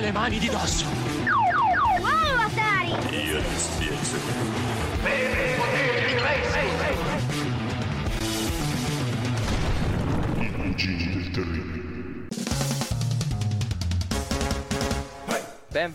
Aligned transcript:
Le 0.00 0.12
mani 0.12 0.38
di 0.38 0.48
dosso! 0.48 1.07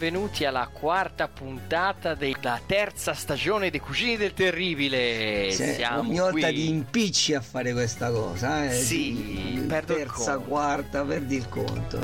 Benvenuti 0.03 0.43
alla 0.43 0.67
quarta 0.67 1.29
puntata 1.29 2.13
della 2.13 2.59
terza 2.65 3.13
stagione 3.13 3.69
dei 3.69 3.79
Cugini 3.79 4.17
del 4.17 4.33
Terribile. 4.33 5.49
Cioè, 5.49 5.75
Siamo 5.75 6.01
ogni 6.01 6.19
volta 6.19 6.47
qui. 6.47 6.55
ti 6.55 6.67
impicci 6.67 7.33
a 7.33 7.39
fare 7.39 7.71
questa 7.71 8.11
cosa, 8.11 8.65
eh? 8.65 8.73
Sì, 8.73 9.53
il 9.53 9.65
terza, 9.65 10.39
quarta, 10.39 11.05
perdi 11.05 11.37
il 11.37 11.47
conto. 11.47 11.99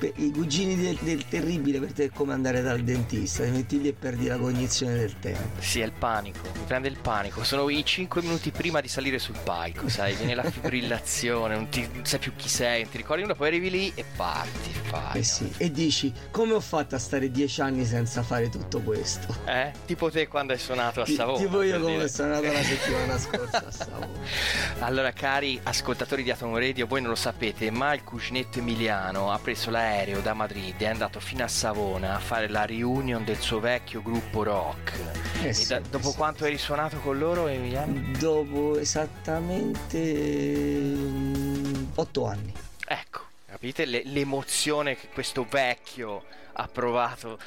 Pe- 0.00 0.12
I 0.16 0.32
cugini 0.32 0.74
del, 0.74 0.98
del 1.02 1.28
terribile 1.28 1.78
per 1.78 1.92
te 1.92 2.04
è 2.06 2.10
come 2.10 2.32
andare 2.32 2.62
dal 2.62 2.80
dentista, 2.80 3.44
ti 3.44 3.50
metti 3.50 3.80
lì 3.80 3.86
e 3.86 3.92
perdi 3.92 4.26
la 4.26 4.36
cognizione 4.36 4.96
del 4.96 5.16
tempo. 5.20 5.60
Sì, 5.60 5.78
è 5.78 5.84
il 5.84 5.92
panico, 5.92 6.40
mi 6.52 6.64
prende 6.66 6.88
il 6.88 6.98
panico. 7.00 7.44
Sono 7.44 7.70
i 7.70 7.84
5 7.84 8.22
minuti 8.22 8.50
prima 8.50 8.80
di 8.80 8.88
salire 8.88 9.20
sul 9.20 9.38
palco, 9.44 9.88
sai, 9.88 10.14
viene 10.14 10.34
la 10.34 10.50
fibrillazione, 10.50 11.54
non, 11.54 11.68
ti, 11.68 11.88
non 11.92 12.04
sai 12.04 12.18
più 12.18 12.34
chi 12.34 12.48
sei, 12.48 12.82
non 12.82 12.90
ti 12.90 12.96
ricordi 12.96 13.22
nulla, 13.22 13.36
poi 13.36 13.46
arrivi 13.46 13.70
lì 13.70 13.92
e 13.94 14.04
parti, 14.16 14.72
fai. 14.72 15.20
Eh 15.20 15.22
sì, 15.22 15.48
e 15.58 15.70
dici, 15.70 16.12
come 16.32 16.54
ho 16.54 16.60
fatto 16.60 16.71
a 16.76 16.98
stare 16.98 17.30
dieci 17.30 17.60
anni 17.60 17.84
senza 17.84 18.22
fare 18.22 18.48
tutto 18.48 18.80
questo? 18.80 19.34
Eh? 19.46 19.72
Tipo 19.86 20.10
te 20.10 20.26
quando 20.28 20.52
hai 20.52 20.58
suonato 20.58 21.00
a 21.02 21.04
Ti- 21.04 21.14
Savona. 21.14 21.38
tipo 21.38 21.62
io 21.62 21.78
come 21.80 21.94
dire. 21.96 22.08
sono 22.08 22.34
andato 22.34 22.52
la 22.52 22.62
settimana 22.64 23.18
scorsa 23.18 23.66
a 23.66 23.70
Savona. 23.70 24.06
Allora, 24.80 25.12
cari 25.12 25.60
ascoltatori 25.62 26.22
di 26.22 26.30
Atom 26.30 26.56
Radio, 26.58 26.86
voi 26.86 27.00
non 27.00 27.10
lo 27.10 27.16
sapete, 27.16 27.70
ma 27.70 27.92
il 27.94 28.02
cuginetto 28.04 28.58
Emiliano 28.58 29.30
ha 29.30 29.38
preso 29.38 29.70
l'aereo 29.70 30.20
da 30.20 30.34
Madrid 30.34 30.74
e 30.80 30.84
è 30.84 30.88
andato 30.88 31.20
fino 31.20 31.44
a 31.44 31.48
Savona 31.48 32.14
a 32.14 32.18
fare 32.18 32.48
la 32.48 32.64
reunion 32.66 33.24
del 33.24 33.38
suo 33.38 33.60
vecchio 33.60 34.02
gruppo 34.02 34.42
rock. 34.42 34.92
Eh 35.42 35.52
sì, 35.52 35.66
da- 35.68 35.80
dopo 35.80 36.10
sì. 36.10 36.16
quanto 36.16 36.44
hai 36.44 36.50
risuonato 36.50 36.98
con 36.98 37.18
loro, 37.18 37.46
Emiliano? 37.48 38.00
Dopo 38.18 38.78
esattamente 38.78 39.98
mm, 40.94 41.84
otto 41.96 42.26
anni. 42.26 42.52
Ecco, 42.86 43.20
capite 43.46 43.84
Le- 43.84 44.02
l'emozione 44.04 44.96
che 44.96 45.08
questo 45.12 45.46
vecchio 45.48 46.24
ha 46.54 46.68
provato, 46.68 47.38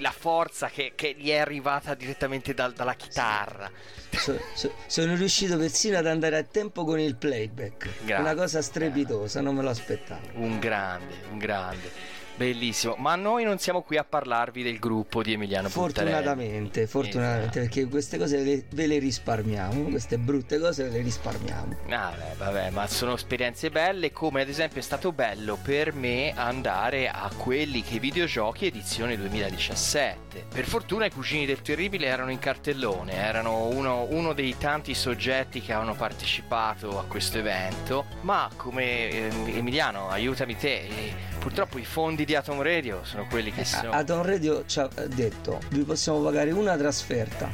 la 0.00 0.10
forza 0.10 0.68
che, 0.68 0.92
che 0.94 1.14
gli 1.18 1.30
è 1.30 1.38
arrivata 1.38 1.94
direttamente 1.94 2.54
dal- 2.54 2.72
dalla 2.72 2.94
chitarra. 2.94 3.70
So- 4.10 4.40
so- 4.54 4.74
sono 4.86 5.14
riuscito 5.14 5.56
persino 5.56 5.98
ad 5.98 6.06
andare 6.06 6.36
a 6.36 6.42
tempo 6.42 6.84
con 6.84 6.98
il 6.98 7.16
playback. 7.16 8.04
Grande. 8.04 8.30
Una 8.30 8.40
cosa 8.40 8.60
strepitosa, 8.62 9.40
non 9.40 9.54
me 9.54 9.62
lo 9.62 9.70
aspettavo. 9.70 10.20
Un 10.34 10.58
grande, 10.58 11.14
un 11.30 11.38
grande. 11.38 12.18
Bellissimo, 12.40 12.94
ma 12.96 13.16
noi 13.16 13.44
non 13.44 13.58
siamo 13.58 13.82
qui 13.82 13.98
a 13.98 14.02
parlarvi 14.02 14.62
del 14.62 14.78
gruppo 14.78 15.22
di 15.22 15.34
Emiliano 15.34 15.68
Buttarelli. 15.68 16.10
Fortunatamente, 16.10 16.86
fortunatamente, 16.86 17.42
Esatto. 17.42 17.58
perché 17.60 17.84
queste 17.86 18.16
cose 18.16 18.38
ve 18.38 18.44
le, 18.44 18.64
ve 18.70 18.86
le 18.86 18.98
risparmiamo, 18.98 19.82
queste 19.90 20.16
brutte 20.16 20.58
cose 20.58 20.84
ve 20.84 20.88
le 20.88 21.02
risparmiamo. 21.02 21.76
Ah, 21.90 22.14
beh, 22.16 22.36
vabbè, 22.38 22.70
ma 22.70 22.86
sono 22.86 23.12
esperienze 23.12 23.68
belle, 23.68 24.10
come 24.10 24.40
ad 24.40 24.48
esempio 24.48 24.80
è 24.80 24.82
stato 24.82 25.12
bello 25.12 25.58
per 25.62 25.92
me 25.92 26.32
andare 26.34 27.10
a 27.10 27.30
quelli 27.36 27.82
che 27.82 27.98
videogiochi 27.98 28.64
edizione 28.64 29.18
2017. 29.18 30.46
Per 30.50 30.64
fortuna 30.64 31.04
i 31.04 31.10
cugini 31.10 31.44
del 31.44 31.60
terribile 31.60 32.06
erano 32.06 32.30
in 32.30 32.38
cartellone, 32.38 33.12
erano 33.12 33.66
uno, 33.66 34.06
uno 34.08 34.32
dei 34.32 34.56
tanti 34.56 34.94
soggetti 34.94 35.60
che 35.60 35.74
hanno 35.74 35.92
partecipato 35.94 36.98
a 36.98 37.04
questo 37.04 37.36
evento, 37.36 38.06
ma 38.22 38.48
come 38.56 39.10
ehm, 39.10 39.46
Emiliano, 39.56 40.08
aiutami 40.08 40.56
te, 40.56 40.86
eh, 40.86 41.29
purtroppo 41.40 41.78
i 41.78 41.84
fondi 41.84 42.24
di 42.24 42.34
Atom 42.34 42.60
Radio 42.62 43.00
sono 43.02 43.26
quelli 43.26 43.50
che 43.50 43.64
sono... 43.64 43.90
A 43.90 44.02
Don 44.02 44.22
Radio 44.22 44.64
ci 44.66 44.78
ha 44.78 44.88
detto, 45.08 45.58
vi 45.70 45.82
possiamo 45.82 46.20
pagare 46.20 46.50
una 46.52 46.76
trasferta 46.76 47.50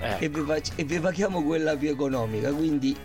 Ecco. 0.00 0.24
e, 0.24 0.28
vi 0.28 0.62
e 0.76 0.84
vi 0.84 1.00
paghiamo 1.00 1.42
quella 1.42 1.74
più 1.76 1.88
economica, 1.88 2.52
quindi 2.52 2.96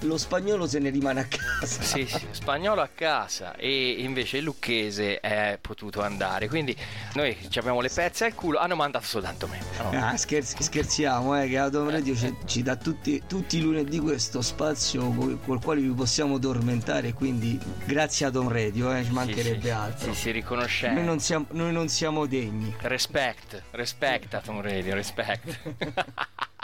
lo 0.00 0.16
spagnolo 0.16 0.66
se 0.66 0.78
ne 0.78 0.90
rimane 0.90 1.20
a 1.20 1.26
casa. 1.26 1.82
Sì, 1.82 2.06
sì, 2.06 2.26
spagnolo 2.30 2.80
a 2.80 2.88
casa 2.94 3.54
e 3.56 3.96
invece 3.98 4.38
il 4.38 4.44
lucchese 4.44 5.20
è 5.20 5.58
potuto 5.60 6.02
andare. 6.02 6.48
Quindi 6.48 6.76
noi 7.14 7.36
ci 7.48 7.58
abbiamo 7.58 7.80
le 7.80 7.90
pezze 7.90 8.24
al 8.24 8.34
culo, 8.34 8.58
hanno 8.58 8.76
mandato 8.76 9.04
soltanto 9.04 9.46
me. 9.46 9.60
No. 9.82 9.90
Ah, 9.98 10.16
scherzi- 10.16 10.62
scherziamo, 10.62 11.40
eh, 11.40 11.48
che 11.48 11.58
Atom 11.58 11.90
Radio 11.90 12.14
ci, 12.14 12.34
ci 12.46 12.62
dà 12.62 12.76
tutti, 12.76 13.22
tutti 13.26 13.58
i 13.58 13.60
lunedì 13.60 13.98
questo 13.98 14.40
spazio 14.42 15.10
col, 15.10 15.38
col 15.44 15.62
quale 15.62 15.80
vi 15.80 15.90
possiamo 15.90 16.38
tormentare, 16.38 17.12
quindi 17.12 17.58
grazie 17.84 18.26
a 18.26 18.28
Atom 18.28 18.48
Radio, 18.48 18.94
eh, 18.94 19.04
ci 19.04 19.12
mancherebbe 19.12 19.60
sì, 19.60 19.66
sì, 19.66 19.70
altro. 19.70 20.12
Sì, 20.12 20.20
si 20.20 20.30
riconosce. 20.30 20.90
Noi 20.90 21.04
non, 21.04 21.20
siamo, 21.20 21.46
noi 21.50 21.72
non 21.72 21.88
siamo 21.88 22.26
degni. 22.26 22.74
Respect, 22.80 23.62
respect 23.72 24.34
Atom 24.34 24.60
Radio, 24.62 24.94
respect. 24.94 25.58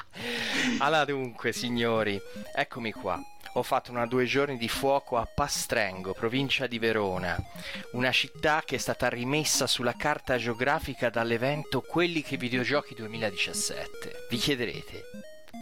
allora 0.79 1.05
dunque, 1.05 1.53
signori, 1.53 2.21
eccomi 2.55 2.93
qua. 2.93 3.21
Ho 3.55 3.63
fatto 3.63 3.91
una 3.91 4.07
due 4.07 4.27
giorni 4.27 4.59
di 4.59 4.69
fuoco 4.69 5.17
a 5.17 5.25
Pastrengo, 5.25 6.13
provincia 6.13 6.67
di 6.67 6.79
Verona, 6.79 7.43
una 7.93 8.13
città 8.13 8.63
che 8.65 8.77
è 8.77 8.79
stata 8.79 9.09
rimessa 9.09 9.67
sulla 9.67 9.95
carta 9.97 10.37
geografica 10.37 11.09
dall'evento 11.09 11.81
Quelli 11.81 12.23
che 12.23 12.37
videogiochi 12.37 12.95
2017. 12.95 14.27
Vi 14.29 14.37
chiederete, 14.37 15.03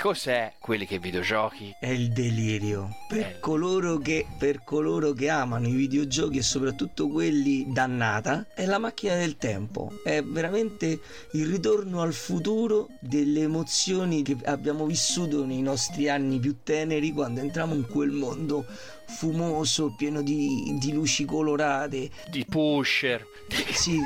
cos'è 0.01 0.53
Quelli 0.59 0.87
che 0.87 0.99
videogiochi? 0.99 1.75
È 1.79 1.89
il 1.89 2.11
delirio. 2.11 2.97
Per, 3.09 3.19
Eh. 3.19 3.41
coloro 3.41 3.99
che, 3.99 4.27
per 4.39 4.63
coloro 4.65 5.13
che 5.13 5.29
amano 5.29 5.69
i 5.69 5.73
videogiochi 5.73 6.39
e 6.39 6.43
soprattutto 6.43 7.09
quelli 7.09 7.67
dannata, 7.73 8.47
è 8.55 8.65
la 8.67 8.79
macchina 8.79 9.15
del 9.17 9.37
tempo. 9.37 10.01
È 10.03 10.23
veramente 10.23 11.01
il 11.33 11.47
ritorno 11.47 12.01
al 12.01 12.13
futuro 12.13 12.89
delle 13.01 13.41
emozioni 13.43 14.23
che 14.23 14.37
abbiamo 14.45 14.87
vissuto 14.87 15.45
nei 15.45 15.63
nostri 15.63 16.09
anni 16.09 16.39
più 16.39 16.59
teneri 16.63 17.13
quando 17.13 17.41
entriamo 17.41 17.75
in 17.75 17.87
quel 17.87 18.11
mondo 18.11 18.65
fumoso, 19.07 19.95
pieno 19.97 20.23
di, 20.23 20.75
di 20.79 20.93
luci 20.93 21.25
colorate. 21.25 22.11
Di 22.31 22.45
pusher. 22.45 23.27
Sì, 23.73 23.99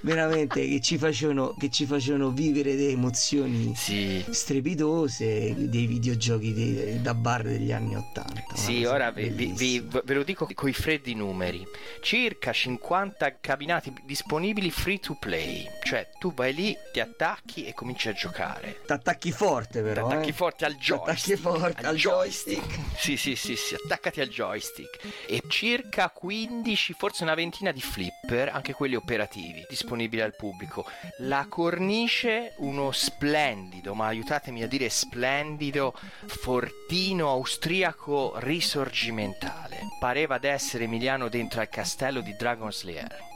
veramente 0.00 0.66
che 0.66 0.80
ci 0.80 0.96
facevano, 0.98 1.54
che 1.58 1.70
ci 1.70 1.84
facevano 1.86 2.30
vivere 2.30 2.76
delle 2.76 2.92
emozioni 2.92 3.74
Sì. 3.76 4.24
strepitose 4.28 5.54
dei 5.68 5.86
videogiochi 5.86 6.52
dei- 6.52 7.00
da 7.02 7.14
bar 7.14 7.42
degli 7.42 7.72
anni 7.72 7.94
80. 7.96 8.54
Sì, 8.54 8.84
ora 8.84 9.10
vi- 9.10 9.28
vi- 9.28 9.80
ve 9.80 10.14
lo 10.14 10.22
dico 10.22 10.48
con 10.54 10.68
i 10.68 10.72
freddi 10.72 11.14
numeri. 11.14 11.64
Circa 12.00 12.52
50 12.52 13.38
cabinati 13.40 13.92
disponibili 14.04 14.70
free 14.70 14.98
to 14.98 15.14
play. 15.18 15.66
Cioè, 15.82 16.08
tu 16.18 16.32
vai 16.32 16.54
lì, 16.54 16.76
ti 16.92 17.00
attacchi 17.00 17.64
e 17.66 17.74
cominci 17.74 18.08
a 18.08 18.12
giocare. 18.12 18.80
T'attacchi 18.86 19.30
forte 19.32 19.82
però. 19.82 20.06
Ti 20.08 20.14
attacchi 20.14 20.30
eh. 20.30 20.32
forte 20.32 20.64
al 20.64 20.74
joystick. 20.76 21.42
T'attacchi 21.42 21.58
forte 21.60 21.86
al 21.86 21.96
joystick. 21.96 22.78
Sì, 22.96 23.16
sì, 23.16 23.36
sì, 23.36 23.56
sì, 23.56 23.74
attaccati 23.74 24.13
al 24.20 24.28
joystick. 24.28 24.98
E 25.26 25.42
circa 25.48 26.10
15, 26.10 26.94
forse 26.94 27.22
una 27.22 27.34
ventina 27.34 27.72
di 27.72 27.80
flipper, 27.80 28.48
anche 28.48 28.72
quelli 28.72 28.94
operativi, 28.94 29.64
disponibili 29.68 30.22
al 30.22 30.34
pubblico. 30.36 30.84
La 31.18 31.46
cornice, 31.48 32.54
uno 32.58 32.92
splendido, 32.92 33.94
ma 33.94 34.06
aiutatemi 34.06 34.62
a 34.62 34.68
dire 34.68 34.88
splendido 34.88 35.94
fortino 36.26 37.28
austriaco 37.30 38.34
risorgimentale. 38.36 39.80
Pareva 39.98 40.38
d'essere 40.38 40.84
Emiliano 40.84 41.28
dentro 41.28 41.60
al 41.60 41.68
castello 41.68 42.20
di 42.20 42.34
Dragon 42.36 42.72
Slayer. 42.72 43.32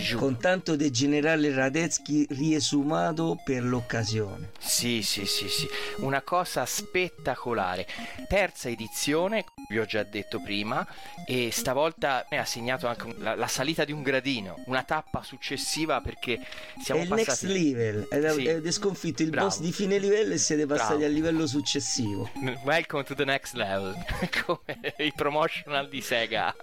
Giuro. 0.00 0.20
Con 0.20 0.38
tanto 0.38 0.74
del 0.74 0.90
generale 0.90 1.52
Radetzky 1.54 2.26
riesumato 2.30 3.38
per 3.44 3.62
l'occasione. 3.62 4.52
Sì, 4.58 5.02
sì, 5.02 5.26
sì, 5.26 5.48
sì, 5.48 5.68
una 5.98 6.22
cosa 6.22 6.64
spettacolare. 6.64 7.86
Terza 8.26 8.70
edizione, 8.70 9.44
vi 9.68 9.78
ho 9.78 9.84
già 9.84 10.02
detto 10.02 10.40
prima, 10.40 10.86
e 11.26 11.50
stavolta 11.52 12.26
mi 12.30 12.38
ha 12.38 12.44
segnato 12.46 12.86
anche 12.86 13.14
la, 13.18 13.34
la 13.34 13.46
salita 13.46 13.84
di 13.84 13.92
un 13.92 14.02
gradino, 14.02 14.62
una 14.66 14.82
tappa 14.82 15.22
successiva 15.22 16.00
perché 16.00 16.40
siamo 16.82 17.00
è 17.00 17.04
il 17.04 17.08
passati... 17.10 17.46
next 17.46 17.62
level, 17.62 18.06
ed 18.10 18.30
Sì. 18.30 18.48
avete 18.48 18.72
sconfitto 18.72 19.22
il 19.22 19.28
Bravo. 19.30 19.48
boss 19.48 19.60
di 19.60 19.72
fine 19.72 19.98
livello 19.98 20.32
e 20.32 20.38
siete 20.38 20.64
passati 20.64 20.88
Bravo. 20.92 21.04
al 21.04 21.12
livello 21.12 21.46
successivo. 21.46 22.30
Welcome 22.64 23.04
to 23.04 23.14
the 23.14 23.24
next 23.24 23.52
level, 23.54 23.94
come 24.46 24.94
i 24.98 25.12
promotional 25.14 25.88
di 25.90 26.00
Sega. 26.00 26.54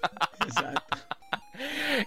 Esatto. 0.47 0.97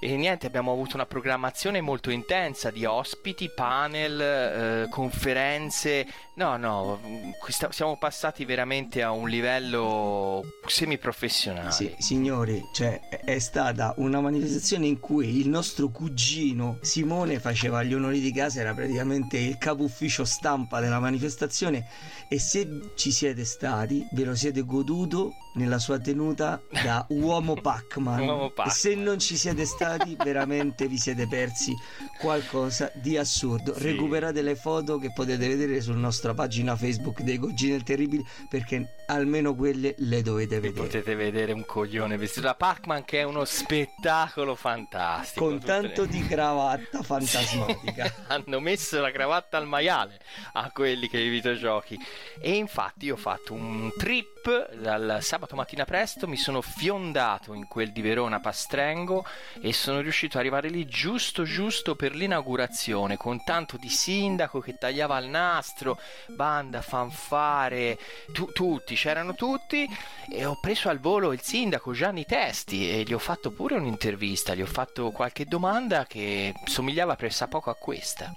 E 0.00 0.16
niente, 0.16 0.46
abbiamo 0.46 0.72
avuto 0.72 0.94
una 0.94 1.06
programmazione 1.06 1.80
molto 1.80 2.10
intensa 2.10 2.70
di 2.70 2.84
ospiti, 2.84 3.50
panel, 3.54 4.20
eh, 4.20 4.88
conferenze. 4.88 6.06
No, 6.34 6.56
no, 6.56 7.00
questa- 7.40 7.70
siamo 7.72 7.96
passati 7.98 8.44
veramente 8.46 9.02
a 9.02 9.10
un 9.10 9.28
livello 9.28 10.42
semiprofessionale. 10.66 11.70
Sì, 11.70 11.94
signori, 11.98 12.62
cioè 12.72 13.00
è 13.24 13.38
stata 13.38 13.92
una 13.98 14.20
manifestazione 14.20 14.86
in 14.86 14.98
cui 14.98 15.38
il 15.38 15.48
nostro 15.48 15.88
cugino 15.88 16.78
Simone 16.80 17.38
faceva 17.38 17.82
gli 17.82 17.92
onori 17.92 18.20
di 18.20 18.32
casa, 18.32 18.60
era 18.60 18.72
praticamente 18.72 19.36
il 19.36 19.58
capo 19.58 19.82
ufficio 19.82 20.24
stampa 20.24 20.80
della 20.80 21.00
manifestazione 21.00 21.86
e 22.32 22.38
se 22.38 22.66
ci 22.94 23.12
siete 23.12 23.44
stati 23.44 24.06
ve 24.12 24.24
lo 24.24 24.34
siete 24.34 24.62
goduto 24.62 25.34
nella 25.56 25.78
sua 25.78 25.98
tenuta 25.98 26.62
da 26.82 27.04
uomo 27.10 27.52
Pac-Man. 27.60 28.20
Uomo 28.24 28.48
Pac-Man. 28.48 28.74
Se 28.74 28.94
non 28.94 29.18
ci 29.18 29.36
siete 29.36 29.66
stati 29.66 30.16
veramente 30.16 30.88
vi 30.88 30.96
siete 30.96 31.28
persi 31.28 31.74
qualcosa 32.18 32.90
di 32.94 33.18
assurdo. 33.18 33.74
Sì. 33.74 33.82
Recuperate 33.82 34.40
le 34.40 34.56
foto 34.56 34.96
che 34.96 35.12
potete 35.12 35.46
vedere 35.46 35.82
sulla 35.82 35.98
nostra 35.98 36.32
pagina 36.32 36.74
Facebook 36.74 37.20
dei 37.20 37.36
Cugini 37.36 37.72
del 37.72 37.82
Terribile 37.82 38.24
perché 38.48 38.94
almeno 39.12 39.54
quelle 39.54 39.94
le 39.98 40.22
dovete 40.22 40.60
vedere. 40.60 40.86
Potete 40.86 41.14
vedere 41.14 41.52
un 41.52 41.64
coglione 41.64 42.16
vestito 42.16 42.46
da 42.46 42.54
Pac-Man 42.54 43.04
che 43.04 43.20
è 43.20 43.22
uno 43.22 43.44
spettacolo 43.44 44.54
fantastico. 44.54 45.44
con 45.46 45.60
tanto 45.60 46.02
le- 46.02 46.08
di 46.08 46.26
cravatta 46.26 47.02
fantasmatica. 47.02 48.12
hanno 48.28 48.60
messo 48.60 49.00
la 49.00 49.10
cravatta 49.10 49.56
al 49.56 49.66
maiale 49.66 50.18
a 50.54 50.70
quelli 50.72 51.08
che 51.08 51.18
i 51.18 51.28
videogiochi 51.28 51.98
e 52.40 52.54
infatti 52.56 53.06
io 53.06 53.14
ho 53.14 53.18
fatto 53.18 53.52
un 53.52 53.90
trip 53.96 54.74
dal 54.74 55.18
sabato 55.20 55.54
mattina 55.54 55.84
presto 55.84 56.26
mi 56.26 56.36
sono 56.36 56.60
fiondato 56.62 57.54
in 57.54 57.68
quel 57.68 57.92
di 57.92 58.00
Verona 58.00 58.40
Pastrengo 58.40 59.24
e 59.60 59.72
sono 59.72 60.00
riuscito 60.00 60.36
ad 60.36 60.40
arrivare 60.42 60.68
lì 60.68 60.84
giusto 60.86 61.44
giusto 61.44 61.94
per 61.94 62.14
l'inaugurazione 62.14 63.16
con 63.16 63.44
tanto 63.44 63.76
di 63.76 63.88
sindaco 63.88 64.58
che 64.60 64.76
tagliava 64.78 65.18
il 65.18 65.28
nastro 65.28 65.98
banda 66.26 66.82
fanfare 66.82 67.98
tu- 68.32 68.50
tutti 68.52 68.96
c'erano 69.02 69.34
tutti 69.34 69.84
e 70.30 70.44
ho 70.44 70.56
preso 70.60 70.88
al 70.88 71.00
volo 71.00 71.32
il 71.32 71.40
sindaco 71.40 71.90
Gianni 71.92 72.24
Testi 72.24 72.88
e 72.88 73.02
gli 73.02 73.12
ho 73.12 73.18
fatto 73.18 73.50
pure 73.50 73.74
un'intervista 73.74 74.54
gli 74.54 74.62
ho 74.62 74.66
fatto 74.66 75.10
qualche 75.10 75.44
domanda 75.44 76.06
che 76.06 76.54
somigliava 76.66 77.16
pressappoco 77.16 77.68
a 77.68 77.74
questa 77.74 78.32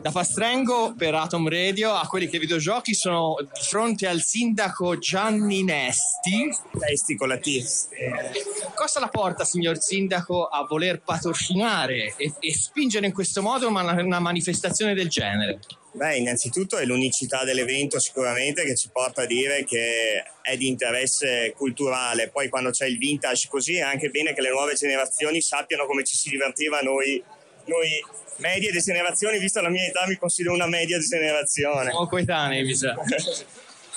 Da 0.00 0.10
Pastrengo 0.10 0.94
per 0.96 1.14
Atom 1.14 1.50
Radio 1.50 1.92
a 1.92 2.06
quelli 2.06 2.28
che 2.28 2.38
videogiochi 2.38 2.94
sono 2.94 3.36
di 3.38 3.60
fronte 3.60 4.06
al 4.06 4.22
sindaco 4.22 4.96
Gianni 4.96 5.62
Nesti. 5.62 6.48
Nesti 6.72 7.14
con 7.14 7.28
la 7.28 7.36
T. 7.36 7.62
Cosa 8.74 9.00
la 9.00 9.08
porta, 9.08 9.44
signor 9.44 9.78
sindaco, 9.78 10.46
a 10.46 10.64
voler 10.64 11.02
patrocinare 11.02 12.14
e, 12.16 12.32
e 12.40 12.54
spingere 12.54 13.04
in 13.04 13.12
questo 13.12 13.42
modo 13.42 13.68
una, 13.68 13.82
una 14.00 14.18
manifestazione 14.18 14.94
del 14.94 15.10
genere? 15.10 15.60
Beh, 15.96 16.16
innanzitutto 16.18 16.76
è 16.76 16.84
l'unicità 16.84 17.42
dell'evento 17.44 17.98
sicuramente 17.98 18.64
che 18.64 18.76
ci 18.76 18.90
porta 18.92 19.22
a 19.22 19.26
dire 19.26 19.64
che 19.64 20.22
è 20.42 20.54
di 20.58 20.68
interesse 20.68 21.54
culturale. 21.56 22.28
Poi 22.28 22.50
quando 22.50 22.68
c'è 22.68 22.84
il 22.84 22.98
vintage 22.98 23.48
così 23.48 23.76
è 23.76 23.80
anche 23.80 24.10
bene 24.10 24.34
che 24.34 24.42
le 24.42 24.50
nuove 24.50 24.74
generazioni 24.74 25.40
sappiano 25.40 25.86
come 25.86 26.04
ci 26.04 26.14
si 26.14 26.28
divertiva 26.28 26.80
noi, 26.80 27.22
noi 27.64 27.88
medie 28.36 28.70
generazioni, 28.72 29.38
vista 29.38 29.62
la 29.62 29.70
mia 29.70 29.86
età 29.86 30.06
mi 30.06 30.16
considero 30.16 30.54
una 30.54 30.66
media 30.66 30.98
generazione. 30.98 31.88
Siamo 31.90 32.06
coetanei, 32.06 32.62
mi 32.62 32.74
sa. 32.74 32.94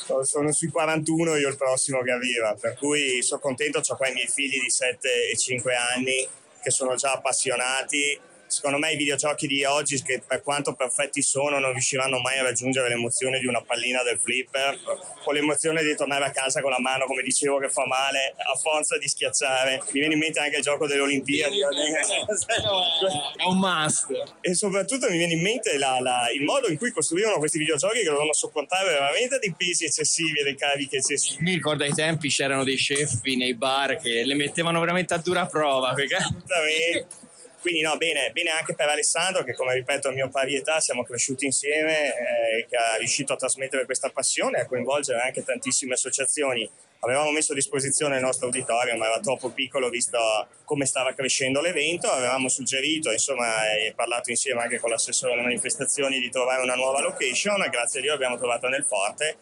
Sono- 0.05 0.23
Sono 0.23 0.51
sui 0.53 0.69
41 0.69 1.35
io 1.35 1.49
il 1.49 1.57
prossimo 1.57 2.01
che 2.01 2.11
arriva, 2.11 2.55
per 2.59 2.75
cui 2.77 3.21
sono 3.21 3.41
contento, 3.41 3.81
ho 3.85 3.95
qua 3.97 4.07
i 4.07 4.13
miei 4.13 4.27
figli 4.27 4.57
di 4.59 4.69
7 4.69 5.29
e 5.33 5.37
5 5.37 5.75
anni 5.75 6.27
che 6.63 6.71
sono 6.71 6.95
già 6.95 7.11
appassionati. 7.11 8.19
Secondo 8.49 8.79
me 8.79 8.91
i 8.93 8.97
videogiochi 8.97 9.45
di 9.45 9.63
oggi, 9.63 10.01
che 10.01 10.23
per 10.25 10.41
quanto 10.41 10.73
perfetti 10.73 11.21
sono, 11.21 11.59
non 11.59 11.71
riusciranno 11.71 12.19
mai 12.19 12.39
a 12.39 12.43
raggiungere 12.43 12.89
l'emozione 12.89 13.39
di 13.39 13.45
una 13.45 13.61
pallina 13.61 14.01
del 14.01 14.19
flipper 14.19 14.79
o 15.23 15.31
l'emozione 15.31 15.83
di 15.83 15.95
tornare 15.95 16.25
a 16.25 16.31
casa 16.31 16.59
con 16.61 16.71
la 16.71 16.79
mano, 16.79 17.05
come 17.05 17.21
dicevo, 17.21 17.59
che 17.59 17.69
fa 17.69 17.85
male 17.85 18.33
a 18.35 18.57
forza 18.57 18.97
di 18.97 19.07
schiacciare. 19.07 19.83
Mi 19.91 19.99
viene 19.99 20.13
in 20.15 20.19
mente 20.19 20.39
anche 20.39 20.57
il 20.57 20.63
gioco 20.63 20.87
delle 20.87 21.01
Olimpiadi. 21.01 21.59
È 21.59 23.43
un 23.45 23.57
must. 23.59 24.07
E 24.41 24.53
soprattutto 24.55 25.07
mi 25.11 25.17
viene 25.17 25.33
in 25.33 25.41
mente 25.41 25.77
la- 25.77 25.99
la- 25.99 26.31
il 26.33 26.41
modo 26.43 26.69
in 26.69 26.77
cui 26.77 26.91
costruivano 26.91 27.37
questi 27.37 27.59
videogiochi 27.59 27.99
che 27.99 28.05
dovevano 28.05 28.33
sopportare 28.33 28.89
veramente 28.89 29.37
dei 29.37 29.53
pesi 29.55 29.85
eccessivi 29.85 30.39
e 30.39 30.43
dei 30.43 30.55
carichi 30.55 30.95
eccessivi. 30.95 31.43
Mi 31.43 31.53
ricordo 31.53 31.83
ai 31.83 31.93
tempi 31.93 32.29
c'erano 32.29 32.63
dei 32.63 32.77
cheffi 32.77 33.35
nei 33.35 33.53
bar 33.53 33.97
che 33.99 34.23
le 34.25 34.33
mettevano 34.33 34.79
veramente 34.79 35.13
a 35.13 35.17
dura 35.17 35.45
prova. 35.45 35.93
Perché... 35.93 36.15
Assolutamente. 36.15 37.27
Quindi 37.61 37.81
no, 37.81 37.97
bene, 37.97 38.31
bene 38.31 38.51
anche 38.51 38.73
per 38.73 38.87
Alessandro 38.87 39.43
che 39.43 39.53
come 39.53 39.73
ripeto 39.73 40.07
a 40.07 40.11
mio 40.11 40.29
pari 40.29 40.55
età 40.55 40.79
siamo 40.79 41.03
cresciuti 41.03 41.45
insieme 41.45 42.07
eh, 42.07 42.65
che 42.69 42.75
ha 42.77 42.95
riuscito 42.95 43.33
a 43.33 43.35
trasmettere 43.35 43.85
questa 43.85 44.09
passione 44.09 44.57
e 44.57 44.61
a 44.61 44.65
coinvolgere 44.65 45.19
anche 45.19 45.43
tantissime 45.43 45.93
associazioni. 45.93 46.69
Avevamo 47.01 47.31
messo 47.31 47.51
a 47.51 47.55
disposizione 47.55 48.15
il 48.15 48.21
nostro 48.21 48.47
auditorio 48.47 48.95
ma 48.97 49.07
era 49.07 49.19
troppo 49.19 49.49
piccolo 49.49 49.89
visto 49.89 50.19
come 50.63 50.85
stava 50.85 51.13
crescendo 51.13 51.61
l'evento, 51.61 52.09
avevamo 52.09 52.47
suggerito 52.47 53.11
insomma 53.11 53.69
e 53.73 53.93
parlato 53.95 54.29
insieme 54.29 54.61
anche 54.61 54.79
con 54.79 54.89
l'assessore 54.89 55.33
alle 55.33 55.41
manifestazioni 55.41 56.19
di 56.19 56.29
trovare 56.29 56.61
una 56.61 56.75
nuova 56.75 57.01
location 57.01 57.65
grazie 57.69 57.99
a 57.99 58.03
Dio 58.03 58.13
abbiamo 58.13 58.37
trovato 58.37 58.67
nel 58.67 58.85
Forte 58.85 59.37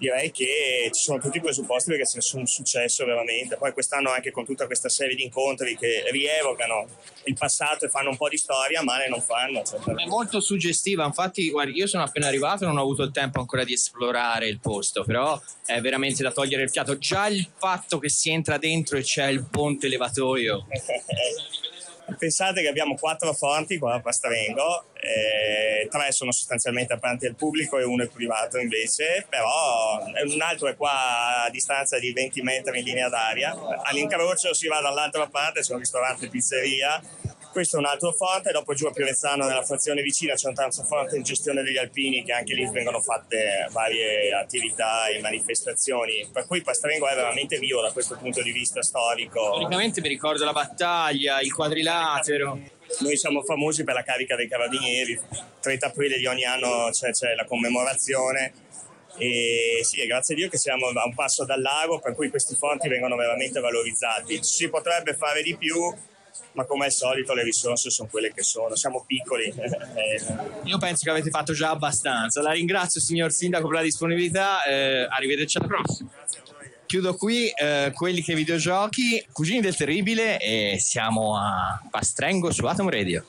direi 0.00 0.30
che 0.30 0.90
ci 0.92 1.02
sono 1.02 1.20
tutti 1.20 1.36
i 1.36 1.40
presupposti 1.42 1.90
perché 1.90 2.06
sia 2.06 2.20
un 2.38 2.46
successo 2.46 3.04
veramente. 3.04 3.56
Poi 3.56 3.72
quest'anno 3.72 4.10
anche 4.10 4.30
con 4.30 4.46
tutta 4.46 4.64
questa 4.64 4.88
serie 4.88 5.14
di 5.14 5.22
incontri 5.22 5.76
che 5.76 6.04
rievocano 6.10 6.88
il 7.24 7.34
passato 7.34 7.84
e 7.84 7.90
fanno 7.90 8.08
un 8.08 8.16
po' 8.16 8.30
di 8.30 8.38
storia, 8.38 8.82
male 8.82 9.08
non 9.08 9.20
fanno. 9.20 9.62
cioè, 9.62 9.78
È 9.78 10.06
molto 10.06 10.40
suggestiva, 10.40 11.04
infatti, 11.04 11.50
guardi, 11.50 11.76
io 11.76 11.86
sono 11.86 12.02
appena 12.02 12.28
arrivato 12.28 12.64
e 12.64 12.66
non 12.66 12.78
ho 12.78 12.82
avuto 12.82 13.02
il 13.02 13.12
tempo 13.12 13.40
ancora 13.40 13.62
di 13.62 13.74
esplorare 13.74 14.48
il 14.48 14.58
posto, 14.58 15.04
però 15.04 15.38
è 15.66 15.80
veramente 15.80 16.22
da 16.22 16.32
togliere 16.32 16.62
il 16.62 16.70
fiato. 16.70 16.96
Già 16.96 17.28
il 17.28 17.46
fatto 17.58 17.98
che 17.98 18.08
si 18.08 18.30
entra 18.30 18.56
dentro 18.56 18.96
e 18.96 19.02
c'è 19.02 19.26
il 19.26 19.46
ponte 19.50 19.88
levatoio. 19.88 20.66
Pensate 22.18 22.62
che 22.62 22.68
abbiamo 22.68 22.94
quattro 22.94 23.32
forti 23.32 23.78
qua 23.78 23.94
a 23.94 24.00
Pastrengo, 24.00 24.84
eh, 24.94 25.88
tre 25.88 26.12
sono 26.12 26.32
sostanzialmente 26.32 26.92
aperti 26.92 27.26
al 27.26 27.34
pubblico 27.34 27.78
e 27.78 27.84
uno 27.84 28.02
è 28.02 28.08
privato 28.08 28.58
invece, 28.58 29.26
però 29.28 29.98
un 30.02 30.40
altro 30.40 30.68
è 30.68 30.76
qua 30.76 31.44
a 31.44 31.50
distanza 31.50 31.98
di 31.98 32.12
20 32.12 32.42
metri 32.42 32.78
in 32.78 32.84
linea 32.84 33.08
d'aria. 33.08 33.56
All'incrocio 33.82 34.52
si 34.54 34.68
va 34.68 34.80
dall'altra 34.80 35.26
parte, 35.28 35.60
c'è 35.60 35.72
un 35.72 35.78
ristorante 35.78 36.26
e 36.26 36.28
pizzeria. 36.28 37.02
Questo 37.52 37.76
è 37.76 37.78
un 37.80 37.86
altro 37.86 38.12
forte, 38.12 38.52
dopo 38.52 38.74
giù 38.74 38.86
a 38.86 38.92
Pirezzano 38.92 39.46
nella 39.46 39.64
frazione 39.64 40.02
vicina 40.02 40.34
c'è 40.34 40.48
un 40.48 40.54
terzo 40.54 40.84
forte 40.84 41.16
in 41.16 41.22
gestione 41.22 41.62
degli 41.62 41.78
alpini 41.78 42.24
che 42.24 42.32
anche 42.32 42.54
lì 42.54 42.68
vengono 42.70 43.00
fatte 43.00 43.66
varie 43.72 44.32
attività 44.32 45.08
e 45.08 45.20
manifestazioni, 45.20 46.28
per 46.32 46.46
cui 46.46 46.62
Pastrengo 46.62 47.08
è 47.08 47.14
veramente 47.14 47.58
vivo 47.58 47.80
da 47.80 47.90
questo 47.90 48.16
punto 48.16 48.40
di 48.42 48.52
vista 48.52 48.82
storico. 48.82 49.54
Storicamente 49.54 50.00
mi 50.00 50.08
ricordo 50.08 50.44
la 50.44 50.52
battaglia, 50.52 51.40
il 51.40 51.52
quadrilatero. 51.52 52.58
Noi 53.00 53.16
siamo 53.16 53.42
famosi 53.42 53.82
per 53.82 53.94
la 53.94 54.02
carica 54.02 54.36
dei 54.36 54.48
carabinieri, 54.48 55.20
30 55.60 55.86
aprile 55.86 56.18
di 56.18 56.26
ogni 56.26 56.44
anno 56.44 56.88
c'è, 56.92 57.10
c'è 57.10 57.34
la 57.34 57.44
commemorazione 57.44 58.52
e 59.16 59.80
sì, 59.82 60.06
grazie 60.06 60.34
a 60.34 60.36
Dio 60.38 60.48
che 60.48 60.56
siamo 60.56 60.86
a 60.86 61.04
un 61.04 61.14
passo 61.14 61.44
dal 61.44 61.60
lago 61.60 61.98
per 61.98 62.14
cui 62.14 62.30
questi 62.30 62.54
fonti 62.54 62.88
vengono 62.88 63.16
veramente 63.16 63.60
valorizzati. 63.60 64.42
Si 64.42 64.68
potrebbe 64.68 65.14
fare 65.14 65.42
di 65.42 65.56
più, 65.56 65.92
ma 66.52 66.64
come 66.64 66.86
al 66.86 66.92
solito 66.92 67.34
le 67.34 67.42
risorse 67.44 67.90
sono 67.90 68.08
quelle 68.10 68.32
che 68.32 68.42
sono, 68.42 68.74
siamo 68.76 69.04
piccoli. 69.06 69.52
Eh, 70.00 70.22
Io 70.64 70.78
penso 70.78 71.04
che 71.04 71.10
avete 71.10 71.30
fatto 71.30 71.52
già 71.52 71.70
abbastanza. 71.70 72.40
La 72.42 72.52
ringrazio, 72.52 73.00
signor 73.00 73.32
Sindaco, 73.32 73.66
per 73.66 73.76
la 73.78 73.82
disponibilità. 73.82 74.62
eh, 74.64 75.06
arrivederci 75.10 75.58
alla 75.58 75.66
prossima. 75.66 76.10
Chiudo 76.86 77.14
qui 77.14 77.48
eh, 77.48 77.92
quelli 77.94 78.22
che 78.22 78.34
videogiochi, 78.34 79.24
Cugini 79.32 79.60
del 79.60 79.76
Terribile 79.76 80.38
e 80.38 80.76
siamo 80.80 81.36
a 81.36 81.80
Pastrengo 81.90 82.50
su 82.50 82.64
Atom 82.66 82.88
Radio. 82.88 83.24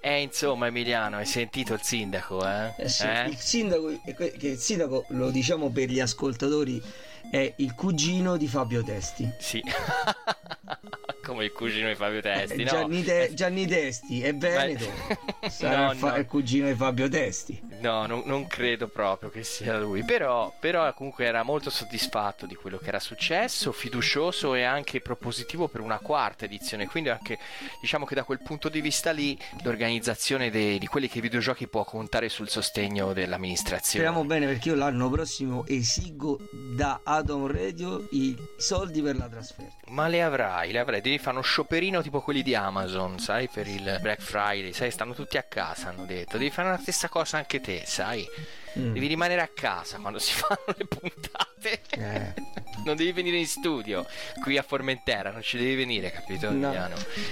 Eh, 0.00 0.22
insomma, 0.22 0.68
Emiliano, 0.68 1.16
hai 1.16 1.26
sentito 1.26 1.74
il 1.74 1.80
sindaco, 1.82 2.46
eh? 2.46 2.72
Eh 2.76 2.88
sì, 2.88 3.04
Eh? 3.04 3.28
Il, 3.28 3.36
sindaco, 3.36 4.00
che 4.16 4.36
il 4.40 4.58
sindaco, 4.58 5.04
lo 5.08 5.30
diciamo 5.30 5.70
per 5.70 5.88
gli 5.88 5.98
ascoltatori, 5.98 6.80
è 7.30 7.54
il 7.56 7.74
cugino 7.74 8.36
di 8.36 8.46
Fabio 8.46 8.82
Testi. 8.82 9.30
Sì. 9.38 9.62
Come 11.26 11.44
il 11.46 11.52
cugino 11.52 11.88
di 11.88 11.94
Fabio 11.96 12.20
Testi, 12.20 12.60
Eh, 12.60 12.64
no? 12.64 12.70
Gianni, 12.70 13.02
Te- 13.02 13.30
Gianni 13.34 13.66
Testi 13.66 14.22
è 14.22 14.32
Veneto, 14.34 14.84
sarà 15.48 15.86
No, 15.86 15.92
il, 15.92 15.98
fa- 15.98 16.10
no. 16.10 16.16
il 16.18 16.26
cugino 16.26 16.68
di 16.68 16.74
Fabio 16.74 17.08
Testi. 17.08 17.60
No, 17.80 18.06
non, 18.06 18.22
non 18.26 18.46
credo 18.46 18.86
proprio 18.88 19.28
che 19.30 19.42
sia 19.42 19.76
lui. 19.78 20.04
Però, 20.04 20.54
però 20.60 20.92
comunque 20.94 21.24
era 21.24 21.42
molto 21.42 21.68
soddisfatto 21.68 22.46
di 22.46 22.54
quello 22.54 22.78
che 22.78 22.88
era 22.88 23.00
successo, 23.00 23.72
fiducioso 23.72 24.54
e 24.54 24.62
anche 24.62 25.00
propositivo 25.00 25.66
per 25.68 25.80
una 25.80 25.98
quarta 25.98 26.44
edizione. 26.44 26.86
Quindi 26.86 27.10
anche 27.10 27.38
diciamo 27.80 28.04
che 28.06 28.14
da 28.14 28.22
quel 28.22 28.40
punto 28.40 28.68
di 28.68 28.80
vista 28.80 29.10
lì 29.10 29.36
l'organizzazione 29.64 30.50
dei- 30.50 30.78
di 30.78 30.86
quelli 30.86 31.08
che 31.08 31.18
i 31.18 31.20
videogiochi 31.22 31.66
può 31.66 31.84
contare 31.84 32.28
sul 32.28 32.48
sostegno 32.48 33.12
dell'amministrazione. 33.12 34.04
Speriamo 34.06 34.24
bene 34.24 34.46
perché 34.46 34.68
io 34.68 34.74
l'anno 34.76 35.10
prossimo 35.10 35.66
esigo 35.66 36.38
da 36.74 37.00
Atom 37.02 37.46
Radio 37.50 38.06
i 38.12 38.36
soldi 38.56 39.02
per 39.02 39.16
la 39.16 39.28
trasferta. 39.28 39.74
Ma 39.88 40.06
le 40.08 40.22
avrai, 40.22 40.72
le 40.72 40.78
avrai. 40.78 41.00
Devi 41.00 41.15
fare 41.18 41.36
uno 41.36 41.42
scioperino 41.44 42.02
tipo 42.02 42.20
quelli 42.20 42.42
di 42.42 42.54
Amazon, 42.54 43.18
sai, 43.18 43.48
per 43.48 43.66
il 43.66 43.98
Black 44.00 44.20
Friday. 44.20 44.72
Sai, 44.72 44.90
stanno 44.90 45.14
tutti 45.14 45.36
a 45.36 45.42
casa, 45.42 45.88
hanno 45.88 46.04
detto. 46.04 46.38
Devi 46.38 46.50
fare 46.50 46.70
la 46.70 46.78
stessa 46.78 47.08
cosa 47.08 47.38
anche 47.38 47.60
te, 47.60 47.82
sai. 47.86 48.26
Mm. 48.78 48.92
Devi 48.92 49.06
rimanere 49.06 49.40
a 49.40 49.48
casa 49.48 49.98
quando 49.98 50.18
si 50.18 50.32
fanno 50.36 50.64
le 50.76 50.86
puntate. 50.86 51.80
Eh. 51.90 52.34
non 52.84 52.94
devi 52.94 53.10
venire 53.12 53.38
in 53.38 53.46
studio 53.46 54.06
qui 54.40 54.56
a 54.56 54.62
Formentera, 54.62 55.32
non 55.32 55.42
ci 55.42 55.56
devi 55.56 55.74
venire, 55.74 56.10
capito? 56.12 56.50
No. 56.50 56.72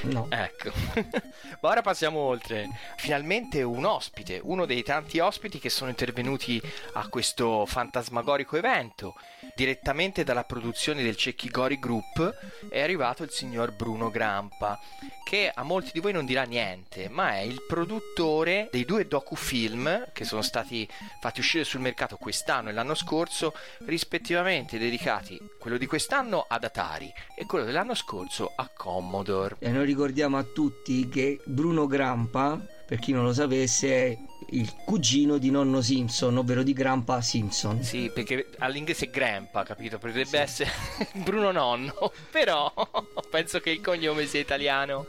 No. 0.03 0.27
Ecco. 0.31 0.73
Ma 1.61 1.69
ora 1.69 1.83
passiamo 1.83 2.19
oltre. 2.19 2.69
Finalmente 2.97 3.63
un 3.63 3.85
ospite, 3.85 4.41
uno 4.43 4.67
dei 4.67 4.83
tanti 4.83 5.19
ospiti 5.19 5.59
che 5.59 5.69
sono 5.69 5.91
intervenuti 5.91 6.61
a 6.95 7.07
questo 7.09 7.67
fantasmagorico 7.67 8.57
evento. 8.57 9.15
Direttamente 9.55 10.25
dalla 10.25 10.45
produzione 10.45 11.03
del 11.03 11.17
Cecchigori 11.17 11.79
Group 11.79 12.69
è 12.69 12.81
arrivato 12.81 13.23
il 13.23 13.31
signor 13.31 13.73
Bruno 13.73 14.11
Grampa, 14.11 14.81
che 15.25 15.51
a 15.55 15.63
molti 15.63 15.91
di 15.93 16.01
voi 16.01 16.13
non 16.13 16.25
dirà 16.25 16.43
niente, 16.43 17.09
ma 17.09 17.37
è 17.37 17.41
il 17.41 17.63
produttore 17.67 18.69
dei 18.73 18.85
due 18.85 19.07
docufilm 19.07 20.11
che 20.13 20.25
sono 20.25 20.43
stati 20.43 20.89
fatti 21.21 21.34
uscire 21.41 21.64
sul 21.64 21.81
mercato 21.81 22.17
quest'anno 22.17 22.69
e 22.69 22.73
l'anno 22.73 22.95
scorso, 22.95 23.55
rispettivamente 23.87 24.79
dedicati 24.79 25.38
quello 25.59 25.79
di 25.79 25.87
quest'anno 25.87 26.45
ad 26.49 26.64
Atari 26.64 27.12
e 27.37 27.47
quello 27.47 27.64
dell'anno 27.64 27.95
scorso 27.95 28.53
a 28.55 28.69
Commodore. 28.75 29.57
E 29.59 29.71
noi 29.71 29.87
ricordiamo 29.87 30.37
a 30.37 30.45
tutti 30.45 31.09
che 31.09 31.41
Bruno 31.45 31.87
Grampa, 31.87 32.61
per 32.87 32.99
chi 32.99 33.12
non 33.12 33.25
lo 33.25 33.33
sapesse, 33.33 33.88
è 33.88 34.19
il 34.51 34.73
cugino 34.85 35.39
di 35.39 35.51
nonno 35.51 35.81
Simpson, 35.81 36.37
ovvero 36.39 36.63
di 36.63 36.73
Grampa 36.73 37.21
Simpson. 37.21 37.83
Sì, 37.83 38.11
perché 38.13 38.49
all'inglese 38.59 39.07
è 39.07 39.11
Grandpa, 39.11 39.63
capito? 39.63 39.99
Potrebbe 39.99 40.39
essere 40.39 40.71
Bruno 41.13 41.51
Nonno, 41.51 42.13
però 42.31 42.73
penso 43.31 43.61
che 43.61 43.71
il 43.71 43.81
cognome 43.81 44.27
sia 44.27 44.41
italiano. 44.41 45.07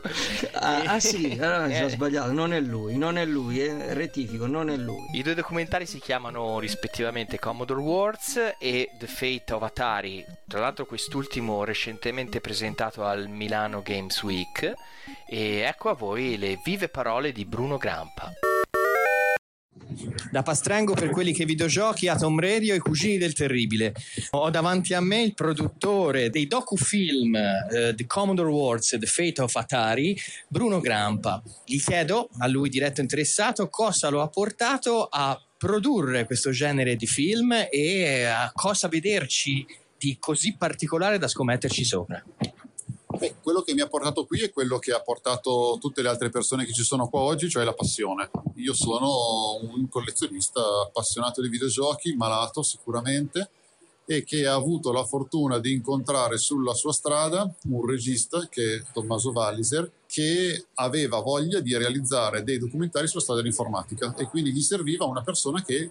Ah, 0.52 0.82
ah 0.94 1.00
sì, 1.00 1.36
allora 1.40 1.66
mi 1.66 1.74
sono 1.74 1.88
sbagliato, 1.88 2.32
non 2.32 2.52
è 2.52 2.60
lui, 2.60 2.96
non 2.96 3.18
è 3.18 3.24
lui, 3.24 3.60
eh, 3.60 3.94
rettifico, 3.94 4.46
non 4.46 4.70
è 4.70 4.76
lui. 4.76 5.04
I 5.12 5.22
due 5.22 5.34
documentari 5.34 5.86
si 5.86 5.98
chiamano 5.98 6.58
rispettivamente 6.58 7.38
Commodore 7.38 7.80
Wars 7.80 8.54
e 8.58 8.90
The 8.98 9.06
Fate 9.06 9.52
of 9.52 9.62
Atari. 9.62 10.24
Tra 10.46 10.60
l'altro 10.60 10.86
quest'ultimo 10.86 11.64
recentemente 11.64 12.40
presentato 12.40 13.04
al 13.04 13.28
Milano 13.28 13.82
Games 13.82 14.22
Week. 14.22 14.74
E 15.28 15.58
ecco 15.60 15.90
a 15.90 15.94
voi 15.94 16.36
le 16.36 16.58
vive 16.64 16.88
parole 16.88 17.32
di 17.32 17.44
Bruno 17.44 17.76
Grampa. 17.76 18.32
Da 20.30 20.42
Pastrengo 20.42 20.94
per 20.94 21.10
quelli 21.10 21.32
che 21.32 21.44
videogiochi, 21.44 22.08
Atom 22.08 22.38
Radio 22.38 22.74
e 22.74 22.78
Cugini 22.78 23.18
del 23.18 23.32
Terribile. 23.32 23.94
Ho 24.30 24.50
davanti 24.50 24.94
a 24.94 25.00
me 25.00 25.22
il 25.22 25.34
produttore 25.34 26.30
dei 26.30 26.46
docufilm 26.46 27.34
eh, 27.34 27.94
The 27.94 28.06
Commodore 28.06 28.50
Wars 28.50 28.96
The 28.98 29.06
Fate 29.06 29.42
of 29.42 29.54
Atari, 29.54 30.18
Bruno 30.48 30.80
Grampa. 30.80 31.42
Gli 31.64 31.80
chiedo, 31.80 32.28
a 32.38 32.46
lui 32.46 32.68
diretto 32.68 33.00
interessato, 33.00 33.68
cosa 33.68 34.08
lo 34.08 34.20
ha 34.22 34.28
portato 34.28 35.06
a 35.10 35.40
produrre 35.56 36.26
questo 36.26 36.50
genere 36.50 36.96
di 36.96 37.06
film 37.06 37.54
e 37.70 38.24
a 38.24 38.50
cosa 38.54 38.88
vederci 38.88 39.66
di 39.98 40.16
così 40.18 40.56
particolare 40.56 41.18
da 41.18 41.28
scommetterci 41.28 41.84
sopra. 41.84 42.22
Beh, 43.18 43.36
quello 43.42 43.62
che 43.62 43.72
mi 43.72 43.80
ha 43.80 43.86
portato 43.86 44.26
qui 44.26 44.42
è 44.42 44.50
quello 44.50 44.78
che 44.78 44.92
ha 44.92 45.00
portato 45.00 45.78
tutte 45.80 46.02
le 46.02 46.08
altre 46.08 46.28
persone 46.28 46.66
che 46.66 46.72
ci 46.72 46.82
sono 46.82 47.08
qua 47.08 47.20
oggi, 47.20 47.48
cioè 47.48 47.64
la 47.64 47.72
passione. 47.72 48.30
Io 48.56 48.74
sono 48.74 49.58
un 49.62 49.88
collezionista 49.88 50.60
appassionato 50.86 51.40
di 51.40 51.48
videogiochi, 51.48 52.14
malato 52.14 52.62
sicuramente, 52.62 53.50
e 54.04 54.22
che 54.22 54.46
ha 54.46 54.54
avuto 54.54 54.92
la 54.92 55.04
fortuna 55.04 55.58
di 55.58 55.72
incontrare 55.72 56.36
sulla 56.36 56.74
sua 56.74 56.92
strada 56.92 57.50
un 57.70 57.86
regista 57.86 58.46
che 58.48 58.76
è 58.76 58.82
Tommaso 58.92 59.30
Walliser, 59.30 59.90
che 60.06 60.66
aveva 60.74 61.20
voglia 61.20 61.60
di 61.60 61.76
realizzare 61.76 62.44
dei 62.44 62.58
documentari 62.58 63.08
sulla 63.08 63.22
storia 63.22 63.42
dell'informatica 63.42 64.14
e 64.16 64.26
quindi 64.26 64.52
gli 64.52 64.60
serviva 64.60 65.06
una 65.06 65.22
persona 65.22 65.62
che 65.62 65.90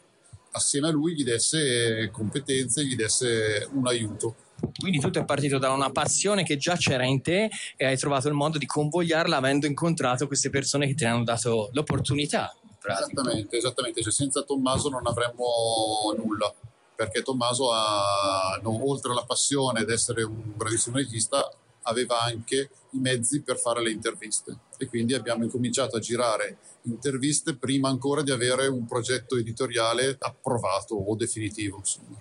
assieme 0.52 0.88
a 0.88 0.92
lui 0.92 1.16
gli 1.16 1.24
desse 1.24 2.10
competenze, 2.12 2.86
gli 2.86 2.96
desse 2.96 3.68
un 3.74 3.88
aiuto. 3.88 4.36
Quindi 4.80 5.00
tutto 5.00 5.20
è 5.20 5.26
partito 5.26 5.58
da 5.58 5.72
una 5.72 5.92
passione 5.92 6.44
che 6.44 6.58
già 6.58 6.76
c'era 6.76 7.06
in 7.06 7.22
te 7.22 7.50
e 7.76 7.86
hai 7.86 7.98
trovato 7.98 8.28
il 8.28 8.34
modo 8.34 8.58
di 8.58 8.66
convogliarla 8.66 9.38
avendo 9.38 9.66
incontrato 9.66 10.28
queste 10.28 10.50
persone 10.50 10.88
che 10.88 10.96
ti 10.96 11.06
hanno 11.06 11.24
dato 11.24 11.70
l'opportunità. 11.74 12.56
Esattamente, 12.88 13.58
esattamente. 13.58 14.02
Cioè, 14.02 14.12
senza 14.12 14.44
Tommaso 14.44 14.90
non 14.90 15.06
avremmo 15.08 16.14
nulla, 16.18 16.54
perché 16.96 17.22
Tommaso, 17.22 17.72
ha, 17.72 18.60
no, 18.62 18.90
oltre 18.90 19.12
alla 19.12 19.26
passione 19.26 19.82
ed 19.82 19.90
essere 19.90 20.24
un 20.24 20.54
bravissimo 20.56 20.98
regista, 20.98 21.52
aveva 21.88 22.22
anche 22.22 22.70
i 22.92 23.00
mezzi 23.00 23.42
per 23.42 23.58
fare 23.58 23.82
le 23.82 23.92
interviste 23.92 24.58
e 24.78 24.88
quindi 24.88 25.14
abbiamo 25.14 25.44
incominciato 25.44 25.96
a 25.96 26.00
girare 26.00 26.58
interviste 26.84 27.56
prima 27.56 27.90
ancora 27.90 28.22
di 28.22 28.32
avere 28.32 28.68
un 28.68 28.86
progetto 28.86 29.38
editoriale 29.38 30.16
approvato 30.20 30.96
o 30.96 31.16
definitivo. 31.16 31.78
insomma. 31.78 32.18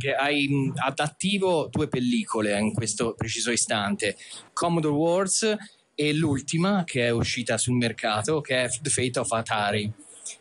Che 0.00 0.14
hai 0.14 0.48
mh, 0.48 0.72
ad 0.76 0.98
due 1.70 1.88
pellicole 1.88 2.58
in 2.58 2.72
questo 2.72 3.12
preciso 3.12 3.50
istante, 3.50 4.16
Commodore 4.54 4.94
Wars 4.94 5.56
e 5.94 6.14
l'ultima 6.14 6.84
che 6.84 7.08
è 7.08 7.10
uscita 7.10 7.58
sul 7.58 7.74
mercato, 7.74 8.40
che 8.40 8.64
è 8.64 8.70
The 8.80 8.88
Fate 8.88 9.18
of 9.18 9.30
Atari. 9.30 9.92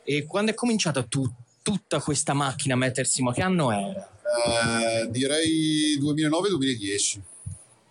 E 0.05 0.25
quando 0.25 0.51
è 0.51 0.53
cominciata 0.53 1.03
tu- 1.03 1.29
tutta 1.61 1.99
questa 1.99 2.33
macchina 2.33 2.75
a 2.75 2.77
mettersi, 2.77 3.21
ma 3.21 3.33
che 3.33 3.41
anno 3.41 3.71
era? 3.71 4.09
Eh, 5.03 5.09
direi 5.09 5.97
2009-2010. 5.99 7.19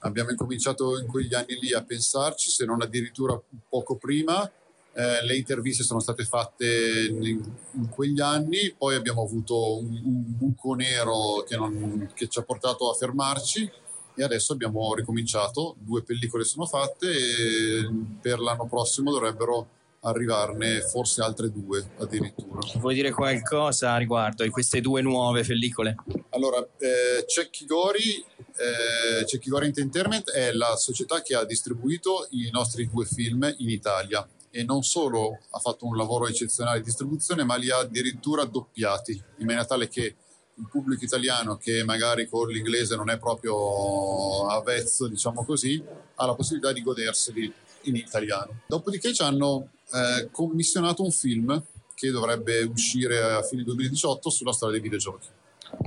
Abbiamo 0.00 0.30
incominciato 0.30 0.98
in 0.98 1.06
quegli 1.06 1.34
anni 1.34 1.58
lì 1.60 1.75
a 1.75 1.82
pensarci, 1.82 2.50
se 2.50 2.64
non 2.64 2.80
addirittura 2.80 3.38
poco 3.68 3.96
prima. 3.96 4.50
Eh, 4.99 5.25
le 5.25 5.37
interviste 5.37 5.85
sono 5.85 6.00
state 6.00 6.25
fatte 6.25 7.07
in, 7.09 7.40
in 7.75 7.88
quegli 7.88 8.21
anni, 8.21 8.75
poi 8.76 8.97
abbiamo 8.97 9.23
avuto 9.23 9.78
un, 9.78 9.87
un 9.93 10.37
buco 10.37 10.75
nero 10.75 11.45
che, 11.47 11.57
non- 11.57 12.11
che 12.14 12.26
ci 12.26 12.40
ha 12.40 12.43
portato 12.43 12.90
a 12.90 12.95
fermarci 12.95 13.71
e 14.17 14.25
adesso 14.25 14.55
abbiamo 14.55 14.93
ricominciato. 14.95 15.76
Due 15.78 16.02
pellicole 16.02 16.43
sono 16.43 16.67
fatte 16.67 17.07
e 17.12 17.88
per 18.21 18.40
l'anno 18.40 18.67
prossimo 18.67 19.12
dovrebbero 19.12 19.69
arrivarne 20.00 20.81
forse 20.81 21.23
altre 21.23 21.52
due 21.52 21.90
addirittura. 21.99 22.59
Vuoi 22.81 22.95
dire 22.97 23.12
qualcosa 23.12 23.93
a 23.93 23.99
riguardo 23.99 24.43
di 24.43 24.50
queste 24.50 24.81
due 24.81 25.00
nuove 25.00 25.45
pellicole? 25.45 25.95
Allora, 26.31 26.59
eh, 26.76 27.25
Cecchigori, 27.25 28.14
eh, 28.57 29.25
Cecchigori 29.25 29.67
Entertainment 29.67 30.28
è 30.33 30.50
la 30.50 30.75
società 30.75 31.23
che 31.23 31.37
ha 31.37 31.45
distribuito 31.45 32.26
i 32.31 32.50
nostri 32.50 32.88
due 32.90 33.07
film 33.07 33.55
in 33.59 33.69
Italia 33.71 34.28
e 34.58 34.64
non 34.64 34.82
solo 34.82 35.38
ha 35.50 35.60
fatto 35.60 35.86
un 35.86 35.96
lavoro 35.96 36.26
eccezionale 36.26 36.78
di 36.78 36.86
distribuzione, 36.86 37.44
ma 37.44 37.54
li 37.54 37.70
ha 37.70 37.78
addirittura 37.78 38.44
doppiati, 38.44 39.12
in 39.12 39.46
maniera 39.46 39.64
tale 39.64 39.86
che 39.86 40.16
il 40.52 40.68
pubblico 40.68 41.04
italiano 41.04 41.56
che 41.56 41.84
magari 41.84 42.26
con 42.26 42.48
l'inglese 42.48 42.96
non 42.96 43.08
è 43.08 43.18
proprio 43.18 44.48
avvezzo, 44.48 45.06
diciamo 45.06 45.44
così, 45.44 45.80
ha 46.16 46.26
la 46.26 46.34
possibilità 46.34 46.72
di 46.72 46.82
goderseli 46.82 47.54
in 47.82 47.94
italiano. 47.94 48.62
Dopodiché 48.66 49.14
ci 49.14 49.22
hanno 49.22 49.68
eh, 49.92 50.28
commissionato 50.32 51.04
un 51.04 51.12
film 51.12 51.62
che 51.94 52.10
dovrebbe 52.10 52.62
uscire 52.62 53.22
a 53.22 53.42
fine 53.44 53.62
2018 53.62 54.28
sulla 54.28 54.52
storia 54.52 54.74
dei 54.74 54.82
videogiochi. 54.82 55.28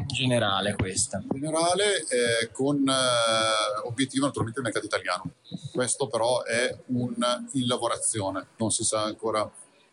Generale 0.05 0.75
questa. 0.75 1.23
Generale 1.31 1.99
eh, 2.07 2.51
con 2.51 2.87
eh, 2.87 3.87
obiettivo 3.87 4.25
naturalmente 4.25 4.59
il 4.59 4.65
mercato 4.65 4.85
italiano. 4.85 5.31
Questo 5.71 6.07
però 6.07 6.43
è 6.43 6.75
un, 6.87 7.15
in 7.53 7.67
lavorazione, 7.67 8.47
non 8.57 8.71
si 8.71 8.83
sa 8.83 9.03
ancora 9.03 9.49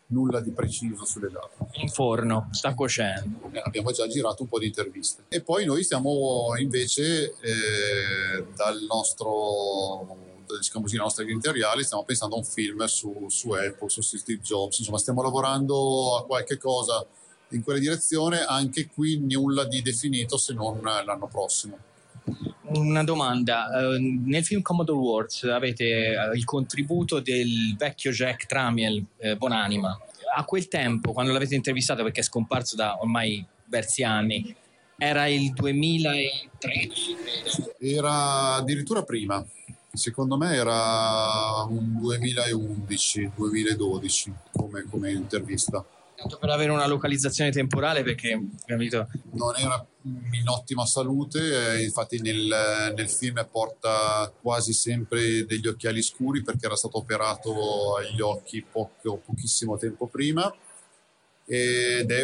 nulla 0.07 0.39
di 0.39 0.51
preciso 0.51 1.05
sulle 1.05 1.29
date. 1.29 1.55
In 1.81 1.89
forno, 1.89 2.49
sta 2.51 2.73
cuocendo. 2.73 3.49
Eh, 3.51 3.61
abbiamo 3.63 3.91
già 3.91 4.07
girato 4.07 4.43
un 4.43 4.49
po' 4.49 4.59
di 4.59 4.67
interviste. 4.67 5.25
E 5.29 5.41
poi 5.41 5.65
noi 5.65 5.83
stiamo 5.83 6.55
invece 6.57 7.35
eh, 7.39 8.45
dal 8.55 8.79
nostro 8.87 10.27
diciamo 10.57 10.83
così, 10.83 10.95
la 10.95 11.03
nostra 11.03 11.23
editoriale, 11.23 11.83
stiamo 11.83 12.03
pensando 12.03 12.35
a 12.35 12.39
un 12.39 12.43
film 12.43 12.83
su, 12.85 13.27
su 13.29 13.51
Apple, 13.51 13.89
su 13.89 14.01
Steve 14.01 14.41
Jobs, 14.41 14.79
insomma 14.79 14.97
stiamo 14.97 15.21
lavorando 15.21 16.17
a 16.17 16.25
qualche 16.25 16.57
cosa 16.57 17.05
in 17.51 17.63
quella 17.63 17.79
direzione, 17.79 18.41
anche 18.41 18.87
qui 18.87 19.19
nulla 19.19 19.65
di 19.65 19.81
definito 19.81 20.37
se 20.37 20.53
non 20.53 20.79
l'anno 20.81 21.27
prossimo. 21.27 21.77
Una 22.73 23.03
domanda, 23.03 23.71
eh, 23.71 23.97
nel 23.99 24.45
film 24.45 24.61
Commodore 24.61 24.99
Wars 24.99 25.41
avete 25.43 25.85
eh, 25.85 26.31
il 26.35 26.45
contributo 26.45 27.19
del 27.19 27.75
vecchio 27.75 28.11
Jack 28.11 28.45
Tramiel, 28.45 29.03
eh, 29.17 29.35
Bonanima. 29.35 29.97
A 30.35 30.45
quel 30.45 30.67
tempo, 30.67 31.11
quando 31.11 31.31
l'avete 31.31 31.55
intervistato, 31.55 32.03
perché 32.03 32.19
è 32.19 32.23
scomparso 32.23 32.75
da 32.75 32.99
ormai 32.99 33.43
diversi 33.65 34.03
anni, 34.03 34.55
era 34.97 35.25
il 35.27 35.51
2013, 35.53 37.15
credo. 37.15 37.73
Era 37.79 38.53
addirittura 38.55 39.03
prima, 39.03 39.43
secondo 39.91 40.37
me 40.37 40.53
era 40.53 41.65
un 41.67 41.99
2011-2012 42.01 44.31
come, 44.51 44.85
come 44.89 45.11
intervista. 45.11 45.83
Tanto 46.19 46.37
per 46.37 46.49
avere 46.49 46.71
una 46.71 46.85
localizzazione 46.85 47.49
temporale, 47.49 48.03
perché 48.03 48.37
capito? 48.65 49.07
non 49.31 49.55
era 49.55 49.85
in 50.01 50.47
ottima 50.47 50.85
salute, 50.85 51.77
eh, 51.77 51.83
infatti 51.83 52.19
nel, 52.21 52.93
nel 52.95 53.09
film 53.09 53.47
porta 53.49 54.31
quasi 54.41 54.73
sempre 54.73 55.45
degli 55.45 55.67
occhiali 55.67 56.01
scuri 56.01 56.41
perché 56.41 56.65
era 56.65 56.75
stato 56.75 56.97
operato 56.97 57.95
agli 57.95 58.19
occhi 58.19 58.65
poco, 58.69 59.21
pochissimo 59.25 59.77
tempo 59.77 60.07
prima 60.07 60.53
ed 61.45 62.11
è 62.11 62.23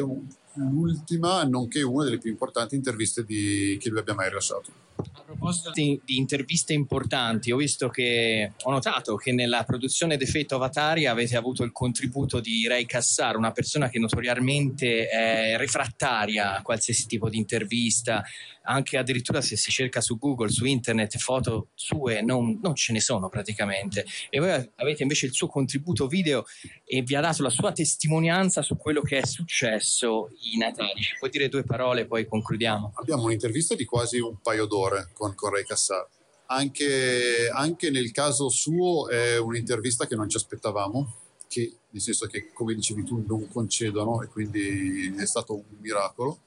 l'ultima, 0.56 1.44
nonché 1.44 1.82
una 1.82 2.04
delle 2.04 2.18
più 2.18 2.30
importanti 2.30 2.76
interviste 2.76 3.24
di, 3.24 3.78
che 3.80 3.90
lui 3.90 4.00
abbia 4.00 4.14
mai 4.14 4.28
rilasciato. 4.28 4.85
A 4.98 5.22
proposito 5.26 5.72
di, 5.72 6.00
di 6.06 6.18
interviste 6.18 6.72
importanti, 6.74 7.52
ho 7.52 7.58
visto 7.58 7.90
che 7.90 8.54
ho 8.64 8.72
notato 8.72 9.16
che 9.16 9.34
nella 9.34 9.64
produzione 9.64 10.18
The 10.18 10.26
Fate 10.26 10.56
of 10.56 10.62
Atari 10.62 11.06
avete 11.06 11.36
avuto 11.36 11.64
il 11.64 11.72
contributo 11.72 12.40
di 12.40 12.68
Ray 12.68 12.86
Kassar, 12.86 13.36
una 13.36 13.52
persona 13.52 13.90
che 13.90 14.00
notoriamente 14.00 15.08
è 15.08 15.58
refrattaria 15.58 16.56
a 16.56 16.62
qualsiasi 16.62 17.08
tipo 17.08 17.30
di 17.30 17.38
intervista, 17.38 18.24
anche 18.66 18.98
addirittura 18.98 19.42
se 19.42 19.58
si 19.58 19.72
cerca 19.72 20.02
su 20.02 20.18
Google, 20.18 20.50
su 20.50 20.66
internet, 20.66 21.18
foto 21.18 21.70
sue 21.76 22.22
non, 22.22 22.60
non 22.62 22.76
ce 22.76 22.94
ne 22.94 23.00
sono 23.00 23.30
praticamente. 23.30 24.06
E 24.30 24.40
voi 24.40 24.72
avete 24.76 25.04
invece 25.04 25.26
il 25.28 25.34
suo 25.34 25.48
contributo 25.48 26.08
video 26.08 26.46
e 26.84 27.02
vi 27.02 27.16
ha 27.16 27.22
dato 27.22 27.44
la 27.44 27.50
sua 27.50 27.72
testimonianza 27.72 28.62
su 28.62 28.78
quello 28.78 29.02
che 29.02 29.20
è 29.20 29.26
successo 29.26 30.30
in 30.54 30.64
Atari. 30.64 31.02
Ci 31.02 31.16
puoi 31.20 31.30
dire 31.30 31.50
due 31.50 31.64
parole, 31.64 32.06
poi 32.06 32.26
concludiamo. 32.26 32.94
Abbiamo 32.96 33.24
un'intervista 33.24 33.76
di 33.76 33.86
quasi 33.86 34.20
un 34.20 34.40
paio 34.42 34.66
d'ore 34.66 34.95
con, 35.14 35.36
con 35.36 35.52
Ray 35.52 35.64
Kassar. 35.64 36.08
Anche, 36.48 37.50
anche 37.52 37.90
nel 37.90 38.12
caso 38.12 38.50
suo 38.50 39.10
è 39.10 39.38
un'intervista 39.38 40.06
che 40.06 40.16
non 40.16 40.30
ci 40.30 40.38
aspettavamo, 40.38 41.16
che, 41.48 41.78
nel 41.90 42.02
senso 42.02 42.28
che, 42.28 42.52
come 42.54 42.74
dicevi 42.76 43.04
tu, 43.04 43.24
non 43.26 43.48
concedono 43.48 44.22
e 44.22 44.28
quindi 44.28 45.16
è 45.18 45.26
stato 45.26 45.56
un 45.56 45.64
miracolo. 45.80 46.42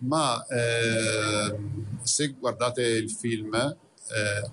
Ma 0.00 0.44
ehm, 0.46 1.98
se 2.02 2.28
guardate 2.38 2.82
il 2.82 3.10
film, 3.10 3.54
eh, 3.54 4.50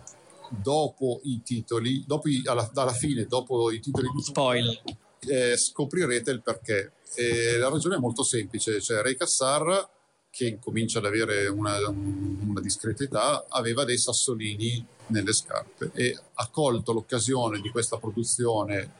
dopo 0.50 1.20
i 1.24 1.42
titoli, 1.44 2.04
dopo 2.08 2.30
i- 2.30 2.42
alla, 2.46 2.70
alla 2.74 2.94
fine, 2.94 3.25
dopo 3.25 3.72
i 3.72 3.80
titoli 3.80 4.10
di 4.16 4.24
spoiler, 4.24 4.82
eh, 5.28 5.58
scoprirete 5.58 6.32
il 6.32 6.42
perché. 6.42 6.94
E 7.16 7.58
la 7.58 7.70
ragione 7.70 7.96
è 7.96 8.00
molto 8.00 8.24
semplice, 8.24 8.82
cioè 8.82 9.02
Ray 9.02 9.16
Kassar, 9.16 9.90
che 10.36 10.48
incomincia 10.48 11.00
ad 11.00 11.06
avere 11.06 11.48
una, 11.48 11.77
una 11.88 12.60
discreta 12.60 13.06
età, 13.06 13.46
aveva 13.48 13.86
dei 13.86 13.98
sassolini 13.98 14.86
nelle 15.08 15.32
scarpe 15.32 15.92
e 15.94 16.13
ha 16.34 16.50
colto 16.50 16.92
l'occasione 16.92 17.62
di 17.62 17.70
questa 17.70 17.98
produzione, 17.98 18.92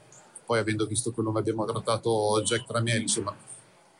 poi 0.46 0.60
avendo 0.60 0.86
visto 0.86 1.12
quello 1.12 1.34
che 1.34 1.40
abbiamo 1.40 1.66
trattato 1.66 2.42
Jack 2.42 2.66
Tramiel, 2.66 3.02
insomma, 3.02 3.36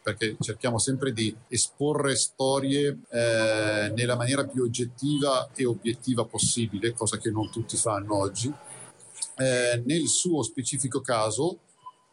perché 0.02 0.38
cerchiamo 0.40 0.80
sempre 0.80 1.12
di 1.12 1.36
esporre 1.50 2.16
storie 2.16 3.00
eh, 3.10 3.92
nella 3.94 4.16
maniera 4.16 4.46
più 4.46 4.64
oggettiva 4.64 5.50
e 5.54 5.66
obiettiva 5.66 6.24
possibile, 6.24 6.94
cosa 6.94 7.18
che 7.18 7.32
non 7.32 7.52
tutti 7.52 7.76
fanno 7.76 8.16
oggi. 8.18 8.50
Eh, 9.38 9.84
nel 9.84 10.08
suo 10.08 10.42
specifico 10.42 11.02
caso, 11.02 11.58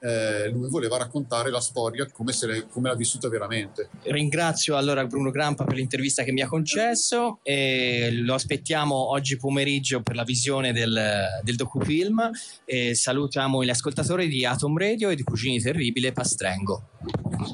eh, 0.03 0.49
lui 0.49 0.69
voleva 0.69 0.97
raccontare 0.97 1.51
la 1.51 1.61
storia 1.61 2.09
come, 2.11 2.33
se 2.33 2.47
le- 2.47 2.67
come 2.69 2.89
l'ha 2.89 2.97
vissuta 2.97 3.29
veramente. 3.29 3.89
Ringrazio 4.03 4.77
allora 4.77 5.07
Bruno 5.07 5.31
Grampa 5.31 5.65
per 5.65 5.77
l'intervista 5.77 6.25
che 6.25 6.33
mi 6.33 6.41
ha 6.41 6.49
concesso 6.49 7.39
e 7.43 8.11
lo 8.13 8.35
aspettiamo 8.35 9.11
oggi 9.11 9.37
pomeriggio 9.37 10.03
per 10.03 10.17
la 10.17 10.25
visione 10.25 10.73
del, 10.73 11.27
del 11.43 11.55
docufilm 11.55 12.31
e 12.65 12.95
salutiamo 12.97 13.63
gli 13.63 13.71
ascoltatori 13.71 14.27
di 14.27 14.45
Atom 14.45 14.77
Radio 14.77 15.11
e 15.11 15.15
di 15.15 15.23
Cugini 15.23 15.61
Terribile 15.61 16.13
Pastrengo. 16.13 16.89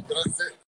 Grazie. 0.06 0.67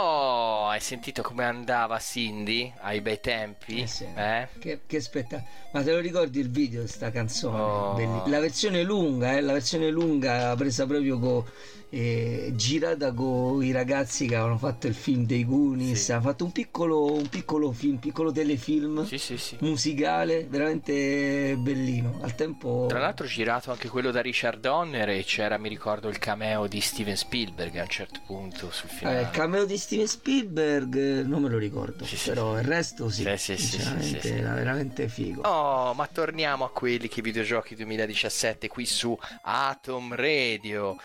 Oh, 0.00 0.68
hai 0.68 0.78
sentito 0.78 1.22
come 1.22 1.44
andava 1.44 1.98
Cindy 1.98 2.72
ai 2.82 3.00
bei 3.00 3.18
tempi? 3.18 3.82
Eh 3.82 3.86
sì. 3.88 4.06
Eh? 4.14 4.46
Che, 4.56 4.82
che 4.86 5.00
spettacolo. 5.00 5.48
Ma 5.72 5.82
te 5.82 5.90
lo 5.90 5.98
ricordi 5.98 6.38
il 6.38 6.50
video 6.50 6.82
di 6.82 6.86
sta 6.86 7.10
canzone? 7.10 7.58
Oh. 7.58 8.28
La 8.28 8.38
versione 8.38 8.84
lunga, 8.84 9.36
eh, 9.36 9.40
la 9.40 9.54
versione 9.54 9.90
lunga 9.90 10.54
presa 10.54 10.86
proprio 10.86 11.18
con 11.18 11.44
eh, 11.90 12.52
girata 12.54 13.12
con 13.12 13.62
i 13.64 13.72
ragazzi 13.72 14.26
che 14.26 14.34
avevano 14.34 14.58
fatto 14.58 14.86
il 14.86 14.94
film 14.94 15.24
dei 15.24 15.44
Goonies, 15.44 16.10
hanno 16.10 16.22
fatto 16.22 16.44
un 16.44 16.52
piccolo, 16.52 17.12
un 17.12 17.28
piccolo 17.28 17.72
film, 17.72 17.94
un 17.94 17.98
piccolo 17.98 18.30
telefilm 18.30 19.04
Sì, 19.06 19.16
sì, 19.18 19.36
sì. 19.38 19.56
musicale, 19.60 20.46
veramente 20.48 21.54
bellino. 21.58 22.18
Al 22.22 22.34
tempo 22.34 22.86
Tra 22.88 22.98
l'altro 22.98 23.26
girato 23.26 23.70
anche 23.70 23.88
quello 23.88 24.10
da 24.10 24.20
Richard 24.20 24.60
Donner 24.60 25.08
e 25.08 25.24
c'era, 25.24 25.56
mi 25.58 25.68
ricordo, 25.68 26.08
il 26.08 26.18
cameo 26.18 26.66
di 26.66 26.80
Steven 26.80 27.16
Spielberg 27.16 27.76
a 27.76 27.82
un 27.82 27.88
certo 27.88 28.20
punto 28.26 28.70
sul 28.70 28.88
Eh, 28.90 28.94
finale. 28.94 29.20
il 29.22 29.30
cameo 29.30 29.64
di 29.64 29.76
Steven 29.78 30.06
Spielberg 30.06 30.94
eh, 30.96 31.22
non 31.22 31.42
me 31.42 31.48
lo 31.48 31.58
ricordo, 31.58 32.06
però 32.24 32.58
il 32.58 32.64
resto 32.64 33.08
sì, 33.08 33.22
Sì, 33.36 33.36
sì, 33.36 33.56
sì, 33.56 33.80
sì, 33.80 34.02
sì, 34.02 34.18
sì. 34.20 34.28
era 34.28 34.52
veramente 34.54 35.08
figo. 35.08 35.42
Oh, 35.42 35.94
ma 35.94 36.06
torniamo 36.06 36.64
a 36.64 36.70
quelli 36.70 37.08
che 37.08 37.20
i 37.20 37.22
videogiochi 37.22 37.74
2017 37.74 38.68
qui 38.68 38.84
su 38.86 39.16
Atom 39.42 40.14
Radio 40.14 40.96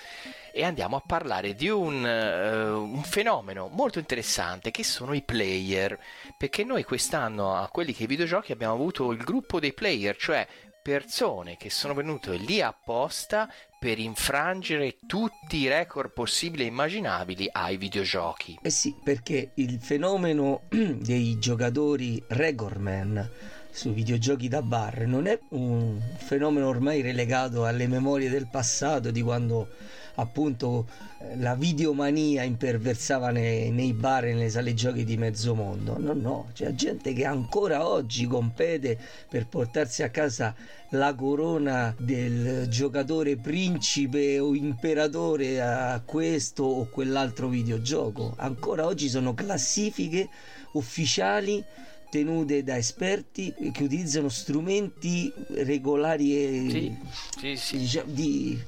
e 0.55 0.63
andiamo 0.63 0.97
a 0.97 1.03
parlare 1.03 1.55
di 1.55 1.67
un, 1.67 2.05
eh, 2.05 2.69
un 2.69 3.01
fenomeno 3.01 3.69
molto 3.69 3.97
interessante 3.97 4.69
che 4.69 4.83
sono 4.83 5.13
i 5.13 5.23
player, 5.23 5.99
perché 6.37 6.63
noi 6.63 6.83
quest'anno 6.83 7.55
a 7.55 7.67
quelli 7.69 7.91
che 7.91 8.03
i 8.03 8.07
videogiochi 8.07 8.51
abbiamo 8.51 8.75
avuto 8.75 9.11
il 9.11 9.17
gruppo 9.23 9.59
dei 9.59 9.73
player, 9.73 10.15
cioè 10.15 10.47
persone 10.83 11.57
che 11.57 11.71
sono 11.71 11.95
venute 11.95 12.35
lì 12.35 12.61
apposta 12.61 13.49
per 13.79 13.97
infrangere 13.97 14.97
tutti 15.07 15.57
i 15.57 15.67
record 15.67 16.11
possibili 16.11 16.65
e 16.65 16.67
immaginabili 16.67 17.49
ai 17.51 17.77
videogiochi. 17.77 18.59
Eh 18.61 18.69
sì, 18.69 18.93
perché 19.03 19.51
il 19.55 19.79
fenomeno 19.79 20.63
dei 20.69 21.39
giocatori 21.39 22.21
Regorman 22.27 23.27
sui 23.71 23.93
videogiochi 23.93 24.47
da 24.47 24.61
bar 24.61 25.07
non 25.07 25.25
è 25.25 25.39
un 25.49 25.99
fenomeno 26.17 26.67
ormai 26.67 27.01
relegato 27.01 27.65
alle 27.65 27.87
memorie 27.87 28.29
del 28.29 28.47
passato 28.47 29.09
di 29.09 29.23
quando 29.23 29.67
appunto 30.15 30.87
eh, 31.19 31.37
la 31.37 31.55
videomania 31.55 32.43
imperversava 32.43 33.31
nei, 33.31 33.71
nei 33.71 33.93
bar 33.93 34.25
e 34.25 34.33
nelle 34.33 34.49
sale 34.49 34.73
giochi 34.73 35.03
di 35.03 35.17
mezzo 35.17 35.55
mondo. 35.55 35.97
No, 35.97 36.13
no, 36.13 36.49
c'è 36.53 36.73
gente 36.73 37.13
che 37.13 37.25
ancora 37.25 37.87
oggi 37.87 38.25
compete 38.27 38.97
per 39.29 39.47
portarsi 39.47 40.03
a 40.03 40.09
casa 40.09 40.53
la 40.89 41.15
corona 41.15 41.95
del 41.97 42.67
giocatore 42.69 43.37
principe 43.37 44.39
o 44.39 44.53
imperatore 44.53 45.61
a 45.61 46.01
questo 46.05 46.63
o 46.63 46.87
quell'altro 46.89 47.47
videogioco. 47.47 48.33
Ancora 48.37 48.85
oggi 48.85 49.09
sono 49.09 49.33
classifiche 49.33 50.29
ufficiali 50.73 51.63
tenute 52.11 52.63
da 52.63 52.77
esperti 52.77 53.51
che 53.71 53.83
utilizzano 53.83 54.29
strumenti 54.29 55.33
regolari 55.49 56.35
e 56.35 56.69
Sì, 56.69 56.97
sì, 57.39 57.57
sì. 57.57 57.77
diciamo, 57.77 58.11
di 58.11 58.63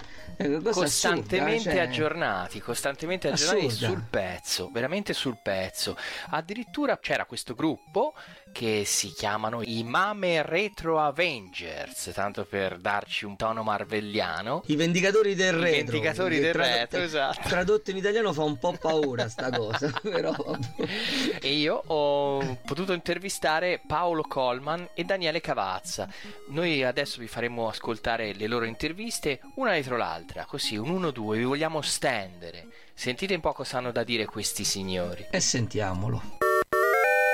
costantemente 0.72 1.56
assurda, 1.56 1.72
cioè- 1.72 1.80
aggiornati, 1.80 2.60
costantemente 2.62 3.28
aggiornati 3.30 3.66
Assurda. 3.68 3.88
sul 3.88 4.04
pezzo, 4.10 4.70
veramente 4.72 5.14
sul 5.14 5.38
pezzo. 5.42 5.98
Addirittura 6.30 6.98
c'era 7.00 7.26
questo 7.26 7.54
gruppo 7.54 8.14
che 8.56 8.84
si 8.86 9.12
chiamano 9.12 9.62
i 9.64 9.84
Mame 9.84 10.42
Retro 10.42 11.02
Avengers, 11.02 12.12
tanto 12.14 12.46
per 12.46 12.78
darci 12.78 13.26
un 13.26 13.36
tono 13.36 13.64
marvelliano. 13.64 14.64
I 14.68 14.78
vendicatori 14.78 15.36
del 15.36 15.56
I 15.56 15.60
retro. 15.60 15.92
vendicatori 15.92 16.36
che 16.36 16.42
del 16.42 16.54
trad- 16.54 16.72
retro, 16.72 17.02
esatto. 17.02 17.50
Tradotto 17.50 17.92
in 17.92 17.98
italiano 17.98 18.32
fa 18.32 18.44
un 18.44 18.58
po' 18.58 18.78
paura 18.80 19.28
sta 19.28 19.50
cosa, 19.50 19.92
però. 20.02 20.34
E 21.42 21.52
io 21.52 21.82
ho 21.86 22.38
potuto 22.66 22.94
intervistare 22.94 23.14
intervistare 23.16 23.82
Paolo 23.86 24.22
Colman 24.24 24.90
e 24.94 25.04
Daniele 25.04 25.42
Cavazza. 25.42 26.08
Noi 26.50 26.84
adesso 26.84 27.20
vi 27.20 27.28
faremo 27.28 27.68
ascoltare 27.68 28.34
le 28.34 28.48
loro 28.48 28.66
interviste 28.66 29.42
una 29.56 29.74
dietro 29.74 29.98
l'altra, 29.98 30.46
così 30.46 30.78
un 30.78 31.02
1-2, 31.02 31.36
vi 31.38 31.44
vogliamo 31.44 31.82
stendere. 31.82 32.68
Sentite 32.94 33.34
un 33.36 33.42
po' 33.42 33.52
cosa 33.54 33.80
hanno 33.80 33.92
da 33.92 34.04
dire 34.04 34.26
questi 34.26 34.64
signori. 34.64 35.28
E 35.30 35.40
sentiamolo. 35.40 36.38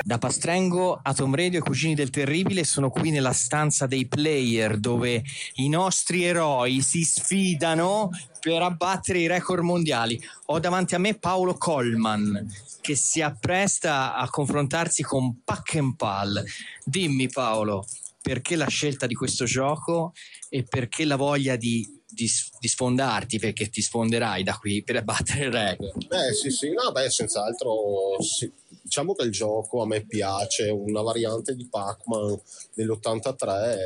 Da 0.04 0.18
Pastrengo 0.18 1.00
a 1.02 1.14
Tom 1.14 1.36
Radio 1.36 1.60
e 1.60 1.62
Cugini 1.62 1.94
del 1.94 2.10
Terribile 2.10 2.64
sono 2.64 2.90
qui 2.90 3.12
nella 3.12 3.34
stanza 3.34 3.86
dei 3.86 4.08
player 4.08 4.78
dove 4.80 5.24
i 5.56 5.70
nostri 5.70 6.24
eroi 6.24 6.82
si 6.82 7.04
sfidano 7.04 8.10
per 8.40 8.64
abbattere 8.64 9.20
i 9.20 9.28
record 9.28 9.62
mondiali. 9.64 10.20
Ho 10.48 10.60
davanti 10.60 10.96
a 10.96 11.00
me 11.00 11.14
Paolo 11.14 11.54
Colman 11.54 12.52
che 12.82 12.96
si 12.96 13.22
appresta 13.22 14.16
a 14.16 14.28
confrontarsi 14.28 15.04
con 15.04 15.44
Pac 15.44 15.76
and 15.76 15.96
Pal. 15.96 16.44
Dimmi 16.84 17.30
Paolo, 17.30 17.86
perché 18.22 18.56
la 18.56 18.68
scelta 18.68 19.08
di 19.08 19.16
questo 19.16 19.46
gioco 19.46 20.14
e 20.50 20.64
perché 20.64 21.06
la 21.06 21.16
voglia 21.16 21.56
di, 21.56 21.86
di, 22.08 22.30
di 22.60 22.68
sfondarti, 22.68 23.40
perché 23.40 23.70
ti 23.70 23.82
sfonderai 23.82 24.44
da 24.44 24.58
qui 24.58 24.84
per 24.84 24.98
abbattere 24.98 25.46
il 25.46 25.52
record? 25.52 26.08
Beh 26.08 26.34
sì 26.34 26.52
sì, 26.52 26.70
no 26.72 26.92
beh 26.92 27.10
senz'altro 27.10 28.22
sì. 28.22 28.52
Diciamo 28.84 29.14
che 29.14 29.24
il 29.24 29.32
gioco 29.32 29.82
a 29.82 29.86
me 29.86 30.06
piace, 30.06 30.70
una 30.70 31.02
variante 31.02 31.56
di 31.56 31.66
Pac-Man 31.68 32.38
dell'83. 32.74 33.78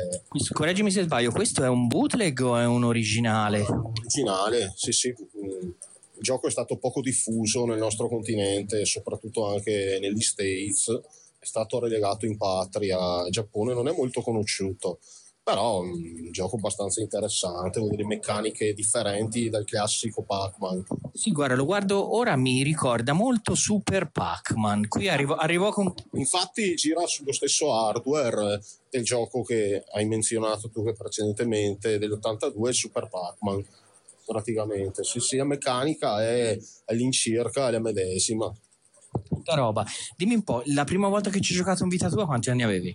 Correggimi 0.52 0.90
se 0.90 1.02
sbaglio, 1.02 1.30
questo 1.30 1.62
è 1.62 1.68
un 1.68 1.86
bootleg 1.86 2.40
o 2.40 2.56
è 2.56 2.64
un 2.64 2.82
originale? 2.82 3.60
Originale, 3.60 4.72
sì 4.74 4.92
sì. 4.92 5.08
Il 5.08 6.22
gioco 6.22 6.48
è 6.48 6.50
stato 6.50 6.78
poco 6.78 7.02
diffuso 7.02 7.66
nel 7.66 7.78
nostro 7.78 8.08
continente, 8.08 8.84
soprattutto 8.84 9.46
anche 9.46 9.98
negli 10.00 10.22
States. 10.22 10.86
È 11.46 11.48
stato 11.48 11.78
relegato 11.78 12.26
in 12.26 12.36
patria, 12.36 13.22
in 13.24 13.30
Giappone 13.30 13.72
non 13.72 13.86
è 13.86 13.92
molto 13.92 14.20
conosciuto 14.20 14.98
però 15.46 15.78
un 15.78 16.32
gioco 16.32 16.56
abbastanza 16.56 17.00
interessante, 17.00 17.78
con 17.78 17.88
delle 17.88 18.04
meccaniche 18.04 18.74
differenti 18.74 19.48
dal 19.48 19.64
classico 19.64 20.24
Pac-Man. 20.24 20.84
Sì, 21.12 21.30
guarda, 21.30 21.54
lo 21.54 21.64
guardo 21.64 22.16
ora, 22.16 22.34
mi 22.34 22.64
ricorda 22.64 23.12
molto 23.12 23.54
Super 23.54 24.10
Pac-Man. 24.10 24.88
Qui 24.88 25.08
arrivo, 25.08 25.36
arrivo 25.36 25.70
con... 25.70 25.94
Infatti 26.14 26.74
gira 26.74 27.06
sullo 27.06 27.30
stesso 27.30 27.72
hardware 27.72 28.60
del 28.90 29.04
gioco 29.04 29.44
che 29.44 29.84
hai 29.92 30.04
menzionato 30.04 30.68
tu 30.68 30.82
precedentemente, 30.82 31.96
dell'82, 31.96 32.70
Super 32.70 33.08
Pac-Man, 33.08 33.64
praticamente. 34.24 35.04
Sì, 35.04 35.20
sì, 35.20 35.36
la 35.36 35.44
meccanica 35.44 36.26
è 36.26 36.58
all'incirca 36.86 37.70
la 37.70 37.78
medesima. 37.78 38.52
Tutta 39.28 39.54
roba. 39.54 39.84
Dimmi 40.16 40.34
un 40.34 40.42
po', 40.42 40.62
la 40.66 40.84
prima 40.84 41.08
volta 41.08 41.30
che 41.30 41.40
ci 41.40 41.52
hai 41.52 41.58
giocato 41.58 41.82
in 41.82 41.88
vita 41.88 42.08
tua, 42.08 42.26
quanti 42.26 42.50
anni 42.50 42.62
avevi? 42.62 42.94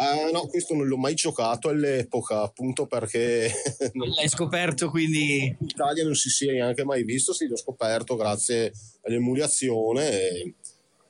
Uh, 0.00 0.32
no, 0.32 0.46
questo 0.46 0.74
non 0.74 0.86
l'ho 0.86 0.96
mai 0.96 1.14
giocato 1.14 1.68
all'epoca, 1.68 2.42
appunto 2.42 2.86
perché... 2.86 3.52
L'hai 3.92 4.28
scoperto 4.28 4.88
quindi... 4.88 5.44
In 5.44 5.68
Italia 5.68 6.04
non 6.04 6.14
si 6.14 6.30
sia 6.30 6.52
neanche 6.52 6.84
mai 6.84 7.04
visto, 7.04 7.34
sì, 7.34 7.46
l'ho 7.46 7.56
scoperto 7.56 8.16
grazie 8.16 8.72
all'emulazione 9.02 10.54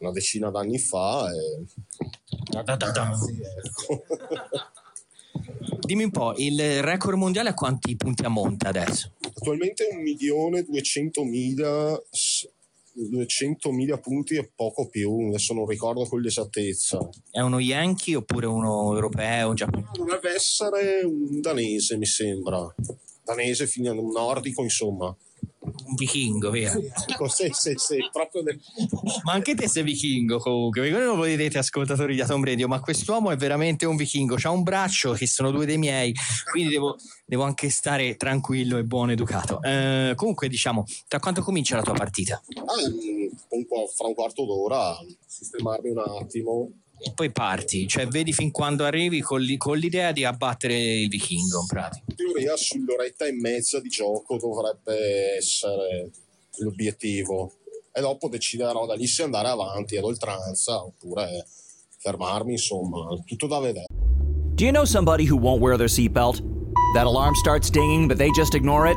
una 0.00 0.12
decina 0.12 0.50
d'anni 0.50 0.78
fa. 0.78 1.30
E... 1.30 1.64
Da, 2.50 2.62
da, 2.62 2.76
da, 2.76 3.12
ecco. 3.64 4.04
Dimmi 5.80 6.04
un 6.04 6.10
po', 6.10 6.34
il 6.36 6.82
record 6.82 7.16
mondiale 7.16 7.48
a 7.50 7.54
quanti 7.54 7.96
punti 7.96 8.24
ammonta 8.24 8.68
adesso? 8.68 9.12
Attualmente 9.20 9.88
1.200.000 9.92 11.98
200.000 13.08 14.00
punti 14.00 14.34
e 14.34 14.50
poco 14.54 14.88
più, 14.88 15.28
adesso 15.28 15.54
non 15.54 15.66
ricordo 15.66 16.04
con 16.04 16.20
l'esattezza. 16.20 16.98
È 17.30 17.40
uno 17.40 17.58
Yankee 17.58 18.16
oppure 18.16 18.46
uno 18.46 18.92
europeo? 18.94 19.54
Giapponese? 19.54 19.90
Dovrebbe 19.94 20.34
essere 20.34 21.02
un 21.04 21.40
danese, 21.40 21.96
mi 21.96 22.06
sembra. 22.06 22.74
Danese, 23.24 23.66
fino 23.66 23.92
un 23.92 24.10
nordico, 24.10 24.62
insomma. 24.62 25.14
Un 25.62 25.94
vichingo, 25.94 26.50
via. 26.50 26.72
sì, 27.28 27.50
sì, 27.52 27.74
sì, 27.76 27.98
proprio 28.10 28.42
del... 28.42 28.58
Ma 29.24 29.32
anche 29.32 29.54
te 29.54 29.68
sei 29.68 29.82
vichingo 29.82 30.38
comunque, 30.38 30.90
voi 30.90 31.04
non 31.04 31.16
lo 31.16 31.22
vedete 31.22 31.58
ascoltatori 31.58 32.14
di 32.14 32.20
Atom 32.22 32.42
Radio, 32.42 32.66
ma 32.66 32.80
quest'uomo 32.80 33.30
è 33.30 33.36
veramente 33.36 33.84
un 33.84 33.96
vichingo, 33.96 34.36
ha 34.42 34.50
un 34.50 34.62
braccio 34.62 35.12
che 35.12 35.26
sono 35.26 35.50
due 35.50 35.66
dei 35.66 35.76
miei, 35.76 36.14
quindi 36.50 36.70
devo, 36.72 36.96
devo 37.26 37.42
anche 37.42 37.68
stare 37.68 38.16
tranquillo 38.16 38.78
e 38.78 38.84
buono 38.84 39.12
educato. 39.12 39.60
Eh, 39.62 40.14
comunque 40.16 40.48
diciamo, 40.48 40.86
tra 41.06 41.20
quanto 41.20 41.42
comincia 41.42 41.76
la 41.76 41.82
tua 41.82 41.94
partita? 41.94 42.40
Ah, 42.56 42.88
un 43.50 43.66
po' 43.66 43.86
fra 43.94 44.06
un 44.06 44.14
quarto 44.14 44.46
d'ora, 44.46 44.96
sistemarmi 45.26 45.90
un 45.90 45.98
attimo, 45.98 46.70
e 47.02 47.12
poi 47.14 47.32
parti, 47.32 47.86
cioè 47.86 48.06
vedi 48.06 48.32
fin 48.32 48.50
quando 48.50 48.84
arrivi 48.84 49.20
con, 49.20 49.40
li, 49.40 49.56
con 49.56 49.78
l'idea 49.78 50.12
di 50.12 50.24
abbattere 50.24 50.74
il 50.74 51.08
vichingo 51.08 51.60
in 51.60 51.66
pratica. 51.66 52.04
In 52.08 52.14
teoria 52.14 52.56
sull'oretta 52.56 53.26
e 53.26 53.32
mezza 53.32 53.80
di 53.80 53.88
gioco 53.88 54.36
dovrebbe 54.36 55.36
essere 55.36 56.10
l'obiettivo 56.58 57.54
e 57.92 58.00
dopo 58.00 58.28
deciderò 58.28 58.86
da 58.86 58.94
lì 58.94 59.06
se 59.06 59.22
andare 59.22 59.48
avanti 59.48 59.96
ad 59.96 60.04
oltranza 60.04 60.84
oppure 60.84 61.46
fermarmi, 61.98 62.52
insomma, 62.52 63.08
tutto 63.24 63.46
da 63.46 63.58
vedere. 63.60 63.86
Do 64.54 64.64
you 64.64 64.72
know 64.72 64.84
somebody 64.84 65.26
who 65.28 65.38
won't 65.38 65.62
wear 65.62 65.76
their 65.76 65.88
seatbelt? 65.88 66.42
That 66.94 67.06
alarm 67.06 67.34
starts 67.34 67.70
dinging 67.70 68.08
but 68.08 68.18
they 68.18 68.30
just 68.30 68.54
ignore 68.54 68.90
it? 68.90 68.96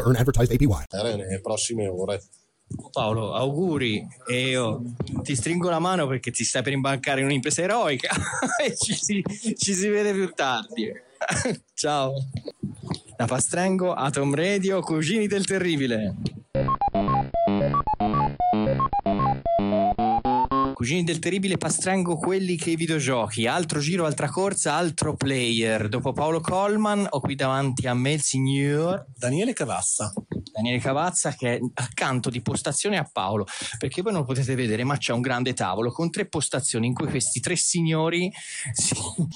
to 0.00 0.08
earn 0.08 0.16
advertised 0.16 0.52
APY. 0.52 0.86
Nelle 0.90 1.40
prossime 1.40 1.86
ore. 1.86 2.22
Paolo, 2.92 3.34
auguri 3.34 4.06
e 4.28 4.48
io 4.48 4.80
ti 5.22 5.34
stringo 5.34 5.68
la 5.68 5.80
mano 5.80 6.06
perché 6.06 6.30
ti 6.30 6.44
stai 6.44 6.62
per 6.62 6.72
imbarcare 6.72 7.18
in 7.18 7.26
un'impresa 7.26 7.62
eroica 7.62 8.14
e 8.64 8.76
ci 8.76 8.94
si, 8.94 9.24
ci 9.56 9.74
si 9.74 9.88
vede 9.88 10.12
più 10.12 10.30
tardi. 10.32 10.88
Ciao. 11.74 12.14
Da 13.16 13.26
Pastrengo, 13.26 13.92
Atom 13.92 14.34
Radio, 14.34 14.80
Cugini 14.82 15.26
del 15.26 15.44
Terribile. 15.44 16.14
Cugini 20.80 21.04
del 21.04 21.18
Terribile 21.18 21.58
Pastrengo, 21.58 22.16
quelli 22.16 22.56
che 22.56 22.70
i 22.70 22.74
videogiochi. 22.74 23.46
Altro 23.46 23.80
giro, 23.80 24.06
altra 24.06 24.30
corsa, 24.30 24.76
altro 24.76 25.14
player. 25.14 25.88
Dopo 25.88 26.12
Paolo 26.12 26.40
Colman 26.40 27.06
ho 27.06 27.20
qui 27.20 27.34
davanti 27.34 27.86
a 27.86 27.92
me 27.92 28.12
il 28.12 28.22
signor 28.22 29.04
Daniele 29.14 29.52
Cavazza. 29.52 30.10
Daniele 30.50 30.78
Cavazza 30.78 31.34
che 31.34 31.56
è 31.56 31.60
accanto 31.74 32.30
di 32.30 32.40
postazione 32.40 32.96
a 32.96 33.04
Paolo, 33.04 33.44
perché 33.76 34.00
voi 34.00 34.14
non 34.14 34.24
potete 34.24 34.54
vedere, 34.54 34.82
ma 34.84 34.96
c'è 34.96 35.12
un 35.12 35.20
grande 35.20 35.52
tavolo 35.52 35.92
con 35.92 36.10
tre 36.10 36.26
postazioni 36.26 36.86
in 36.86 36.94
cui 36.94 37.08
questi 37.08 37.40
tre 37.40 37.56
signori 37.56 38.32
si, 38.72 38.94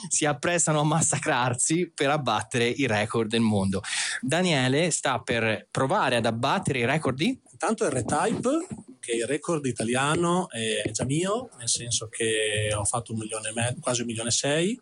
si 0.08 0.24
apprestano 0.24 0.80
a 0.80 0.84
massacrarsi 0.84 1.92
per 1.94 2.08
abbattere 2.08 2.66
i 2.66 2.86
record 2.86 3.28
del 3.28 3.42
mondo. 3.42 3.82
Daniele 4.22 4.90
sta 4.90 5.18
per 5.18 5.68
provare 5.70 6.16
ad 6.16 6.24
abbattere 6.24 6.78
i 6.78 6.86
record 6.86 7.18
di... 7.18 7.38
Intanto 7.50 7.84
il 7.84 7.90
R-Type, 7.90 8.66
che 9.04 9.12
il 9.12 9.26
record 9.26 9.66
italiano 9.66 10.48
è 10.48 10.90
già 10.90 11.04
mio, 11.04 11.50
nel 11.58 11.68
senso 11.68 12.08
che 12.08 12.72
ho 12.74 12.84
fatto 12.84 13.12
un 13.12 13.20
e 13.22 13.52
mezzo, 13.52 13.80
quasi 13.80 14.00
un 14.00 14.06
milione 14.06 14.30
e 14.30 14.32
sei, 14.32 14.80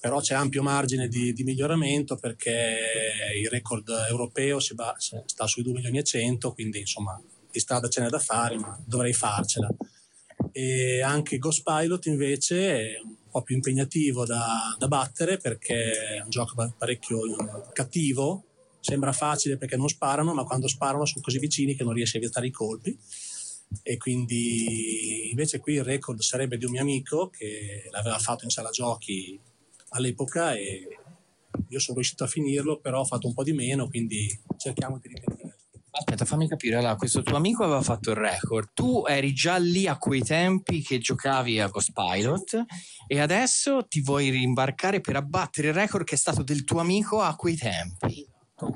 però 0.00 0.20
c'è 0.20 0.34
ampio 0.34 0.62
margine 0.62 1.08
di, 1.08 1.32
di 1.32 1.42
miglioramento 1.42 2.16
perché 2.16 2.78
il 3.36 3.48
record 3.48 3.88
europeo 4.08 4.58
va, 4.74 4.94
sta 4.96 5.46
sui 5.48 5.64
2 5.64 5.72
milioni 5.72 5.98
e 5.98 6.04
100, 6.04 6.52
quindi 6.52 6.78
insomma 6.78 7.20
di 7.50 7.58
strada 7.58 7.88
ce 7.88 8.02
n'è 8.02 8.08
da 8.08 8.20
fare, 8.20 8.56
ma 8.58 8.80
dovrei 8.86 9.12
farcela. 9.12 9.68
E 10.52 11.02
anche 11.02 11.38
Ghost 11.38 11.62
Pilot 11.64 12.06
invece 12.06 12.94
è 12.94 13.00
un 13.02 13.16
po' 13.28 13.42
più 13.42 13.56
impegnativo 13.56 14.24
da, 14.24 14.76
da 14.78 14.86
battere 14.86 15.38
perché 15.38 16.18
è 16.18 16.20
un 16.20 16.30
gioco 16.30 16.74
parecchio 16.78 17.18
cattivo 17.72 18.44
sembra 18.80 19.12
facile 19.12 19.56
perché 19.56 19.76
non 19.76 19.88
sparano, 19.88 20.32
ma 20.32 20.44
quando 20.44 20.68
sparano 20.68 21.04
sono 21.04 21.22
così 21.22 21.38
vicini 21.38 21.74
che 21.74 21.84
non 21.84 21.92
riesci 21.92 22.16
a 22.16 22.20
evitare 22.20 22.46
i 22.46 22.50
colpi. 22.50 22.96
E 23.82 23.96
quindi 23.96 25.30
invece 25.30 25.58
qui 25.58 25.74
il 25.74 25.84
record 25.84 26.20
sarebbe 26.20 26.56
di 26.56 26.64
un 26.64 26.72
mio 26.72 26.80
amico 26.80 27.28
che 27.28 27.88
l'aveva 27.90 28.18
fatto 28.18 28.44
in 28.44 28.50
sala 28.50 28.70
giochi 28.70 29.38
all'epoca 29.90 30.54
e 30.54 30.86
io 31.68 31.78
sono 31.78 31.96
riuscito 31.96 32.24
a 32.24 32.28
finirlo, 32.28 32.80
però 32.80 33.00
ho 33.00 33.04
fatto 33.04 33.26
un 33.26 33.34
po' 33.34 33.42
di 33.42 33.52
meno, 33.52 33.88
quindi 33.88 34.28
cerchiamo 34.56 34.98
di 34.98 35.08
ripetere. 35.08 35.56
Aspetta, 35.90 36.24
fammi 36.24 36.46
capire. 36.46 36.76
Allora, 36.76 36.94
questo 36.94 37.22
tuo 37.22 37.36
amico 37.36 37.64
aveva 37.64 37.82
fatto 37.82 38.10
il 38.10 38.16
record. 38.16 38.70
Tu 38.72 39.04
eri 39.06 39.32
già 39.32 39.56
lì 39.56 39.88
a 39.88 39.98
quei 39.98 40.22
tempi 40.22 40.80
che 40.80 40.98
giocavi 40.98 41.58
a 41.58 41.66
Ghost 41.66 41.92
Pilot 41.92 42.64
e 43.06 43.20
adesso 43.20 43.84
ti 43.88 44.00
vuoi 44.00 44.30
rimbarcare 44.30 45.00
per 45.00 45.16
abbattere 45.16 45.68
il 45.68 45.74
record 45.74 46.04
che 46.04 46.14
è 46.14 46.18
stato 46.18 46.42
del 46.42 46.62
tuo 46.64 46.78
amico 46.78 47.20
a 47.20 47.34
quei 47.34 47.56
tempi. 47.56 48.24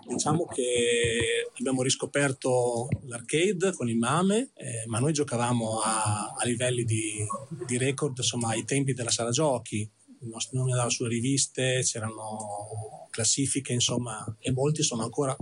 Diciamo 0.07 0.47
che 0.47 1.51
abbiamo 1.59 1.83
riscoperto 1.83 2.89
l'arcade 3.07 3.73
con 3.73 3.89
il 3.89 3.97
Mame, 3.97 4.53
eh, 4.55 4.85
ma 4.87 5.01
noi 5.01 5.13
giocavamo 5.13 5.81
a, 5.81 6.35
a 6.39 6.45
livelli 6.45 6.85
di, 6.85 7.27
di, 7.67 7.79
record, 7.79 8.17
insomma, 8.19 8.51
ai 8.51 8.65
tempi 8.65 8.93
della 8.93 9.11
sala 9.11 9.31
giochi. 9.31 9.81
Il 10.21 10.29
nostro 10.29 10.59
nome 10.59 10.71
andava 10.71 10.89
sulle 10.89 11.09
riviste, 11.09 11.81
c'erano 11.83 13.09
classifiche, 13.11 13.73
insomma, 13.73 14.25
e 14.39 14.53
molti 14.53 14.85
sono 14.85 15.03
ancora 15.03 15.37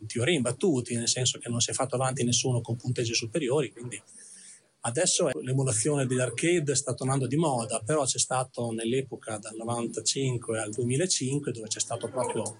in 0.00 0.06
teoria 0.08 0.34
imbattuti, 0.34 0.96
nel 0.96 1.08
senso 1.08 1.38
che 1.38 1.48
non 1.48 1.60
si 1.60 1.70
è 1.70 1.74
fatto 1.74 1.94
avanti 1.94 2.24
nessuno 2.24 2.60
con 2.60 2.76
punteggi 2.76 3.14
superiori, 3.14 3.70
quindi 3.70 4.00
adesso 4.80 5.30
l'emulazione 5.40 6.06
degli 6.06 6.20
arcade 6.20 6.74
sta 6.74 6.94
tornando 6.94 7.26
di 7.26 7.36
moda, 7.36 7.80
però 7.80 8.04
c'è 8.04 8.18
stato 8.18 8.70
nell'epoca 8.72 9.38
dal 9.38 9.54
95 9.54 10.60
al 10.60 10.70
2005 10.70 11.52
dove 11.52 11.68
c'è 11.68 11.80
stato 11.80 12.08
proprio 12.08 12.58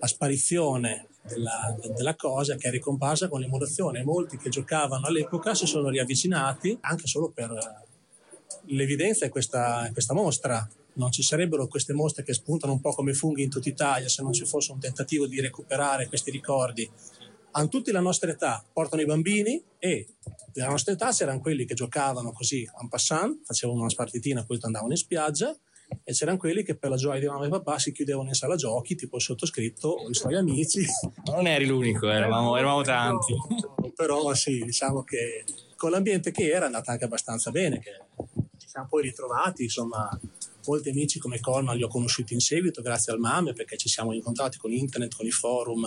la 0.00 0.06
sparizione 0.06 1.08
della, 1.22 1.76
della, 1.94 2.16
cosa 2.16 2.56
che 2.56 2.68
è 2.68 2.70
ricomparsa 2.70 3.28
con 3.28 3.40
l'emulazione. 3.40 4.02
Molti 4.02 4.38
che 4.38 4.48
giocavano 4.48 5.06
all'epoca 5.06 5.54
si 5.54 5.66
sono 5.66 5.90
riavvicinati 5.90 6.78
anche 6.80 7.06
solo 7.06 7.30
per 7.30 7.84
l'evidenza 8.66 9.26
di 9.26 9.30
questa, 9.30 9.88
questa 9.92 10.14
mostra. 10.14 10.66
Non 10.92 11.12
ci 11.12 11.22
sarebbero 11.22 11.68
queste 11.68 11.92
mostre 11.92 12.24
che 12.24 12.32
spuntano 12.32 12.72
un 12.72 12.80
po' 12.80 12.92
come 12.92 13.12
funghi 13.12 13.42
in 13.42 13.50
tutta 13.50 13.68
Italia 13.68 14.08
se 14.08 14.22
non 14.22 14.32
ci 14.32 14.44
fosse 14.44 14.72
un 14.72 14.80
tentativo 14.80 15.26
di 15.26 15.40
recuperare 15.40 16.08
questi 16.08 16.30
ricordi. 16.30 16.90
Hanno 17.52 17.68
tutti 17.68 17.90
la 17.90 18.00
nostra 18.00 18.30
età, 18.30 18.64
portano 18.72 19.02
i 19.02 19.06
bambini 19.06 19.62
e 19.78 20.06
della 20.52 20.68
nostra 20.68 20.92
età 20.92 21.10
c'erano 21.10 21.40
quelli 21.40 21.64
che 21.64 21.74
giocavano 21.74 22.32
così 22.32 22.68
en 22.80 22.88
passant, 22.88 23.44
facevano 23.44 23.80
una 23.80 23.88
spartitina, 23.88 24.44
poi 24.44 24.58
andavano 24.62 24.92
in 24.92 24.98
spiaggia 24.98 25.56
e 26.02 26.12
c'erano 26.12 26.38
quelli 26.38 26.62
che 26.62 26.76
per 26.76 26.90
la 26.90 26.96
gioia 26.96 27.20
di 27.20 27.26
mamma 27.26 27.46
e 27.46 27.48
papà 27.48 27.78
si 27.78 27.92
chiudevano 27.92 28.28
in 28.28 28.34
sala 28.34 28.56
giochi, 28.56 28.94
tipo 28.94 29.16
il 29.16 29.22
sottoscritto 29.22 29.88
o 29.88 30.08
i 30.08 30.14
suoi 30.14 30.36
amici. 30.36 30.84
Non 31.26 31.46
eri 31.46 31.66
l'unico, 31.66 32.08
eravamo, 32.08 32.56
eravamo 32.56 32.82
tanti. 32.82 33.34
Però 33.94 34.32
sì, 34.34 34.62
diciamo 34.64 35.02
che 35.02 35.44
con 35.76 35.90
l'ambiente 35.90 36.30
che 36.30 36.50
era 36.50 36.64
è 36.64 36.66
andata 36.66 36.92
anche 36.92 37.04
abbastanza 37.04 37.50
bene, 37.50 37.78
che 37.78 37.90
ci 38.58 38.68
siamo 38.68 38.86
poi 38.88 39.02
ritrovati, 39.02 39.62
insomma, 39.64 40.08
molti 40.66 40.90
amici 40.90 41.18
come 41.18 41.40
Colman 41.40 41.76
li 41.76 41.82
ho 41.82 41.88
conosciuti 41.88 42.34
in 42.34 42.40
seguito 42.40 42.82
grazie 42.82 43.12
al 43.12 43.18
MAME 43.18 43.52
perché 43.52 43.76
ci 43.76 43.88
siamo 43.88 44.12
incontrati 44.12 44.58
con 44.58 44.72
internet, 44.72 45.16
con 45.16 45.26
i 45.26 45.30
forum, 45.30 45.86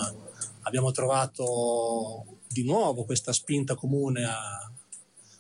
abbiamo 0.62 0.92
trovato 0.92 2.40
di 2.48 2.64
nuovo 2.64 3.04
questa 3.04 3.34
spinta 3.34 3.76
comune 3.76 4.26
a, 4.26 4.72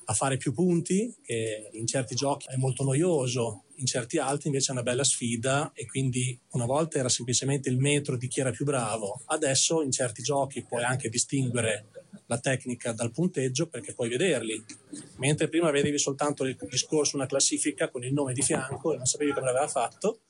a 0.06 0.14
fare 0.14 0.38
più 0.38 0.54
punti, 0.54 1.16
che 1.24 1.70
in 1.74 1.88
certi 1.88 2.16
giochi 2.16 2.48
è 2.50 2.56
molto 2.56 2.84
noioso, 2.84 3.63
in 3.76 3.86
certi 3.86 4.18
altri 4.18 4.48
invece 4.48 4.70
è 4.70 4.72
una 4.72 4.84
bella 4.84 5.04
sfida 5.04 5.72
e 5.74 5.86
quindi 5.86 6.38
una 6.52 6.66
volta 6.66 7.00
era 7.00 7.10
semplicemente 7.10 7.70
il 7.70 7.78
metro 7.78 8.18
di 8.18 8.28
chi 8.28 8.40
era 8.40 8.52
più 8.52 8.66
bravo, 8.66 9.22
adesso 9.26 9.82
in 9.82 9.92
certi 9.92 10.22
giochi 10.22 10.64
puoi 10.64 10.84
anche 10.84 11.10
distinguere 11.10 11.88
la 12.28 12.40
tecnica 12.40 12.94
dal 12.94 13.12
punteggio 13.12 13.68
perché 13.68 13.94
puoi 13.94 14.10
vederli, 14.10 14.64
mentre 15.18 15.50
prima 15.50 15.72
vedevi 15.72 15.98
soltanto 15.98 16.44
il 16.46 16.58
discorso, 16.70 17.16
una 17.16 17.26
classifica 17.26 17.90
con 17.90 18.04
il 18.04 18.14
nome 18.14 18.34
di 18.34 18.42
fianco 18.42 18.94
e 18.94 18.98
non 18.98 19.06
sapevi 19.06 19.34
come 19.34 19.48
l'aveva 19.48 19.68
fatto, 19.68 20.22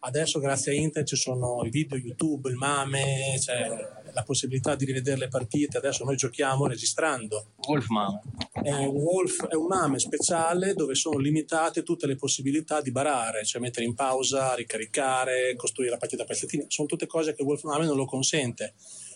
Adesso 0.00 0.38
grazie 0.38 0.72
a 0.72 0.74
Internet 0.76 1.08
ci 1.08 1.16
sono 1.16 1.60
i 1.64 1.70
video 1.70 1.98
YouTube, 1.98 2.48
il 2.48 2.54
MAME, 2.54 3.34
c'è 3.36 3.97
la 4.18 4.24
possibilità 4.24 4.74
di 4.74 4.84
rivedere 4.84 5.16
le 5.16 5.28
partite. 5.28 5.78
Adesso 5.78 6.04
noi 6.04 6.16
giochiamo 6.16 6.66
registrando. 6.66 7.52
Wolf 7.68 7.86
MAME. 7.88 8.20
È 8.52 8.72
un, 8.72 8.86
Wolf, 8.86 9.46
è 9.46 9.54
un 9.54 9.66
MAME 9.66 9.98
speciale 10.00 10.74
dove 10.74 10.94
sono 10.94 11.18
limitate 11.18 11.84
tutte 11.84 12.06
le 12.06 12.16
possibilità 12.16 12.80
di 12.80 12.90
barare, 12.90 13.44
cioè 13.44 13.60
mettere 13.60 13.86
in 13.86 13.94
pausa, 13.94 14.54
ricaricare, 14.54 15.54
costruire 15.56 15.92
la 15.92 15.98
partita 15.98 16.24
a 16.24 16.26
pezzettini. 16.26 16.64
Sono 16.68 16.88
tutte 16.88 17.06
cose 17.06 17.34
che 17.34 17.44
Wolf 17.44 17.62
MAME 17.62 17.86
non 17.86 17.96
lo 17.96 18.06
consente. 18.06 18.74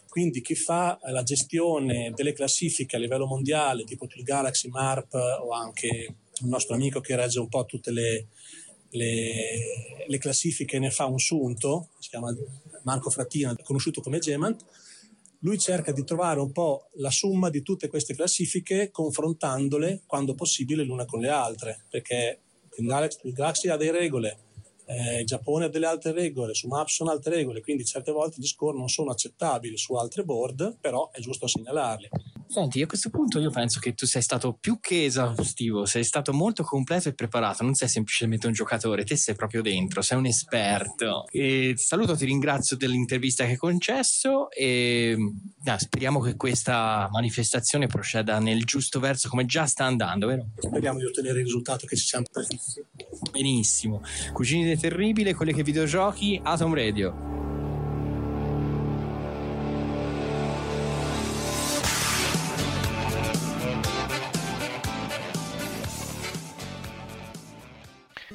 Quindi 0.08 0.40
chi 0.40 0.54
fa 0.54 0.98
la 1.04 1.22
gestione 1.22 2.12
delle 2.14 2.32
classifiche 2.32 2.96
a 2.96 2.98
livello 2.98 3.26
mondiale, 3.26 3.84
tipo 3.84 4.06
il 4.14 4.22
Galaxy 4.22 4.68
Marp 4.68 5.14
o 5.14 5.52
anche 5.52 5.88
il 5.88 6.48
nostro 6.48 6.74
amico 6.74 7.00
che 7.00 7.16
regge 7.16 7.40
un 7.40 7.48
po' 7.48 7.64
tutte 7.64 7.90
le 7.90 8.26
le, 8.92 10.04
le 10.06 10.18
classifiche 10.18 10.78
ne 10.78 10.90
fa 10.90 11.06
un 11.06 11.18
sunto, 11.18 11.88
si 11.98 12.08
chiama 12.10 12.34
Marco 12.82 13.10
Frattina, 13.10 13.54
conosciuto 13.62 14.00
come 14.00 14.18
Gemant, 14.18 14.64
lui 15.42 15.58
cerca 15.58 15.92
di 15.92 16.04
trovare 16.04 16.40
un 16.40 16.52
po' 16.52 16.88
la 16.94 17.10
somma 17.10 17.50
di 17.50 17.62
tutte 17.62 17.88
queste 17.88 18.14
classifiche 18.14 18.90
confrontandole 18.90 20.02
quando 20.06 20.34
possibile 20.34 20.84
l'una 20.84 21.04
con 21.04 21.20
le 21.20 21.28
altre, 21.28 21.84
perché 21.88 22.40
il 22.78 22.86
Galaxy, 22.86 23.68
ha 23.68 23.76
delle 23.76 23.90
regole, 23.90 24.38
eh, 24.86 25.20
il 25.20 25.26
Giappone 25.26 25.66
ha 25.66 25.68
delle 25.68 25.86
altre 25.86 26.12
regole, 26.12 26.54
su 26.54 26.68
Maps 26.68 26.94
sono 26.94 27.10
altre 27.10 27.34
regole, 27.34 27.60
quindi 27.60 27.84
certe 27.84 28.12
volte 28.12 28.36
gli 28.38 28.46
score 28.46 28.76
non 28.76 28.88
sono 28.88 29.10
accettabili 29.10 29.76
su 29.76 29.94
altre 29.94 30.24
board, 30.24 30.78
però 30.80 31.10
è 31.10 31.20
giusto 31.20 31.46
segnalarli. 31.46 32.08
Senti, 32.52 32.82
a 32.82 32.86
questo 32.86 33.08
punto 33.08 33.40
io 33.40 33.48
penso 33.48 33.80
che 33.80 33.94
tu 33.94 34.04
sei 34.04 34.20
stato 34.20 34.52
più 34.52 34.78
che 34.78 35.06
esaustivo, 35.06 35.86
sei 35.86 36.04
stato 36.04 36.34
molto 36.34 36.62
completo 36.64 37.08
e 37.08 37.14
preparato, 37.14 37.62
non 37.62 37.72
sei 37.72 37.88
semplicemente 37.88 38.46
un 38.46 38.52
giocatore, 38.52 39.04
te 39.04 39.16
sei 39.16 39.34
proprio 39.34 39.62
dentro, 39.62 40.02
sei 40.02 40.18
un 40.18 40.26
esperto. 40.26 41.24
E 41.30 41.72
saluto, 41.78 42.14
ti 42.14 42.26
ringrazio 42.26 42.76
dell'intervista 42.76 43.44
che 43.44 43.52
hai 43.52 43.56
concesso 43.56 44.50
e 44.50 45.16
no, 45.16 45.78
speriamo 45.78 46.20
che 46.20 46.36
questa 46.36 47.08
manifestazione 47.10 47.86
proceda 47.86 48.38
nel 48.38 48.64
giusto 48.64 49.00
verso 49.00 49.30
come 49.30 49.46
già 49.46 49.64
sta 49.64 49.86
andando, 49.86 50.26
vero? 50.26 50.50
Speriamo 50.58 50.98
di 50.98 51.06
ottenere 51.06 51.38
il 51.38 51.44
risultato 51.44 51.86
che 51.86 51.96
ci 51.96 52.04
siamo 52.04 52.26
prefissi. 52.30 52.84
Benissimo. 53.30 54.02
Cugini 54.34 54.66
del 54.66 54.78
Terribile, 54.78 55.32
quelli 55.32 55.54
che 55.54 55.62
videogiochi, 55.62 56.38
Atom 56.42 56.74
Radio. 56.74 57.51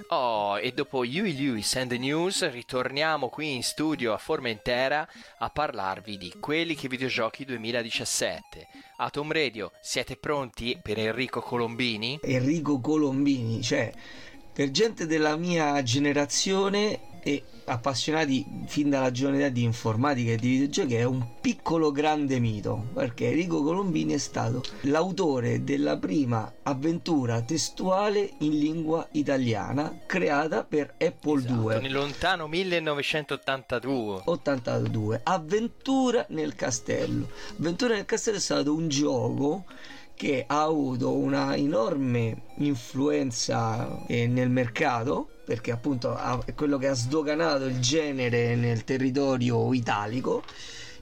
Oh, 0.10 0.58
e 0.58 0.72
dopo 0.72 1.04
Yui 1.04 1.36
Lewis 1.36 1.76
and 1.76 1.90
the 1.90 1.98
News 1.98 2.50
ritorniamo 2.50 3.28
qui 3.28 3.56
in 3.56 3.62
studio 3.62 4.14
a 4.14 4.18
Formentera 4.18 5.06
a 5.40 5.50
parlarvi 5.50 6.18
di 6.18 6.34
quelli 6.40 6.76
che 6.76 6.88
videogiochi 6.88 7.44
2017. 7.44 8.70
Atom 9.00 9.30
Radio, 9.34 9.74
siete 9.82 10.16
pronti 10.16 10.80
per 10.82 10.98
Enrico 10.98 11.42
Colombini? 11.42 12.20
Enrico 12.22 12.80
Colombini, 12.80 13.62
cioè 13.62 13.92
per 14.54 14.72
gente 14.72 15.08
della 15.08 15.36
mia 15.36 15.84
generazione 15.84 17.17
e 17.28 17.44
appassionati 17.66 18.46
fin 18.68 18.90
dalla 18.90 19.12
giovane 19.12 19.40
età 19.40 19.50
di 19.50 19.64
informatica 19.64 20.32
e 20.32 20.38
di 20.38 20.48
videogiochi 20.52 20.96
è 20.96 21.04
un 21.04 21.22
piccolo 21.42 21.92
grande 21.92 22.40
mito 22.40 22.88
perché 22.94 23.28
Enrico 23.28 23.62
Colombini 23.62 24.14
è 24.14 24.18
stato 24.18 24.64
l'autore 24.84 25.66
della 25.66 25.98
prima 25.98 26.50
avventura 26.64 27.42
testuale 27.42 28.32
in 28.40 28.58
lingua 28.58 29.06
italiana 29.12 30.00
creata 30.06 30.64
per 30.64 30.94
Apple 30.98 31.40
esatto, 31.40 31.72
II 31.72 31.82
nel 31.82 31.92
lontano 31.92 32.48
1982 32.48 34.22
82 34.24 35.20
Avventura 35.24 36.26
nel 36.30 36.56
castello. 36.56 37.28
Avventura 37.60 37.96
nel 37.96 38.06
castello 38.06 38.38
è 38.38 38.40
stato 38.40 38.74
un 38.74 38.88
gioco 38.88 39.66
che 40.18 40.46
ha 40.48 40.64
avuto 40.64 41.14
una 41.14 41.56
enorme 41.56 42.42
influenza 42.56 44.04
eh, 44.08 44.26
nel 44.26 44.50
mercato 44.50 45.30
perché 45.46 45.72
appunto 45.72 46.18
è 46.44 46.54
quello 46.56 46.78
che 46.78 46.88
ha 46.88 46.94
sdoganato 46.94 47.66
il 47.66 47.80
genere 47.80 48.56
nel 48.56 48.84
territorio 48.84 49.72
italico. 49.74 50.44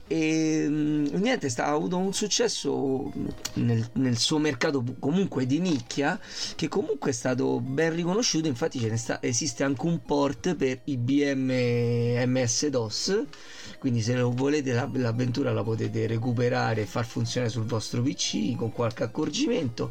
E 0.06 0.66
mm, 0.68 1.06
niente 1.14 1.48
sta, 1.48 1.64
ha 1.64 1.72
avuto 1.72 1.96
un 1.96 2.12
successo 2.12 3.10
nel, 3.54 3.88
nel, 3.94 4.16
suo 4.18 4.38
mercato 4.38 4.84
comunque 5.00 5.46
di 5.46 5.58
nicchia 5.58 6.20
che 6.54 6.68
comunque 6.68 7.10
è 7.10 7.14
stato 7.14 7.58
ben 7.58 7.92
riconosciuto. 7.92 8.46
Infatti 8.46 8.96
sta, 8.96 9.20
esiste 9.20 9.64
anche 9.64 9.84
un 9.84 10.00
port 10.02 10.54
per 10.54 10.82
IBM 10.84 11.50
MS 12.28 12.66
DOS 12.68 13.24
quindi 13.78 14.02
se 14.02 14.14
lo 14.14 14.30
volete 14.30 14.72
l'avventura 14.72 15.52
la 15.52 15.62
potete 15.62 16.06
recuperare 16.06 16.82
e 16.82 16.86
far 16.86 17.04
funzionare 17.06 17.52
sul 17.52 17.64
vostro 17.64 18.02
PC 18.02 18.56
con 18.56 18.72
qualche 18.72 19.04
accorgimento 19.04 19.90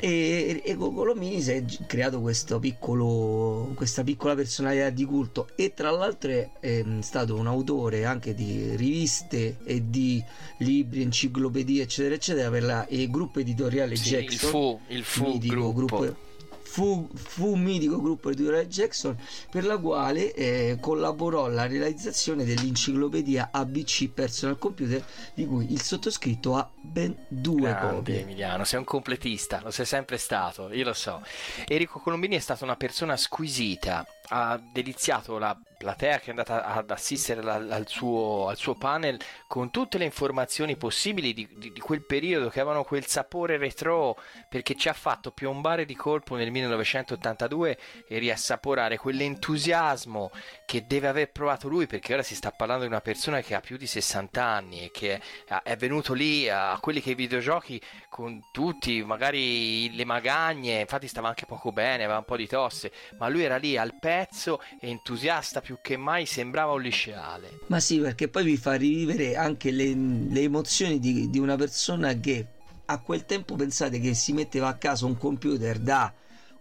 E 0.00 0.62
Enrico 0.66 0.92
Colombini 0.92 1.40
si 1.40 1.50
è 1.52 1.64
creato 1.86 2.20
questo 2.20 2.58
piccolo, 2.58 3.72
questa 3.74 4.02
piccola 4.02 4.34
personalità 4.34 4.90
di 4.90 5.04
culto 5.04 5.48
e 5.54 5.72
tra 5.72 5.90
l'altro 5.90 6.30
è, 6.30 6.50
è 6.60 6.84
stato 7.00 7.36
un 7.36 7.46
autore 7.46 8.04
anche 8.04 8.34
di 8.34 8.76
riviste 8.76 9.56
e 9.64 9.88
di 9.88 10.22
libri, 10.58 11.02
enciclopedie 11.02 11.82
eccetera 11.82 12.14
eccetera 12.14 12.50
per 12.50 12.62
la, 12.64 12.86
il 12.90 13.10
gruppo 13.10 13.38
editoriale 13.40 13.96
Sì, 13.96 14.10
Jackson 14.10 14.48
il 14.48 14.50
fu, 14.50 14.80
il 14.88 15.04
fu 15.04 15.24
mitico 15.24 15.72
gruppo. 15.72 16.32
Fu, 16.74 17.08
fu 17.14 17.52
un 17.52 17.62
mitico 17.62 18.00
gruppo 18.00 18.30
editoriale 18.30 18.66
Jackson 18.66 19.16
per 19.48 19.64
la 19.64 19.78
quale 19.78 20.34
eh, 20.34 20.78
collaborò 20.80 21.44
alla 21.44 21.68
realizzazione 21.68 22.44
dell'enciclopedia 22.44 23.50
ABC 23.52 24.08
Personal 24.08 24.58
Computer 24.58 25.04
di 25.34 25.46
cui 25.46 25.72
il 25.72 25.80
sottoscritto 25.80 26.56
ha 26.56 26.68
ben 26.80 27.14
due 27.28 27.70
Grande 27.70 27.94
copie. 27.94 28.20
Emiliano, 28.22 28.64
sei 28.64 28.80
un 28.80 28.84
completista, 28.84 29.60
lo 29.62 29.70
sei 29.70 29.86
sempre 29.86 30.18
stato, 30.18 30.72
io 30.72 30.82
lo 30.82 30.94
so. 30.94 31.22
Enrico 31.68 32.00
Colombini 32.00 32.34
è 32.34 32.40
stata 32.40 32.64
una 32.64 32.76
persona 32.76 33.16
squisita, 33.16 34.04
ha 34.30 34.60
deliziato 34.72 35.38
la 35.38 35.56
platea 35.84 36.18
che 36.18 36.26
è 36.26 36.30
andata 36.30 36.64
ad 36.64 36.90
assistere 36.90 37.42
la- 37.42 37.54
al, 37.56 37.86
suo, 37.86 38.48
al 38.48 38.56
suo 38.56 38.74
panel 38.74 39.20
con 39.46 39.70
tutte 39.70 39.98
le 39.98 40.06
informazioni 40.06 40.76
possibili 40.76 41.34
di, 41.34 41.46
di- 41.58 41.72
di 41.72 41.80
quel 41.80 42.02
periodo 42.06 42.48
che 42.48 42.60
avevano 42.60 42.84
quel 42.84 43.04
sapore 43.06 43.58
retro 43.58 44.16
perché 44.48 44.74
ci 44.76 44.88
ha 44.88 44.94
fatto 44.94 45.30
piombare 45.30 45.84
di 45.84 45.94
colpo 45.94 46.36
nel 46.36 46.50
1982 46.50 47.78
e 48.08 48.18
riassaporare 48.18 48.96
quell'entusiasmo 48.96 50.30
che 50.64 50.86
deve 50.86 51.08
aver 51.08 51.30
provato 51.30 51.68
lui 51.68 51.86
perché 51.86 52.14
ora 52.14 52.22
si 52.22 52.34
sta 52.34 52.50
parlando 52.50 52.84
di 52.84 52.88
una 52.90 53.00
persona 53.02 53.40
che 53.42 53.54
ha 53.54 53.60
più 53.60 53.76
di 53.76 53.86
60 53.86 54.42
anni 54.42 54.84
e 54.84 54.90
che 54.90 55.20
è- 55.46 55.60
è 55.62 55.76
venuto 55.76 56.14
lì 56.14 56.48
a 56.48 56.78
quelli 56.80 57.02
che 57.02 57.10
i 57.10 57.14
videogiochi 57.14 57.80
con 58.08 58.40
tutti, 58.52 59.02
magari 59.04 59.94
le 59.94 60.04
magagne, 60.04 60.80
infatti 60.80 61.08
stava 61.08 61.28
anche 61.28 61.46
poco 61.46 61.72
bene, 61.72 62.04
aveva 62.04 62.18
un 62.18 62.24
po' 62.24 62.36
di 62.36 62.46
tosse, 62.46 62.92
ma 63.18 63.28
lui 63.28 63.42
era 63.42 63.56
lì 63.56 63.76
al 63.76 63.98
pezzo, 63.98 64.60
entusiasta 64.80 65.60
più 65.60 65.73
che 65.80 65.96
mai, 65.96 66.26
sembrava 66.26 66.72
un 66.72 66.82
liceale. 66.82 67.60
Ma 67.66 67.80
sì, 67.80 67.98
perché 67.98 68.28
poi 68.28 68.44
vi 68.44 68.56
fa 68.56 68.74
rivivere 68.74 69.36
anche 69.36 69.70
le, 69.70 69.94
le 69.94 70.40
emozioni 70.40 70.98
di, 70.98 71.30
di 71.30 71.38
una 71.38 71.56
persona 71.56 72.14
che 72.18 72.46
a 72.86 73.00
quel 73.00 73.24
tempo 73.24 73.56
pensate 73.56 73.98
che 73.98 74.14
si 74.14 74.32
metteva 74.32 74.68
a 74.68 74.74
casa 74.74 75.06
un 75.06 75.16
computer 75.16 75.78
da 75.78 76.12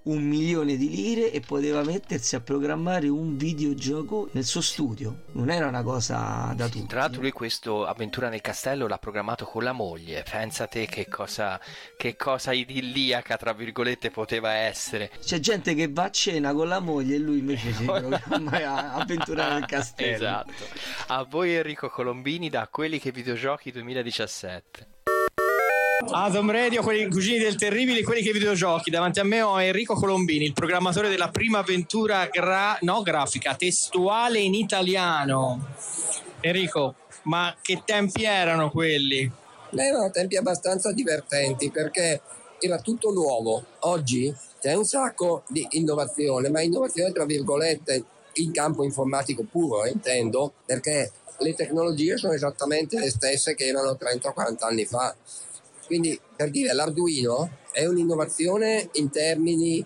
un 0.03 0.23
milione 0.23 0.75
di 0.75 0.89
lire 0.89 1.31
e 1.31 1.39
poteva 1.39 1.83
mettersi 1.83 2.35
a 2.35 2.41
programmare 2.41 3.07
un 3.07 3.37
videogioco 3.37 4.29
nel 4.31 4.43
suo 4.43 4.61
studio. 4.61 5.23
Non 5.33 5.49
era 5.49 5.67
una 5.67 5.83
cosa 5.83 6.53
da 6.55 6.67
tutti. 6.67 6.85
Tra 6.87 7.01
l'altro 7.01 7.21
lui 7.21 7.31
questo 7.31 7.85
Avventura 7.85 8.29
nel 8.29 8.41
castello 8.41 8.87
l'ha 8.87 8.97
programmato 8.97 9.45
con 9.45 9.63
la 9.63 9.71
moglie, 9.71 10.23
pensa 10.29 10.67
te 10.67 10.85
che 10.87 11.07
cosa, 11.07 11.59
che 11.95 12.15
cosa 12.15 12.51
idilliaca, 12.51 13.37
tra 13.37 13.53
virgolette, 13.53 14.11
poteva 14.11 14.51
essere. 14.51 15.11
C'è 15.23 15.39
gente 15.39 15.73
che 15.73 15.87
va 15.89 16.05
a 16.05 16.11
cena 16.11 16.53
con 16.53 16.67
la 16.67 16.79
moglie 16.79 17.15
e 17.15 17.19
lui 17.19 17.39
invece 17.39 17.71
si 17.73 17.83
programma 17.85 18.57
a 18.57 18.93
avventurare 18.95 19.53
nel 19.53 19.65
castello. 19.65 20.15
Esatto. 20.15 20.51
A 21.07 21.23
voi 21.23 21.55
Enrico 21.55 21.89
Colombini 21.89 22.49
da 22.49 22.67
Quelli 22.67 22.99
che 22.99 23.11
videogiochi 23.11 23.71
2017. 23.71 24.92
Atom 26.01 26.51
Radio, 26.51 26.81
quelli 26.81 27.09
cugini 27.09 27.37
del 27.37 27.55
terribile, 27.55 28.03
quelli 28.03 28.21
che 28.21 28.31
videogiochi. 28.31 28.89
Davanti 28.89 29.19
a 29.19 29.23
me 29.23 29.41
ho 29.41 29.61
Enrico 29.61 29.93
Colombini, 29.93 30.45
il 30.45 30.53
programmatore 30.53 31.09
della 31.09 31.29
prima 31.29 31.59
avventura 31.59 32.27
gra- 32.27 32.77
no, 32.81 33.01
grafica, 33.01 33.55
testuale 33.55 34.39
in 34.39 34.53
italiano. 34.53 35.67
Enrico, 36.41 36.95
ma 37.23 37.55
che 37.61 37.83
tempi 37.85 38.23
erano 38.23 38.69
quelli? 38.69 39.31
Erano 39.71 40.09
tempi 40.11 40.35
abbastanza 40.35 40.91
divertenti 40.91 41.71
perché 41.71 42.21
era 42.59 42.79
tutto 42.79 43.11
nuovo. 43.11 43.63
Oggi 43.79 44.33
c'è 44.59 44.73
un 44.73 44.85
sacco 44.85 45.43
di 45.47 45.65
innovazione, 45.71 46.49
ma 46.49 46.61
innovazione 46.61 47.11
tra 47.11 47.25
virgolette 47.25 48.03
in 48.35 48.51
campo 48.51 48.83
informatico 48.83 49.43
puro, 49.49 49.83
eh, 49.83 49.91
intendo, 49.91 50.53
perché 50.65 51.11
le 51.39 51.53
tecnologie 51.53 52.17
sono 52.17 52.33
esattamente 52.33 52.99
le 52.99 53.09
stesse 53.09 53.55
che 53.55 53.65
erano 53.65 53.97
30-40 53.99 54.65
anni 54.65 54.85
fa. 54.85 55.15
Quindi 55.85 56.19
per 56.35 56.49
dire 56.49 56.73
l'Arduino 56.73 57.49
è 57.71 57.85
un'innovazione 57.85 58.89
in 58.93 59.09
termini 59.09 59.85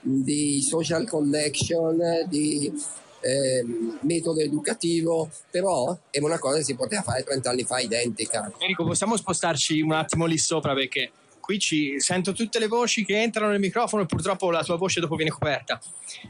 di 0.00 0.62
social 0.62 1.06
connection, 1.08 1.98
di 2.28 2.72
ehm, 3.20 3.98
metodo 4.02 4.40
educativo, 4.40 5.28
però 5.50 5.96
è 6.10 6.18
una 6.20 6.38
cosa 6.38 6.58
che 6.58 6.64
si 6.64 6.74
poteva 6.74 7.02
fare 7.02 7.24
30 7.24 7.50
anni 7.50 7.64
fa 7.64 7.78
identica. 7.78 8.52
Enrico, 8.58 8.84
possiamo 8.84 9.16
spostarci 9.16 9.80
un 9.80 9.92
attimo 9.92 10.26
lì 10.26 10.38
sopra 10.38 10.74
perché 10.74 11.10
qui 11.46 11.60
ci 11.60 12.00
sento 12.00 12.32
tutte 12.32 12.58
le 12.58 12.66
voci 12.66 13.04
che 13.04 13.22
entrano 13.22 13.52
nel 13.52 13.60
microfono 13.60 14.02
e 14.02 14.06
purtroppo 14.06 14.50
la 14.50 14.64
tua 14.64 14.76
voce 14.76 14.98
dopo 14.98 15.14
viene 15.14 15.30
coperta. 15.30 15.80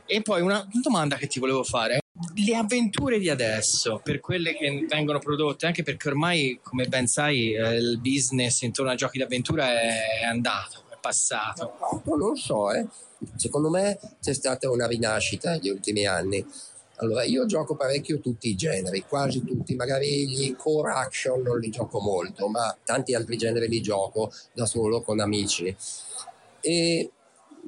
E 0.04 0.20
poi 0.20 0.42
una 0.42 0.68
domanda 0.70 1.16
che 1.16 1.26
ti 1.26 1.40
volevo 1.40 1.64
fare. 1.64 2.00
Le 2.34 2.54
avventure 2.54 3.18
di 3.18 3.30
adesso, 3.30 3.98
per 4.04 4.20
quelle 4.20 4.54
che 4.54 4.84
vengono 4.86 5.18
prodotte, 5.18 5.64
anche 5.64 5.82
perché 5.82 6.08
ormai, 6.08 6.60
come 6.62 6.84
ben 6.86 7.06
sai, 7.06 7.54
eh, 7.54 7.76
il 7.76 7.98
business 7.98 8.60
intorno 8.60 8.90
ai 8.90 8.98
giochi 8.98 9.18
d'avventura 9.18 9.80
è 9.80 10.24
andato, 10.24 10.84
è 10.90 10.98
passato. 11.00 11.78
Non 12.04 12.18
lo 12.18 12.34
so, 12.36 12.70
eh. 12.72 12.86
secondo 13.36 13.70
me 13.70 13.98
c'è 14.20 14.34
stata 14.34 14.70
una 14.70 14.86
rinascita 14.86 15.52
negli 15.52 15.70
ultimi 15.70 16.06
anni. 16.06 16.44
Allora, 16.96 17.24
io 17.24 17.44
gioco 17.44 17.76
parecchio 17.76 18.20
tutti 18.20 18.48
i 18.48 18.54
generi, 18.54 19.04
quasi 19.06 19.44
tutti, 19.44 19.74
magari 19.74 20.28
gli 20.28 20.56
core 20.56 20.92
action 20.92 21.42
non 21.42 21.58
li 21.58 21.70
gioco 21.70 22.00
molto, 22.00 22.48
ma 22.48 22.74
tanti 22.84 23.14
altri 23.14 23.36
generi 23.36 23.68
li 23.68 23.82
gioco 23.82 24.32
da 24.52 24.64
solo 24.64 25.02
con 25.02 25.20
amici. 25.20 25.74
E 26.60 27.10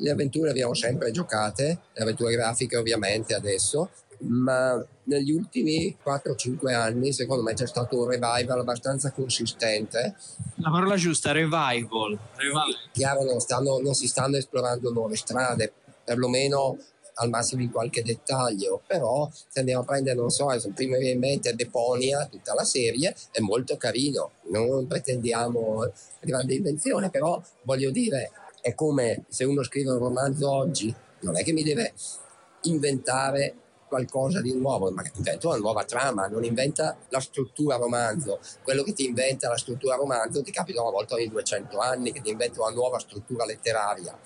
le 0.01 0.11
avventure 0.11 0.51
abbiamo 0.51 0.75
sempre 0.75 1.11
giocate, 1.11 1.81
le 1.93 2.03
avventure 2.03 2.33
grafiche 2.35 2.77
ovviamente 2.77 3.35
adesso, 3.35 3.91
ma 4.21 4.83
negli 5.05 5.31
ultimi 5.31 5.97
4-5 6.03 6.75
anni 6.75 7.13
secondo 7.13 7.43
me 7.43 7.55
c'è 7.55 7.67
stato 7.67 8.01
un 8.01 8.09
revival 8.09 8.61
abbastanza 8.61 9.13
consistente. 9.13 10.17
La 10.57 10.71
parola 10.71 10.97
giusta, 10.97 11.33
revival. 11.33 12.19
revival. 12.37 12.75
Chiaro, 12.93 13.25
non, 13.25 13.41
stanno- 13.41 13.79
non 13.79 13.95
si 13.95 14.09
stanno 14.09 14.37
esplorando 14.37 14.91
nuove 14.91 15.17
strade, 15.17 15.73
perlomeno 16.05 16.79
al 17.21 17.29
massimo 17.29 17.63
in 17.63 17.71
qualche 17.71 18.03
dettaglio, 18.03 18.83
però 18.87 19.29
se 19.33 19.61
andiamo 19.61 19.83
a 19.83 19.85
prendere, 19.85 20.17
non 20.17 20.31
so, 20.31 20.47
prima 20.75 20.97
mi 20.97 21.03
viene 21.03 21.15
in 21.15 21.19
mente 21.19 21.55
Deponia, 21.55 22.27
tutta 22.27 22.55
la 22.55 22.65
serie, 22.65 23.15
è 23.31 23.41
molto 23.41 23.77
carino, 23.77 24.33
non 24.51 24.87
pretendiamo 24.87 25.91
grande 26.21 26.55
invenzione, 26.55 27.11
però 27.11 27.41
voglio 27.63 27.91
dire, 27.91 28.31
è 28.61 28.75
come 28.75 29.25
se 29.29 29.45
uno 29.45 29.63
scrive 29.63 29.91
un 29.91 29.99
romanzo 29.99 30.51
oggi, 30.51 30.95
non 31.21 31.37
è 31.37 31.43
che 31.43 31.53
mi 31.53 31.63
deve 31.63 31.93
inventare 32.63 33.55
qualcosa 33.89 34.41
di 34.41 34.55
nuovo, 34.55 34.91
ma 34.91 35.03
inventa 35.15 35.49
una 35.49 35.57
nuova 35.57 35.85
trama, 35.85 36.27
non 36.27 36.45
inventa 36.45 36.97
la 37.09 37.21
struttura 37.21 37.77
romanzo. 37.77 38.39
Quello 38.63 38.83
che 38.83 38.93
ti 38.93 39.07
inventa 39.07 39.49
la 39.49 39.57
struttura 39.57 39.97
romanzo 39.97 40.43
ti 40.43 40.53
capita 40.53 40.83
una 40.83 40.91
volta 40.91 41.15
ogni 41.15 41.29
200 41.29 41.79
anni, 41.79 42.13
che 42.13 42.21
ti 42.21 42.31
inventa 42.31 42.61
una 42.61 42.75
nuova 42.75 42.99
struttura 42.99 43.45
letteraria. 43.45 44.17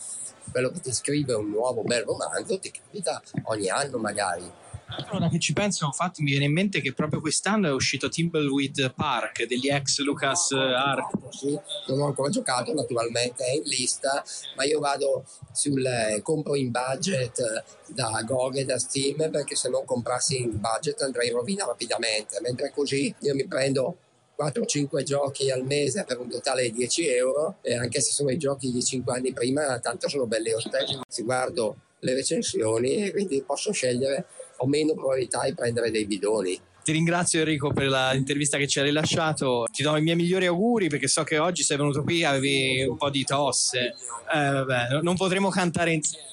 Quello 0.51 0.70
che 0.70 0.81
ti 0.81 0.92
scrive 0.92 1.33
un 1.33 1.48
nuovo 1.48 1.83
bel 1.83 2.03
romanzo 2.03 2.59
ti 2.59 2.70
capita 2.70 3.22
ogni 3.44 3.68
anno 3.70 3.98
magari. 3.98 4.62
Ora 5.11 5.28
che 5.28 5.38
ci 5.38 5.52
penso, 5.52 5.85
infatti, 5.87 6.22
mi 6.22 6.31
viene 6.31 6.46
in 6.46 6.52
mente 6.52 6.81
che 6.81 6.92
proprio 6.92 7.20
quest'anno 7.20 7.68
è 7.68 7.72
uscito 7.72 8.09
Timbleweed 8.09 8.94
Park 8.94 9.44
degli 9.46 9.68
ex 9.68 10.00
Lucas 10.00 10.52
Art. 10.52 11.11
Sì, 11.31 11.59
non 11.88 12.00
ho 12.00 12.07
ancora 12.07 12.31
giocato, 12.31 12.72
naturalmente 12.72 13.44
è 13.44 13.52
in 13.52 13.62
lista, 13.64 14.22
ma 14.57 14.64
io 14.64 14.81
vado 14.81 15.24
sul 15.52 15.85
eh, 15.85 16.20
compro 16.22 16.55
in 16.55 16.70
budget 16.70 17.38
eh, 17.38 17.92
da 17.92 18.22
GOG 18.24 18.57
e 18.57 18.64
da 18.64 18.78
Steam 18.78 19.31
perché 19.31 19.55
se 19.55 19.68
non 19.68 19.85
comprassi 19.85 20.40
in 20.40 20.61
budget 20.61 21.00
andrei 21.02 21.28
in 21.28 21.35
rovina 21.35 21.64
rapidamente, 21.64 22.40
mentre 22.40 22.70
così 22.70 23.14
io 23.20 23.35
mi 23.35 23.46
prendo 23.46 23.96
4-5 24.38 25.02
giochi 25.02 25.50
al 25.50 25.64
mese 25.64 26.05
per 26.05 26.18
un 26.18 26.28
totale 26.28 26.62
di 26.62 26.72
10 26.72 27.07
euro 27.09 27.57
e 27.62 27.76
anche 27.76 28.00
se 28.00 28.12
sono 28.12 28.31
i 28.31 28.38
giochi 28.38 28.72
di 28.72 28.83
5 28.83 29.14
anni 29.14 29.33
prima, 29.33 29.78
tanto 29.78 30.09
sono 30.09 30.26
belli 30.26 30.50
lo 30.50 30.61
stesso. 30.61 31.02
Si 31.07 31.22
guardo 31.22 31.76
le 32.00 32.14
recensioni 32.14 33.05
e 33.05 33.12
quindi 33.12 33.42
posso 33.42 33.72
scegliere 33.72 34.26
ho 34.62 34.66
meno 34.66 34.94
probabilità 34.94 35.42
di 35.44 35.55
prendere 35.55 35.90
dei 35.90 36.07
bidoni. 36.07 36.59
Ti 36.83 36.92
ringrazio 36.92 37.40
Enrico 37.40 37.72
per 37.72 37.87
l'intervista 37.87 38.59
che 38.59 38.66
ci 38.66 38.81
hai 38.81 38.87
rilasciato, 38.87 39.66
ti 39.70 39.83
do 39.83 39.96
i 39.96 40.03
miei 40.03 40.16
migliori 40.16 40.46
auguri 40.46 40.88
perché 40.88 41.07
so 41.07 41.22
che 41.22 41.38
oggi 41.38 41.62
sei 41.62 41.77
venuto 41.77 42.03
qui 42.03 42.20
e 42.20 42.25
avevi 42.25 42.83
un 42.83 42.96
po' 42.96 43.11
di 43.11 43.25
tosse. 43.25 43.94
Eh, 44.33 44.51
vabbè, 44.51 45.01
non 45.03 45.16
potremo 45.16 45.48
cantare 45.48 45.92
insieme. 45.92 46.25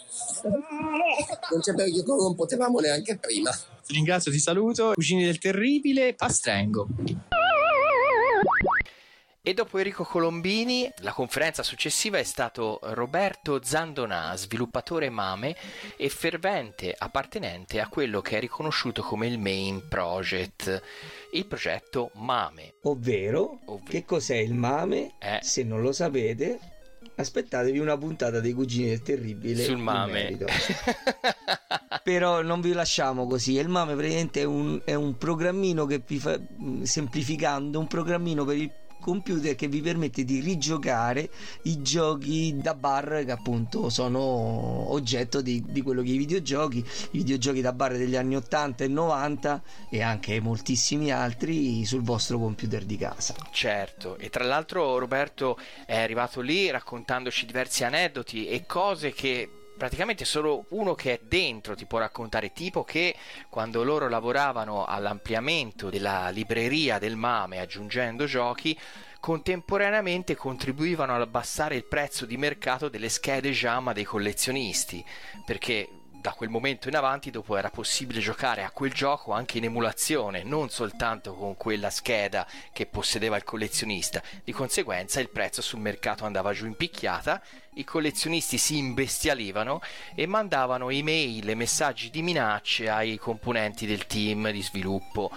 Non 1.51 1.61
c'è 1.61 1.75
perché 1.75 2.03
non 2.05 2.35
potevamo 2.35 2.79
neanche 2.79 3.17
prima. 3.17 3.51
Ti 3.51 3.93
ringrazio, 3.93 4.31
ti 4.31 4.39
saluto. 4.39 4.93
Cugini 4.93 5.23
del 5.23 5.37
Terribile, 5.37 6.13
Pastrengo. 6.15 6.87
E 9.41 9.53
dopo 9.53 9.77
Enrico 9.77 10.03
Colombini, 10.03 10.91
la 10.97 11.13
conferenza 11.13 11.63
successiva 11.63 12.17
è 12.17 12.23
stato 12.23 12.79
Roberto 12.81 13.61
Zandonà, 13.63 14.35
sviluppatore 14.35 15.09
MAME 15.09 15.55
e 15.95 16.09
fervente 16.09 16.93
appartenente 16.95 17.79
a 17.79 17.87
quello 17.87 18.19
che 18.19 18.35
è 18.35 18.39
riconosciuto 18.41 19.01
come 19.01 19.27
il 19.27 19.39
main 19.39 19.87
project, 19.87 20.81
il 21.31 21.45
progetto 21.45 22.11
MAME. 22.15 22.73
Ovvero, 22.81 23.59
che 23.87 24.03
cos'è 24.03 24.35
il 24.35 24.53
MAME? 24.53 25.13
Eh. 25.19 25.39
Se 25.41 25.63
non 25.63 25.81
lo 25.81 25.93
sapete, 25.93 26.59
aspettatevi 27.15 27.79
una 27.79 27.97
puntata 27.97 28.39
dei 28.39 28.53
Cugini 28.53 28.89
del 28.89 29.01
Terribile 29.01 29.63
Sul 29.63 29.77
mame. 29.77 30.37
Però 32.03 32.41
non 32.41 32.61
vi 32.61 32.71
lasciamo 32.71 33.27
così. 33.27 33.53
Il 33.53 33.67
Mame 33.67 33.93
praticamente 33.93 34.41
è 34.41 34.45
un, 34.45 34.81
è 34.83 34.93
un 34.95 35.17
programmino 35.17 35.85
che 35.85 36.01
vi 36.05 36.17
fa, 36.17 36.39
semplificando, 36.83 37.77
un 37.77 37.87
programmino 37.87 38.45
per 38.45 38.57
il 38.57 38.71
computer 38.99 39.55
che 39.55 39.67
vi 39.67 39.81
permette 39.81 40.23
di 40.23 40.39
rigiocare 40.39 41.29
i 41.63 41.81
giochi 41.81 42.55
da 42.57 42.73
bar 42.73 43.23
che 43.25 43.31
appunto 43.31 43.89
sono 43.89 44.19
oggetto 44.19 45.41
di, 45.41 45.63
di 45.67 45.81
quello 45.81 46.01
che 46.01 46.11
i 46.11 46.17
videogiochi, 46.17 46.77
i 46.77 47.17
videogiochi 47.17 47.61
da 47.61 47.73
bar 47.73 47.97
degli 47.97 48.15
anni 48.15 48.35
80 48.35 48.83
e 48.83 48.87
90 48.87 49.61
e 49.89 50.01
anche 50.01 50.39
moltissimi 50.39 51.11
altri 51.11 51.85
sul 51.85 52.01
vostro 52.01 52.37
computer 52.39 52.83
di 52.85 52.97
casa. 52.97 53.35
Certo, 53.51 54.17
e 54.17 54.29
tra 54.29 54.43
l'altro 54.43 54.97
Roberto 54.97 55.57
è 55.85 55.97
arrivato 55.97 56.41
lì 56.41 56.69
raccontandoci 56.69 57.45
diversi 57.45 57.83
aneddoti 57.83 58.47
e 58.47 58.65
cose 58.65 59.11
che 59.11 59.49
praticamente 59.79 60.25
solo 60.25 60.65
uno 60.71 60.93
che 60.93 61.13
è 61.13 61.19
dentro 61.23 61.73
ti 61.73 61.85
può 61.85 61.99
raccontare, 61.99 62.51
tipo 62.51 62.83
che 62.83 63.15
quando 63.47 63.81
loro 63.81 64.09
lavoravano 64.09 64.83
all'ampliamento 64.85 65.89
della 65.89 66.27
libreria 66.29 66.99
del 66.99 67.15
Mame 67.15 67.59
aggiungendo 67.61 68.25
giochi, 68.25 68.77
contemporaneamente 69.21 70.35
contribuivano 70.35 71.15
ad 71.15 71.21
abbassare 71.21 71.75
il 71.75 71.85
prezzo 71.85 72.25
di 72.25 72.35
mercato 72.35 72.89
delle 72.89 73.07
schede 73.07 73.51
JAMA 73.51 73.93
dei 73.93 74.03
collezionisti, 74.03 75.03
perché 75.45 75.87
da 76.19 76.33
quel 76.33 76.49
momento 76.49 76.89
in 76.89 76.97
avanti 76.97 77.31
dopo 77.31 77.55
era 77.55 77.69
possibile 77.69 78.19
giocare 78.19 78.63
a 78.63 78.71
quel 78.71 78.91
gioco 78.91 79.31
anche 79.31 79.57
in 79.57 79.63
emulazione, 79.63 80.43
non 80.43 80.69
soltanto 80.69 81.33
con 81.33 81.55
quella 81.55 81.89
scheda 81.89 82.45
che 82.73 82.85
possedeva 82.85 83.37
il 83.37 83.45
collezionista. 83.45 84.21
Di 84.43 84.51
conseguenza 84.51 85.21
il 85.21 85.29
prezzo 85.29 85.61
sul 85.61 85.79
mercato 85.79 86.25
andava 86.25 86.51
giù 86.51 86.65
in 86.65 86.75
picchiata, 86.75 87.41
i 87.73 87.83
collezionisti 87.83 88.57
si 88.57 88.77
imbestialivano 88.77 89.81
e 90.15 90.25
mandavano 90.25 90.89
email 90.89 91.49
e 91.49 91.55
messaggi 91.55 92.09
di 92.09 92.21
minacce 92.21 92.89
ai 92.89 93.17
componenti 93.17 93.85
del 93.85 94.05
team 94.05 94.51
di 94.51 94.61
sviluppo 94.61 95.31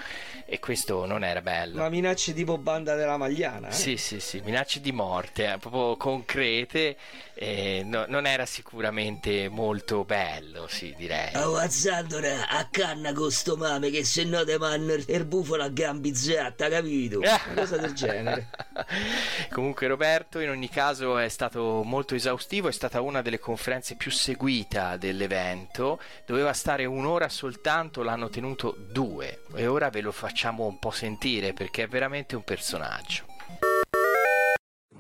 e 0.53 0.59
questo 0.59 1.07
non 1.07 1.24
era 1.24 1.41
bello. 1.41 1.78
Ma 1.78 1.89
minacce 1.89 2.35
tipo 2.35 2.59
banda 2.59 2.95
della 2.95 3.16
Magliana? 3.16 3.68
Eh? 3.68 3.72
Sì, 3.72 3.97
sì, 3.97 4.20
sì, 4.20 4.41
minacce 4.45 4.83
di 4.83 4.93
morte, 4.93 5.51
eh, 5.51 5.57
proprio 5.57 5.97
concrete, 5.97 6.97
eh, 7.33 7.83
no- 7.87 8.05
non 8.09 8.26
era 8.26 8.45
sicuramente 8.45 9.49
molto 9.49 10.05
bello, 10.05 10.66
sì, 10.68 10.95
direi. 10.97 11.35
Oh, 11.37 11.57
azzandora, 11.57 12.49
a 12.49 12.66
canna 12.70 13.14
con 13.14 13.30
sto 13.30 13.57
mame 13.57 13.89
che 13.89 14.05
se 14.05 14.24
no 14.24 14.45
te 14.45 14.59
manno 14.59 14.93
il 14.93 15.24
bufalo 15.24 15.62
a 15.62 15.68
gambizzata, 15.68 16.68
capito? 16.68 17.20
Una 17.24 17.41
cosa 17.55 17.78
del 17.78 17.95
genere. 17.95 18.49
Comunque 19.51 19.87
Roberto 19.87 20.39
in 20.39 20.51
ogni 20.51 20.68
caso 20.68 21.16
è 21.16 21.28
stato 21.30 21.83
molto 21.83 22.14
esaustivo, 22.14 22.32
è 22.37 22.72
stata 22.72 23.01
una 23.01 23.22
delle 23.22 23.39
conferenze 23.39 23.97
più 23.97 24.11
seguita 24.11 24.97
dell'evento, 24.97 26.01
doveva 26.26 26.53
stare 26.53 26.85
un'ora 26.85 27.28
soltanto, 27.28 28.03
l'hanno 28.03 28.28
tenuto 28.28 28.76
due 28.91 29.45
e 29.55 29.66
ora 29.66 29.91
ve 29.91 30.01
lo 30.01 30.12
facciamo 30.12 30.66
un 30.66 30.78
po' 30.78 30.91
sentire 30.91 31.53
perché 31.53 31.85
è 31.85 31.89
veramente 31.89 32.37
un 32.37 32.45
personaggio. 32.45 33.26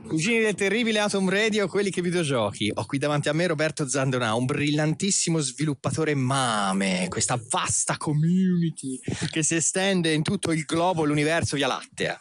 Cugini 0.06 0.40
del 0.40 0.54
terribile 0.54 0.98
Atom 0.98 1.30
Radio, 1.30 1.68
quelli 1.68 1.90
che 1.90 2.02
videogiochi. 2.02 2.70
Ho 2.74 2.84
qui 2.84 2.98
davanti 2.98 3.28
a 3.28 3.32
me 3.32 3.46
Roberto 3.46 3.88
Zandona, 3.88 4.34
un 4.34 4.44
brillantissimo 4.44 5.38
sviluppatore 5.38 6.14
mame, 6.14 7.06
questa 7.08 7.40
vasta 7.48 7.96
community 7.96 9.00
che 9.30 9.42
si 9.42 9.54
estende 9.54 10.12
in 10.12 10.22
tutto 10.22 10.52
il 10.52 10.64
globo, 10.64 11.04
l'universo 11.04 11.56
Via 11.56 11.68
Lattea. 11.68 12.18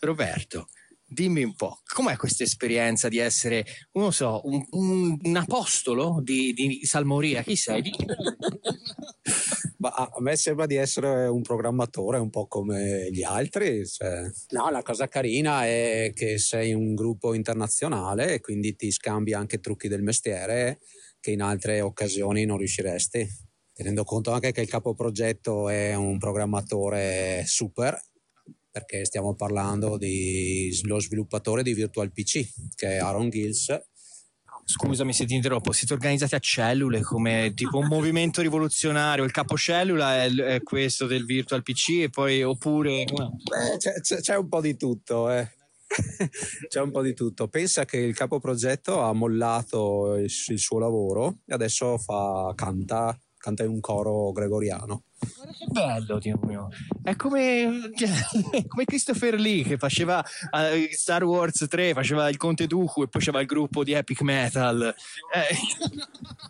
Roberto, 0.00 0.68
dimmi 1.12 1.44
un 1.44 1.54
po', 1.54 1.80
com'è 1.84 2.16
questa 2.16 2.42
esperienza 2.44 3.08
di 3.08 3.18
essere, 3.18 3.64
non 3.92 4.12
so, 4.12 4.40
un, 4.44 4.64
un- 4.70 5.18
un 5.22 5.36
apostolo 5.36 6.20
di, 6.22 6.52
di 6.52 6.80
salmoria? 6.84 7.42
Chi 7.42 7.56
sei? 7.56 7.82
A 9.84 10.12
me 10.20 10.36
sembra 10.36 10.66
di 10.66 10.76
essere 10.76 11.26
un 11.26 11.42
programmatore 11.42 12.18
un 12.18 12.30
po' 12.30 12.46
come 12.46 13.08
gli 13.10 13.24
altri. 13.24 13.84
cioè, 13.86 14.22
no, 14.50 14.70
la 14.70 14.82
cosa 14.82 15.08
carina 15.08 15.66
è 15.66 16.12
che 16.14 16.38
sei 16.38 16.72
un 16.72 16.94
gruppo 16.94 17.34
internazionale 17.34 18.34
e 18.34 18.40
quindi 18.40 18.76
ti 18.76 18.92
scambi 18.92 19.34
anche 19.34 19.58
trucchi 19.58 19.88
del 19.88 20.02
mestiere 20.02 20.78
che 21.18 21.32
in 21.32 21.42
altre 21.42 21.80
occasioni 21.80 22.44
non 22.44 22.58
riusciresti. 22.58 23.26
Tenendo 23.72 24.04
conto 24.04 24.30
anche 24.30 24.52
che 24.52 24.60
il 24.60 24.68
capoprogetto 24.68 25.68
è 25.68 25.94
un 25.94 26.18
programmatore 26.18 27.42
super, 27.46 27.98
perché 28.72 29.04
stiamo 29.04 29.34
parlando 29.34 29.98
dello 29.98 30.98
sviluppatore 30.98 31.62
di 31.62 31.74
Virtual 31.74 32.10
PC, 32.10 32.48
che 32.74 32.88
è 32.88 32.96
Aaron 32.96 33.28
Gills, 33.28 33.80
Scusami 34.64 35.12
se 35.12 35.26
ti 35.26 35.34
interrompo, 35.34 35.72
siete 35.72 35.92
organizzati 35.92 36.36
a 36.36 36.38
cellule 36.38 37.02
come 37.02 37.52
tipo 37.54 37.78
un 37.78 37.88
movimento 37.88 38.40
rivoluzionario, 38.40 39.24
il 39.24 39.32
capocellula 39.32 40.22
è, 40.22 40.32
è 40.32 40.62
questo 40.62 41.06
del 41.06 41.24
virtual 41.24 41.62
PC 41.62 42.02
e 42.02 42.10
poi 42.10 42.42
oppure... 42.44 43.04
Beh, 43.04 43.76
c'è, 43.78 44.20
c'è- 44.20 44.36
un 44.36 44.48
po' 44.48 44.60
di 44.60 44.76
tutto, 44.76 45.30
eh. 45.30 45.50
c'è 46.68 46.80
un 46.80 46.92
po' 46.92 47.02
di 47.02 47.12
tutto. 47.12 47.48
Pensa 47.48 47.84
che 47.84 47.96
il 47.98 48.14
capoprogetto 48.14 49.00
ha 49.00 49.12
mollato 49.12 50.14
il, 50.14 50.30
il 50.46 50.58
suo 50.58 50.78
lavoro 50.78 51.38
e 51.44 51.54
adesso 51.54 51.98
fa, 51.98 52.52
canta, 52.54 53.18
canta 53.36 53.64
in 53.64 53.70
un 53.70 53.80
coro 53.80 54.30
gregoriano. 54.30 55.04
Che 55.22 55.66
bello, 55.68 56.18
Dio 56.18 56.38
mio. 56.44 56.68
È 57.02 57.14
come, 57.14 57.90
come 58.66 58.84
Christopher 58.84 59.38
Lee 59.38 59.62
che 59.62 59.76
faceva 59.76 60.24
eh, 60.24 60.88
Star 60.92 61.24
Wars 61.24 61.66
3, 61.68 61.92
faceva 61.92 62.28
il 62.28 62.36
Conte 62.36 62.66
Dooku 62.66 63.02
e 63.02 63.08
poi 63.08 63.22
c'era 63.22 63.40
il 63.40 63.46
gruppo 63.46 63.84
di 63.84 63.92
Epic 63.92 64.20
Metal. 64.22 64.82
Eh, 65.32 65.56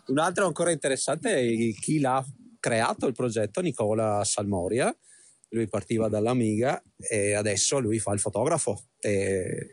Un 0.07 0.17
altro 0.19 0.45
ancora 0.47 0.71
interessante 0.71 1.35
è 1.35 1.73
chi 1.79 1.99
l'ha 1.99 2.23
creato 2.59 3.07
il 3.07 3.13
progetto, 3.13 3.61
Nicola 3.61 4.23
Salmoria. 4.23 4.95
Lui 5.49 5.67
partiva 5.67 6.09
dall'Amiga 6.09 6.81
e 6.97 7.33
adesso 7.33 7.79
lui 7.79 7.99
fa 7.99 8.13
il 8.13 8.19
fotografo. 8.19 8.85
E 8.99 9.71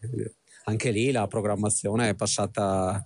anche 0.65 0.91
lì 0.91 1.11
la 1.11 1.27
programmazione 1.27 2.11
è 2.11 2.15
passata 2.15 3.05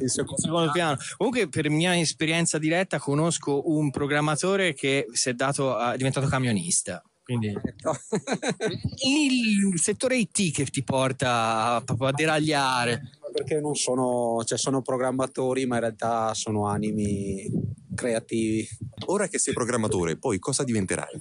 in 0.00 0.08
secondo 0.08 0.40
secondo 0.40 0.70
piano. 0.72 0.96
Comunque, 1.16 1.48
per 1.48 1.70
mia 1.70 1.98
esperienza 1.98 2.58
diretta, 2.58 2.98
conosco 2.98 3.70
un 3.70 3.90
programmatore 3.90 4.74
che 4.74 5.06
si 5.12 5.30
è 5.30 5.34
dato, 5.34 5.78
è 5.78 5.96
diventato 5.96 6.26
camionista. 6.26 7.02
Quindi 7.22 7.48
il 9.06 9.78
settore 9.78 10.16
IT 10.16 10.50
che 10.50 10.64
ti 10.64 10.82
porta 10.82 11.74
a, 11.74 11.82
proprio 11.82 12.08
a 12.08 12.12
deragliare. 12.12 13.02
perché 13.32 13.60
non 13.60 13.74
sono, 13.74 14.42
cioè 14.44 14.56
sono 14.56 14.80
programmatori, 14.80 15.66
ma 15.66 15.74
in 15.74 15.80
realtà 15.82 16.32
sono 16.32 16.66
animi 16.66 17.46
creativi. 17.94 18.66
Ora 19.06 19.26
che 19.26 19.38
sei 19.38 19.52
programmatore, 19.52 20.16
poi 20.16 20.38
cosa 20.38 20.64
diventerai? 20.64 21.20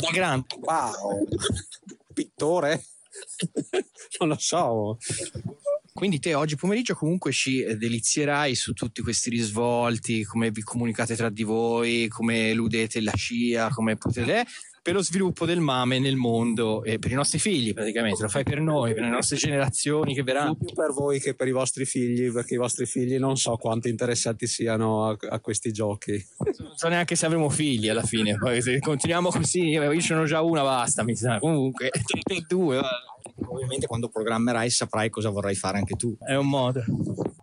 Da 0.00 0.10
grande. 0.10 0.46
Wow, 0.60 1.24
pittore? 2.12 2.82
Non 4.20 4.28
lo 4.28 4.36
so. 4.38 4.98
Quindi 5.92 6.20
te 6.20 6.34
oggi 6.34 6.54
pomeriggio 6.54 6.94
comunque 6.94 7.32
ci 7.32 7.64
delizierai 7.76 8.54
su 8.54 8.72
tutti 8.72 9.02
questi 9.02 9.30
risvolti, 9.30 10.22
come 10.22 10.50
vi 10.52 10.62
comunicate 10.62 11.16
tra 11.16 11.28
di 11.28 11.42
voi, 11.42 12.06
come 12.06 12.50
eludete 12.50 13.00
la 13.00 13.12
scia, 13.16 13.68
come 13.70 13.96
potete 13.96 14.46
per 14.88 14.96
lo 14.96 15.02
sviluppo 15.02 15.44
del 15.44 15.60
mame 15.60 15.98
nel 15.98 16.16
mondo 16.16 16.82
e 16.82 16.98
per 16.98 17.10
i 17.10 17.14
nostri 17.14 17.38
figli 17.38 17.74
praticamente, 17.74 18.22
lo 18.22 18.28
fai 18.30 18.42
per 18.42 18.58
noi, 18.58 18.94
per 18.94 19.02
le 19.02 19.10
nostre 19.10 19.36
generazioni 19.36 20.14
che 20.14 20.22
verranno. 20.22 20.54
più 20.54 20.72
per 20.72 20.94
voi 20.94 21.20
che 21.20 21.34
per 21.34 21.46
i 21.46 21.50
vostri 21.50 21.84
figli, 21.84 22.32
perché 22.32 22.54
i 22.54 22.56
vostri 22.56 22.86
figli 22.86 23.18
non 23.18 23.36
so 23.36 23.54
quanto 23.58 23.88
interessati 23.88 24.46
siano 24.46 25.06
a, 25.06 25.16
a 25.28 25.40
questi 25.40 25.72
giochi. 25.72 26.12
Non 26.60 26.72
so 26.74 26.88
neanche 26.88 27.16
se 27.16 27.26
avremo 27.26 27.50
figli 27.50 27.90
alla 27.90 28.02
fine, 28.02 28.38
poi 28.38 28.62
se 28.62 28.78
continuiamo 28.78 29.28
così, 29.28 29.66
io 29.66 30.00
ce 30.00 30.14
n'ho 30.14 30.24
già 30.24 30.40
una, 30.40 30.62
basta, 30.62 31.02
mi 31.02 31.14
sa, 31.14 31.38
comunque, 31.38 31.90
tre, 32.24 32.44
due, 32.48 32.76
va. 32.76 32.88
Ovviamente 33.46 33.86
quando 33.86 34.08
programmerai 34.08 34.70
saprai 34.70 35.10
cosa 35.10 35.28
vorrai 35.28 35.54
fare 35.54 35.76
anche 35.76 35.96
tu. 35.96 36.16
È 36.18 36.34
un 36.34 36.48
modo. 36.48 36.82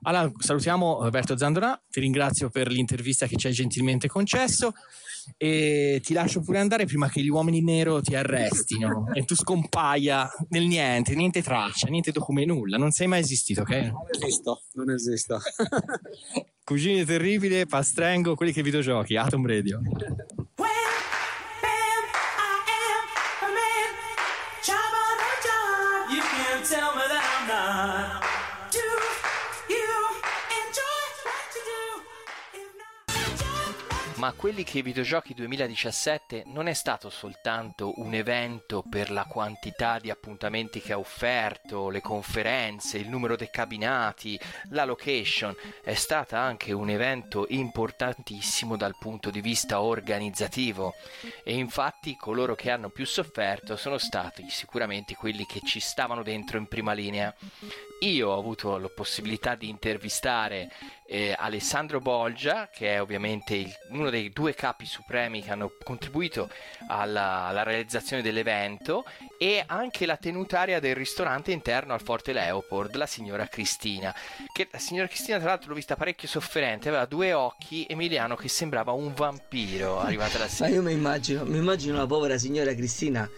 Allora, 0.01 0.31
salutiamo 0.35 1.03
Roberto 1.03 1.37
Zandona, 1.37 1.79
ti 1.91 1.99
ringrazio 1.99 2.49
per 2.49 2.71
l'intervista 2.71 3.27
che 3.27 3.35
ci 3.35 3.45
hai 3.45 3.53
gentilmente 3.53 4.07
concesso 4.07 4.73
e 5.37 6.01
ti 6.03 6.13
lascio 6.13 6.41
pure 6.41 6.59
andare 6.59 6.85
prima 6.85 7.09
che 7.09 7.21
gli 7.21 7.29
uomini 7.29 7.61
nero 7.61 8.01
ti 8.01 8.15
arrestino 8.15 9.13
e 9.13 9.23
tu 9.25 9.35
scompaia 9.35 10.29
nel 10.49 10.65
niente, 10.65 11.15
niente 11.15 11.41
traccia, 11.41 11.87
niente 11.87 12.11
documento, 12.11 12.53
nulla, 12.53 12.77
non 12.77 12.91
sei 12.91 13.07
mai 13.07 13.21
esistito, 13.21 13.61
ok? 13.61 13.69
Non 13.69 14.07
esisto, 14.11 14.63
non 14.73 14.91
esisto. 14.91 15.39
Cugini 16.63 17.05
terribile, 17.05 17.65
pastrengo, 17.65 18.35
quelli 18.35 18.51
che 18.51 18.63
videogiochi, 18.63 19.15
Atom 19.15 19.45
Radio. 19.45 19.81
Tell 26.67 26.95
me 26.95 27.04
ma 34.25 34.33
quelli 34.33 34.63
che 34.63 34.79
i 34.79 34.81
videogiochi 34.81 35.35
2017 35.35 36.45
non 36.47 36.65
è 36.65 36.73
stato 36.73 37.11
soltanto 37.11 37.93
un 37.97 38.15
evento 38.15 38.83
per 38.89 39.11
la 39.11 39.25
quantità 39.25 39.99
di 39.99 40.09
appuntamenti 40.09 40.81
che 40.81 40.93
ha 40.93 40.97
offerto, 40.97 41.89
le 41.89 42.01
conferenze, 42.01 42.97
il 42.97 43.07
numero 43.07 43.35
dei 43.35 43.51
cabinati, 43.51 44.39
la 44.69 44.83
location, 44.83 45.55
è 45.83 45.93
stata 45.93 46.39
anche 46.39 46.71
un 46.71 46.89
evento 46.89 47.45
importantissimo 47.49 48.75
dal 48.75 48.95
punto 48.97 49.29
di 49.29 49.41
vista 49.41 49.81
organizzativo 49.81 50.95
e 51.43 51.53
infatti 51.53 52.15
coloro 52.15 52.55
che 52.55 52.71
hanno 52.71 52.89
più 52.89 53.05
sofferto 53.05 53.75
sono 53.75 53.99
stati 53.99 54.49
sicuramente 54.49 55.15
quelli 55.15 55.45
che 55.45 55.61
ci 55.63 55.79
stavano 55.79 56.23
dentro 56.23 56.57
in 56.57 56.65
prima 56.65 56.93
linea. 56.93 57.31
Io 57.99 58.29
ho 58.29 58.37
avuto 58.37 58.77
la 58.77 58.89
possibilità 58.89 59.55
di 59.55 59.69
intervistare 59.69 60.69
eh, 61.07 61.33
Alessandro 61.37 61.99
Bolgia, 61.99 62.69
che 62.71 62.95
è 62.95 63.01
ovviamente 63.01 63.55
il, 63.55 63.71
uno 63.91 64.09
dei 64.09 64.31
due 64.31 64.53
capi 64.53 64.85
supremi 64.85 65.41
che 65.41 65.51
hanno 65.51 65.71
contribuito 65.83 66.49
alla, 66.87 67.45
alla, 67.45 67.63
realizzazione 67.63 68.21
dell'evento, 68.21 69.05
e 69.37 69.63
anche 69.65 70.05
la 70.05 70.17
tenutaria 70.17 70.79
del 70.79 70.95
ristorante 70.95 71.51
interno 71.51 71.93
al 71.93 72.01
Forte 72.01 72.33
Leopold, 72.33 72.95
la 72.95 73.05
signora 73.05 73.47
Cristina. 73.47 74.13
Che 74.53 74.67
la 74.69 74.79
signora 74.79 75.07
Cristina, 75.07 75.37
tra 75.37 75.49
l'altro, 75.49 75.69
l'ho 75.69 75.75
vista 75.75 75.95
parecchio 75.95 76.27
sofferente, 76.27 76.89
aveva 76.89 77.05
due 77.05 77.31
occhi, 77.33 77.85
Emiliano, 77.87 78.35
che 78.35 78.49
sembrava 78.49 78.91
un 78.91 79.13
vampiro 79.13 79.99
arrivata 79.99 80.37
la 80.37 80.47
sera. 80.47 80.69
Ma 80.69 80.75
io 80.75 80.81
mi 80.81 80.91
immagino, 80.91 81.45
mi 81.45 81.57
immagino 81.57 81.97
la 81.97 82.07
povera 82.07 82.37
signora 82.37 82.73
Cristina 82.73 83.29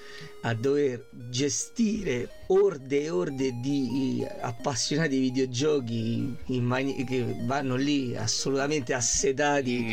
a 0.47 0.53
dover 0.53 1.07
gestire 1.11 2.29
orde 2.47 3.03
e 3.03 3.09
orde 3.09 3.51
di 3.59 4.25
appassionati 4.41 5.09
di 5.09 5.19
videogiochi 5.19 6.37
mani- 6.61 7.03
che 7.03 7.35
vanno 7.41 7.75
lì 7.75 8.15
assolutamente 8.15 8.93
assedati 8.93 9.83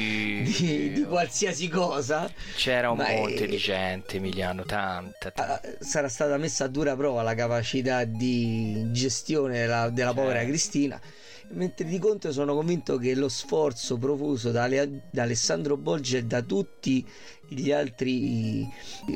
di, 0.44 0.92
di, 0.92 1.02
qualsiasi 1.02 1.68
cosa. 1.68 2.30
C'era 2.54 2.90
un 2.90 2.98
monte 2.98 3.44
è... 3.44 3.46
di 3.48 3.56
gente, 3.56 4.16
Emiliano, 4.16 4.62
tanta, 4.64 5.32
tanta. 5.32 5.60
Ah, 5.60 5.74
sarà 5.80 6.08
stata 6.08 6.36
messa 6.36 6.64
a 6.64 6.68
dura 6.68 6.94
prova 6.94 7.22
la 7.22 7.34
capacità 7.34 8.04
di 8.04 8.92
gestione 8.92 9.58
della, 9.58 9.90
della 9.90 10.14
povera 10.14 10.44
Cristina 10.44 11.00
mentre 11.50 11.86
di 11.86 11.98
contro 11.98 12.32
sono 12.32 12.54
convinto 12.54 12.96
che 12.96 13.14
lo 13.14 13.28
sforzo 13.28 13.96
profuso 13.96 14.50
da, 14.50 14.68
da 14.68 15.22
Alessandro 15.22 15.76
Bolge 15.76 16.18
e 16.18 16.24
da 16.24 16.42
tutti 16.42 17.06
gli 17.48 17.70
altri 17.70 18.66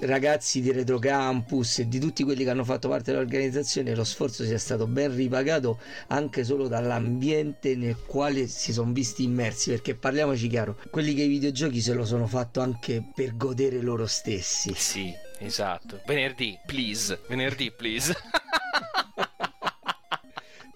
ragazzi 0.03 0.61
di 0.61 0.71
Retro 0.71 0.99
Campus 0.99 1.81
e 1.81 1.89
di 1.89 1.99
tutti 1.99 2.25
quelli 2.25 2.45
che 2.45 2.51
hanno 2.51 2.65
fatto 2.65 2.89
parte 2.89 3.11
dell'organizzazione 3.11 3.95
lo 3.95 4.05
sforzo 4.05 4.45
sia 4.45 4.59
stato 4.59 4.87
ben 4.87 5.15
ripagato 5.15 5.79
anche 6.09 6.45
solo 6.45 6.69
dall'ambiente 6.69 7.75
nel 7.75 7.97
quale 8.07 8.47
si 8.47 8.73
sono 8.73 8.93
visti 8.93 9.25
immersi 9.25 9.71
perché 9.71 9.95
parliamoci 9.95 10.47
chiaro 10.49 10.79
quelli 10.91 11.15
che 11.15 11.23
i 11.23 11.29
videogiochi 11.29 11.81
se 11.81 11.95
lo 11.95 12.05
sono 12.05 12.27
fatto 12.27 12.61
anche 12.61 13.03
per 13.15 13.37
godere 13.37 13.81
loro 13.81 14.07
stessi. 14.07 14.73
Sì 14.75 15.13
esatto. 15.39 16.01
Venerdì 16.07 16.59
please. 16.67 17.19
Venerdì 17.29 17.71
please 17.71 18.15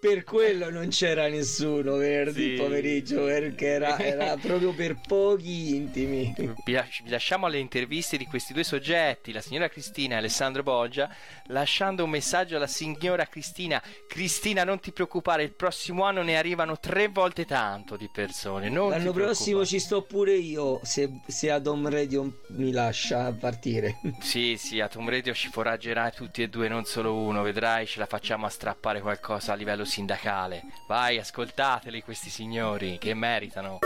per 0.03 0.25
quello 0.25 0.69
non 0.69 0.89
c'era 0.89 1.29
nessuno 1.29 1.95
venerdì 1.95 2.57
sì. 2.57 2.61
pomeriggio 2.61 3.23
perché 3.23 3.67
era, 3.67 3.97
era, 4.01 4.35
proprio 4.43 4.75
per 4.75 4.99
pochi 5.07 5.77
intimi. 5.77 6.35
Vi, 6.65 6.77
lasciamo 7.05 7.47
alle 7.47 7.61
interviste 7.61 8.17
di 8.17 8.27
questi 8.27 8.53
due 8.53 8.65
soggetti, 8.65 9.31
la 9.31 9.41
signora 9.41 9.69
Cristina 9.69 10.17
e 10.17 10.19
Alessandro 10.19 10.65
Bolgia, 10.65 11.09
lasciando 11.47 12.03
un 12.03 12.11
messaggio 12.11 12.57
alla 12.57 12.67
signora 12.67 13.27
Cristina. 13.27 13.81
Cristina, 14.09 14.65
non 14.65 14.81
ti 14.81 14.91
preoccupare, 14.91 15.45
il 15.45 15.53
prossimo 15.53 16.03
anno 16.03 16.23
ne 16.23 16.37
arrivano 16.37 16.81
tre 16.81 17.07
volte 17.07 17.45
tanto 17.45 17.97
di 17.97 18.11
persone. 18.13 18.71
L'anno 18.71 19.13
prossimo 19.13 19.65
ci 19.65 19.79
sto 19.79 20.03
pure 20.03 20.35
io, 20.35 20.81
se, 20.83 21.21
se 21.29 21.49
Atom 21.49 21.89
Radio 21.89 22.41
mi 22.49 22.73
lascia 22.73 23.31
partire. 23.31 24.01
Sì, 24.33 24.57
sì, 24.57 24.81
Atom 24.81 25.09
Radio 25.09 25.35
ci 25.35 25.49
foraggerà 25.49 26.11
tutti 26.11 26.43
e 26.43 26.49
due, 26.49 26.67
non 26.67 26.85
solo 26.87 27.15
uno, 27.15 27.43
vedrai, 27.43 27.87
ce 27.87 27.99
la 27.99 28.07
facciamo 28.07 28.47
a 28.47 28.49
strappare 28.49 29.01
qualcosa 29.01 29.53
a 29.53 29.55
livello 29.55 29.85
sindacale. 29.93 30.63
Vai, 30.89 31.19
ascoltateli 31.19 32.03
questi 32.03 32.31
signori 32.31 32.97
che 32.99 33.13
meritano. 33.13 33.81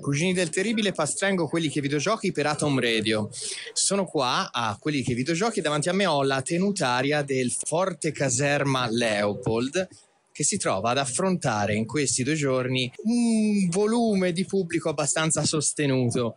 Cugini 0.00 0.32
del 0.32 0.50
Terribile 0.50 0.90
pastrengo 0.90 1.46
quelli 1.46 1.68
che 1.68 1.80
videogiochi 1.80 2.32
per 2.32 2.46
Atom 2.46 2.80
Radio. 2.80 3.28
Sono 3.72 4.04
qua 4.04 4.50
a 4.52 4.76
quelli 4.80 5.02
che 5.02 5.14
videogiochi 5.14 5.60
davanti 5.60 5.88
a 5.88 5.92
me 5.92 6.06
ho 6.06 6.24
la 6.24 6.42
tenutaria 6.42 7.22
del 7.22 7.52
Forte 7.52 8.10
Caserma 8.10 8.88
Leopold 8.90 9.88
che 10.32 10.42
si 10.44 10.58
trova 10.58 10.90
ad 10.90 10.98
affrontare 10.98 11.74
in 11.74 11.86
questi 11.86 12.22
due 12.24 12.34
giorni 12.34 12.92
un 13.04 13.68
volume 13.70 14.32
di 14.32 14.44
pubblico 14.44 14.88
abbastanza 14.88 15.44
sostenuto. 15.44 16.36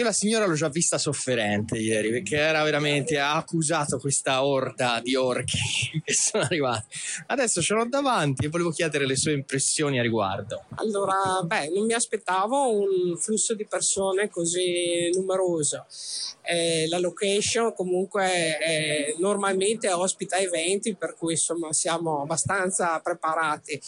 Io 0.00 0.06
la 0.06 0.12
signora 0.12 0.46
l'ho 0.46 0.54
già 0.54 0.70
vista 0.70 0.96
sofferente 0.96 1.76
ieri 1.76 2.08
perché 2.08 2.36
era 2.36 2.62
veramente 2.62 3.18
ha 3.18 3.34
accusato 3.34 3.98
questa 3.98 4.46
orda 4.46 4.98
di 5.04 5.14
orchi 5.14 5.58
che 6.02 6.14
sono 6.14 6.44
arrivati. 6.44 6.86
Adesso 7.26 7.60
ce 7.60 7.74
l'ho 7.74 7.84
davanti 7.84 8.46
e 8.46 8.48
volevo 8.48 8.70
chiedere 8.70 9.04
le 9.04 9.14
sue 9.14 9.34
impressioni 9.34 9.98
a 9.98 10.02
riguardo. 10.02 10.64
Allora, 10.76 11.42
beh, 11.44 11.68
non 11.74 11.84
mi 11.84 11.92
aspettavo 11.92 12.70
un 12.70 13.18
flusso 13.18 13.54
di 13.54 13.66
persone 13.66 14.30
così 14.30 15.10
numeroso. 15.12 15.84
Eh, 16.42 16.88
la 16.88 16.98
location 16.98 17.74
comunque 17.74 18.58
eh, 18.58 19.14
normalmente 19.18 19.92
ospita 19.92 20.38
eventi 20.38 20.96
per 20.96 21.14
cui 21.14 21.32
insomma 21.32 21.70
siamo 21.74 22.22
abbastanza 22.22 22.98
preparati 23.00 23.78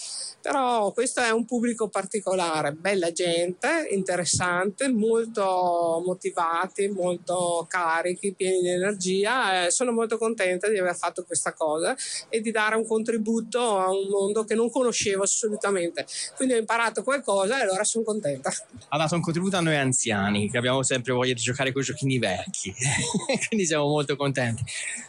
però 0.42 0.92
questo 0.92 1.22
è 1.22 1.30
un 1.30 1.46
pubblico 1.46 1.88
particolare 1.88 2.72
bella 2.72 3.10
gente 3.10 3.88
interessante 3.90 4.88
molto 4.88 6.01
motivati 6.02 6.88
molto 6.88 7.66
carichi 7.68 8.34
pieni 8.34 8.60
di 8.60 8.68
energia 8.68 9.66
eh, 9.66 9.70
sono 9.70 9.92
molto 9.92 10.18
contenta 10.18 10.68
di 10.68 10.78
aver 10.78 10.96
fatto 10.96 11.24
questa 11.24 11.52
cosa 11.52 11.96
e 12.28 12.40
di 12.40 12.50
dare 12.50 12.76
un 12.76 12.86
contributo 12.86 13.78
a 13.78 13.90
un 13.90 14.08
mondo 14.08 14.44
che 14.44 14.54
non 14.54 14.70
conoscevo 14.70 15.22
assolutamente 15.22 16.06
quindi 16.36 16.54
ho 16.54 16.58
imparato 16.58 17.02
qualcosa 17.02 17.58
e 17.58 17.62
allora 17.62 17.84
sono 17.84 18.04
contenta 18.04 18.52
ha 18.88 18.96
dato 18.96 19.14
un 19.14 19.20
contributo 19.20 19.56
a 19.56 19.60
noi 19.60 19.76
anziani 19.76 20.50
che 20.50 20.58
abbiamo 20.58 20.82
sempre 20.82 21.12
voglia 21.12 21.34
di 21.34 21.40
giocare 21.40 21.72
con 21.72 21.82
i 21.82 21.84
giochini 21.84 22.18
vecchi 22.18 22.74
quindi 23.48 23.66
siamo 23.66 23.86
molto 23.86 24.16
contenti. 24.16 24.64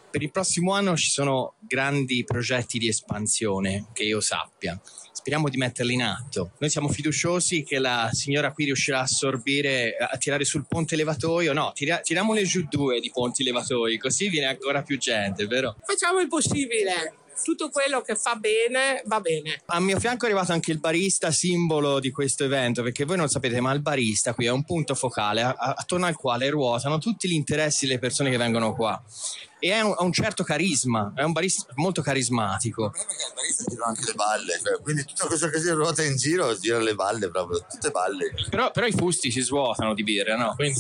Per 0.10 0.22
il 0.22 0.32
prossimo 0.32 0.74
anno 0.74 0.96
ci 0.96 1.10
sono 1.10 1.56
grandi 1.60 2.24
progetti 2.24 2.78
di 2.78 2.88
espansione, 2.88 3.88
che 3.94 4.04
io 4.04 4.22
sappia. 4.22 4.80
Speriamo 5.24 5.48
di 5.48 5.56
metterli 5.56 5.94
in 5.94 6.04
atto. 6.04 6.52
Noi 6.58 6.70
siamo 6.70 6.90
fiduciosi 6.90 7.64
che 7.64 7.80
la 7.80 8.10
signora 8.12 8.52
qui 8.52 8.66
riuscirà 8.66 9.00
a 9.00 9.04
assorbire, 9.04 9.96
a 9.96 10.18
tirare 10.18 10.44
sul 10.44 10.66
ponte 10.68 10.98
levatoio. 10.98 11.54
No, 11.54 11.72
tira, 11.74 12.00
tiriamone 12.00 12.44
giù 12.44 12.68
due 12.70 13.00
di 13.00 13.10
ponti 13.10 13.42
levatoi, 13.42 13.98
così 13.98 14.28
viene 14.28 14.48
ancora 14.48 14.82
più 14.82 14.98
gente, 14.98 15.48
vero? 15.48 15.78
Facciamo 15.86 16.20
il 16.20 16.28
possibile 16.28 17.14
tutto 17.44 17.70
quello 17.70 18.02
che 18.02 18.16
fa 18.16 18.36
bene 18.36 19.02
va 19.06 19.20
bene. 19.20 19.62
A 19.68 19.80
mio 19.80 20.00
fianco 20.00 20.26
è 20.26 20.30
arrivato 20.30 20.52
anche 20.52 20.72
il 20.72 20.80
barista 20.80 21.32
simbolo 21.32 22.00
di 22.00 22.12
questo 22.12 22.44
evento, 22.44 22.84
perché 22.84 23.06
voi 23.06 23.18
non 23.18 23.30
sapete, 23.30 23.60
ma 23.62 23.72
il 23.74 23.82
barista 23.82 24.34
qui 24.34 24.46
è 24.46 24.52
un 24.52 24.64
punto 24.64 24.96
focale 24.96 25.42
attorno 25.42 26.06
al 26.06 26.16
quale 26.16 26.50
ruotano 26.50 26.98
tutti 26.98 27.28
gli 27.28 27.34
interessi 27.34 27.86
delle 27.86 28.00
persone 28.00 28.30
che 28.30 28.38
vengono 28.38 28.74
qua. 28.74 29.02
E 29.60 29.72
ha 29.72 29.86
un, 29.86 29.96
un, 29.98 30.12
certo 30.12 30.44
carisma, 30.44 31.14
è 31.16 31.24
un 31.24 31.32
barista 31.32 31.72
molto 31.76 32.02
carismatico. 32.02 32.86
Il 32.86 32.92
problema 32.92 33.14
è 33.14 33.16
che 33.16 33.24
il 33.24 33.34
barista 33.34 33.64
gira 33.64 33.86
anche 33.86 34.06
le 34.06 34.14
balle, 34.14 34.60
cioè, 34.62 34.82
quindi 34.82 35.06
tutto 35.06 35.28
questo 35.28 35.50
che 35.50 35.60
si 35.60 35.70
ruota 35.70 36.04
in 36.04 36.18
giro 36.18 36.58
gira 36.60 36.80
le 36.80 36.96
balle 36.96 37.30
proprio, 37.30 37.66
tutte 37.70 37.90
balle. 37.90 38.34
Però, 38.50 38.72
però 38.72 38.86
i 38.86 38.92
fusti 38.92 39.32
si 39.32 39.42
svuotano 39.42 39.94
di 39.94 40.04
birra, 40.04 40.36
no? 40.36 40.54
Quindi... 40.56 40.80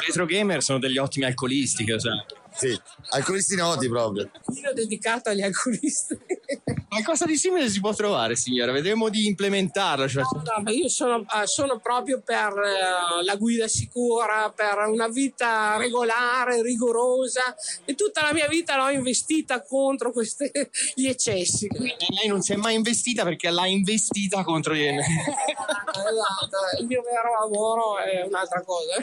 Retro 0.00 0.24
gamer 0.24 0.62
sono 0.62 0.78
degli 0.78 0.98
ottimi 0.98 1.26
alcolisti, 1.26 1.84
che 1.84 1.98
sai. 1.98 2.24
Sì, 2.54 2.78
alcolisti 3.10 3.56
noti 3.56 3.88
proprio. 3.88 4.30
Io 4.62 4.72
dedicato 4.74 5.30
agli 5.30 5.42
alcolisti. 5.42 6.18
Qualcosa 6.88 7.24
di 7.24 7.36
simile 7.36 7.70
si 7.70 7.80
può 7.80 7.94
trovare, 7.94 8.36
signora. 8.36 8.72
Vedremo 8.72 9.08
di 9.08 9.26
implementarlo. 9.26 10.06
Cioè... 10.06 10.22
No, 10.22 10.42
no, 10.44 10.62
ma 10.62 10.70
io 10.70 10.88
sono, 10.88 11.20
eh, 11.20 11.46
sono 11.46 11.78
proprio 11.80 12.20
per 12.22 12.52
uh, 12.52 13.24
la 13.24 13.36
guida 13.36 13.66
sicura, 13.68 14.52
per 14.54 14.86
una 14.88 15.08
vita 15.08 15.76
regolare, 15.78 16.60
rigorosa. 16.60 17.54
E 17.86 17.94
tutta 17.94 18.22
la 18.22 18.34
mia 18.34 18.46
vita 18.48 18.76
l'ho 18.76 18.90
investita 18.90 19.62
contro 19.62 20.12
questi 20.12 20.50
gli 20.94 21.06
eccessi. 21.06 21.68
Quindi... 21.68 22.06
Lei 22.08 22.28
non 22.28 22.42
si 22.42 22.52
è 22.52 22.56
mai 22.56 22.74
investita 22.74 23.24
perché 23.24 23.50
l'ha 23.50 23.66
investita 23.66 24.44
contro 24.44 24.74
gli 24.74 24.84
eccessi. 24.84 25.10
esatto, 25.90 26.80
il 26.80 26.86
mio 26.86 27.02
vero 27.02 27.40
lavoro 27.40 27.98
è 27.98 28.22
un'altra 28.26 28.62
cosa. 28.62 29.02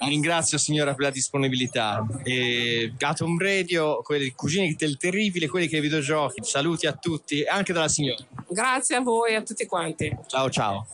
Ringrazio 0.00 0.58
signora 0.58 0.94
per 0.94 1.06
la 1.06 1.10
disponibilità. 1.10 2.06
E 2.22 2.92
Atom 2.98 3.38
Radio, 3.38 4.00
quelli 4.02 4.30
cugini 4.30 4.74
del 4.74 4.96
terribile, 4.96 5.48
quelli 5.48 5.66
che 5.68 5.80
videogiochi. 5.80 6.42
Saluti 6.42 6.86
a 6.86 6.92
tutti, 6.92 7.44
anche 7.44 7.72
dalla 7.72 7.88
signora. 7.88 8.24
Grazie 8.48 8.96
a 8.96 9.00
voi 9.00 9.32
e 9.32 9.34
a 9.36 9.42
tutti 9.42 9.66
quanti. 9.66 10.14
Ciao 10.26 10.48
ciao. 10.50 10.86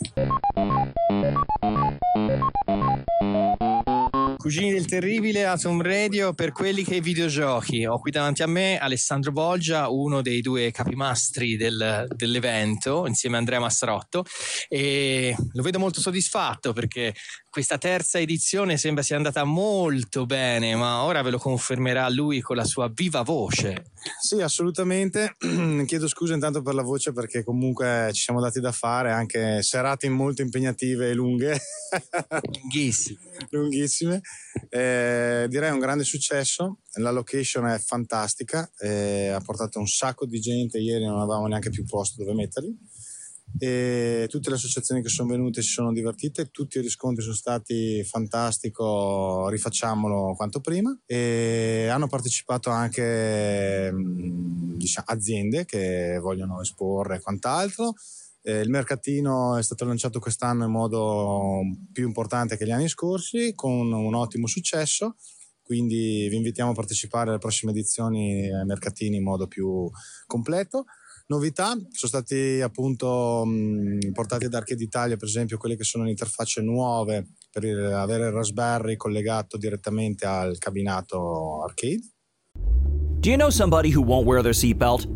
Cugini 4.45 4.73
del 4.73 4.85
Terribile 4.85 5.47
Atom 5.47 5.81
Radio 5.81 6.35
per 6.35 6.53
quelli 6.53 6.85
che 6.85 6.97
i 6.97 7.01
videogiochi. 7.01 7.87
Ho 7.87 7.99
qui 7.99 8.11
davanti 8.11 8.43
a 8.43 8.47
me 8.47 8.77
Alessandro 8.77 9.33
Bolgia, 9.33 9.89
uno 9.89 10.21
dei 10.21 10.43
due 10.43 10.71
capimastri 10.71 11.57
del, 11.57 12.07
dell'evento, 12.15 13.07
insieme 13.07 13.37
a 13.37 13.39
Andrea 13.39 13.59
Massarotto, 13.59 14.23
e 14.69 15.35
lo 15.53 15.63
vedo 15.63 15.79
molto 15.79 16.03
soddisfatto 16.03 16.75
perché 16.75 17.15
questa 17.55 17.79
terza 17.79 18.19
edizione 18.19 18.77
sembra 18.77 19.05
sia 19.05 19.15
andata 19.15 19.45
molto 19.45 20.27
bene, 20.27 20.75
ma 20.75 21.05
ora 21.05 21.23
ve 21.23 21.31
lo 21.31 21.39
confermerà 21.39 22.09
lui 22.09 22.41
con 22.41 22.57
la 22.57 22.65
sua 22.65 22.91
viva 22.93 23.23
voce. 23.23 23.93
Sì, 24.21 24.41
assolutamente. 24.41 25.37
Chiedo 25.87 26.09
scusa 26.09 26.35
intanto 26.35 26.63
per 26.63 26.75
la 26.75 26.83
voce 26.83 27.13
perché 27.13 27.45
comunque 27.45 28.11
ci 28.13 28.23
siamo 28.23 28.41
dati 28.41 28.59
da 28.59 28.73
fare 28.73 29.13
anche 29.13 29.63
serate 29.63 30.09
molto 30.09 30.43
impegnative 30.43 31.11
e 31.11 31.15
lunghe. 31.15 31.61
Lunghissime. 32.61 33.21
Lunghissime. 33.51 34.21
Eh, 34.69 35.47
direi 35.49 35.71
un 35.71 35.79
grande 35.79 36.03
successo. 36.03 36.81
La 36.95 37.13
location 37.13 37.67
è 37.67 37.79
fantastica, 37.79 38.69
eh, 38.79 39.29
ha 39.29 39.41
portato 39.41 39.79
un 39.79 39.87
sacco 39.87 40.27
di 40.27 40.41
gente. 40.41 40.79
Ieri 40.79 41.05
non 41.05 41.21
avevamo 41.21 41.47
neanche 41.47 41.71
più 41.71 41.85
posto 41.85 42.21
dove 42.21 42.35
metterli 42.35 42.77
e 43.59 44.27
tutte 44.29 44.49
le 44.49 44.57
associazioni 44.57 45.01
che 45.03 45.09
sono 45.09 45.29
venute 45.29 45.63
si 45.63 45.71
sono 45.71 45.93
divertite, 45.93 46.51
tutti 46.51 46.79
i 46.79 46.81
riscontri 46.81 47.23
sono 47.23 47.35
stati 47.35 48.03
fantastico, 48.05 49.49
rifacciamolo 49.49 50.35
quanto 50.35 50.61
prima. 50.61 50.97
E 51.07 51.89
hanno 51.91 52.09
partecipato 52.09 52.71
anche 52.71 53.93
diciamo, 53.95 55.07
aziende 55.09 55.65
che 55.65 56.19
vogliono 56.21 56.61
esporre 56.61 57.17
e 57.17 57.21
quant'altro. 57.21 57.95
Il 58.43 58.69
mercatino 58.69 59.57
è 59.57 59.63
stato 59.63 59.87
lanciato 59.87 60.19
quest'anno 60.19 60.65
in 60.65 60.71
modo 60.71 61.61
più 61.93 62.07
importante 62.07 62.57
che 62.57 62.67
gli 62.67 62.73
anni 62.73 62.89
scorsi 62.89 63.53
con 63.55 63.91
un 63.93 64.15
ottimo 64.15 64.47
successo. 64.47 65.17
Quindi 65.63 66.27
vi 66.29 66.37
invitiamo 66.37 66.73
a 66.73 66.75
partecipare 66.75 67.31
alle 67.31 67.39
prossime 67.39 67.73
edizioni 67.73 68.53
ai 68.53 68.67
mercatini 68.67 69.17
in 69.17 69.23
modo 69.23 69.47
più 69.47 69.89
completo 70.27 70.85
novità 71.27 71.71
sono 71.73 71.89
stati 71.91 72.61
appunto 72.61 73.45
mh, 73.45 74.13
portati 74.13 74.49
da 74.49 74.59
Arcade 74.59 74.83
Italia 74.83 75.17
per 75.17 75.29
esempio 75.29 75.57
quelle 75.57 75.77
che 75.77 75.85
sono 75.85 76.05
le 76.05 76.11
interfacce 76.11 76.61
nuove 76.61 77.33
per 77.51 77.65
il, 77.65 77.83
avere 77.83 78.27
il 78.27 78.33
Raspberry 78.33 78.97
collegato 78.97 79.57
direttamente 79.57 80.27
al 80.27 80.59
cabinato 80.59 81.63
arcade 81.63 82.01
Do 83.25 83.31
you 83.31 83.39
know 83.39 83.49
somebody 83.49 83.91
who 83.91 84.03
won't 84.03 84.27
wear 84.27 84.43
their 84.43 84.53
seatbelt? 84.53 85.07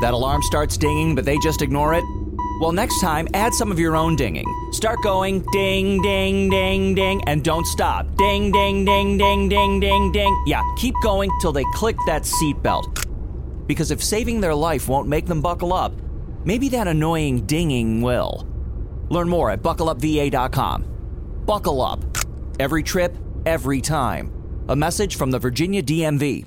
That 0.00 0.12
alarm 0.12 0.40
starts 0.42 0.76
dinging, 0.76 1.16
but 1.16 1.24
they 1.24 1.36
just 1.38 1.62
ignore 1.62 1.94
it? 1.94 2.04
Well, 2.60 2.70
next 2.70 3.00
time, 3.00 3.26
add 3.34 3.52
some 3.52 3.72
of 3.72 3.78
your 3.78 3.96
own 3.96 4.14
dinging. 4.14 4.46
Start 4.70 5.02
going 5.02 5.44
ding, 5.52 6.00
ding, 6.00 6.48
ding, 6.48 6.94
ding, 6.94 7.22
and 7.26 7.42
don't 7.42 7.66
stop. 7.66 8.06
Ding, 8.16 8.52
ding, 8.52 8.84
ding, 8.84 9.18
ding, 9.18 9.48
ding, 9.48 9.80
ding, 9.80 10.12
ding. 10.12 10.44
Yeah, 10.46 10.62
keep 10.76 10.94
going 11.02 11.30
till 11.40 11.52
they 11.52 11.64
click 11.74 11.96
that 12.06 12.22
seatbelt. 12.22 13.05
Because 13.66 13.90
if 13.90 14.02
saving 14.02 14.40
their 14.40 14.54
life 14.54 14.88
won't 14.88 15.08
make 15.08 15.26
them 15.26 15.40
buckle 15.40 15.72
up, 15.72 15.92
maybe 16.44 16.68
that 16.70 16.88
annoying 16.88 17.46
dinging 17.46 18.02
will. 18.02 18.46
Learn 19.08 19.28
more 19.28 19.50
at 19.50 19.62
buckleupva.com. 19.62 20.84
Buckle 21.46 21.82
up. 21.82 22.04
Every 22.58 22.82
trip, 22.82 23.16
every 23.44 23.80
time. 23.80 24.32
A 24.68 24.76
message 24.76 25.16
from 25.16 25.30
the 25.30 25.38
Virginia 25.38 25.82
DMV. 25.82 26.46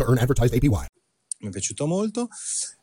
to 0.03 0.09
earn 0.09 0.17
advertised 0.17 0.53
APY. 0.53 0.85
mi 1.41 1.47
è 1.47 1.49
piaciuto 1.49 1.87
molto, 1.87 2.27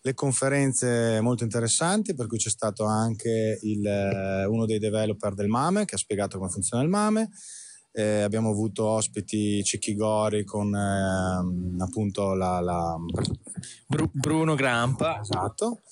le 0.02 0.14
conferenze 0.14 1.20
molto 1.20 1.44
interessanti 1.44 2.14
per 2.14 2.26
cui 2.26 2.38
c'è 2.38 2.50
stato 2.50 2.84
anche 2.84 3.58
il, 3.62 3.86
eh, 3.86 4.44
uno 4.46 4.66
dei 4.66 4.80
developer 4.80 5.34
del 5.34 5.46
MAME 5.46 5.84
che 5.84 5.94
ha 5.94 5.98
spiegato 5.98 6.38
come 6.38 6.50
funziona 6.50 6.82
il 6.82 6.88
MAME, 6.88 7.30
eh, 7.92 8.22
abbiamo 8.22 8.50
avuto 8.50 8.84
ospiti 8.84 9.62
Cicchi 9.62 9.94
Gori 9.94 10.44
con 10.44 10.74
eh, 10.74 11.82
appunto 11.82 12.34
la, 12.34 12.60
la... 12.60 12.96
Bru- 13.86 14.10
Bruno 14.12 14.54
Grampa. 14.56 15.20
Esatto. 15.20 15.82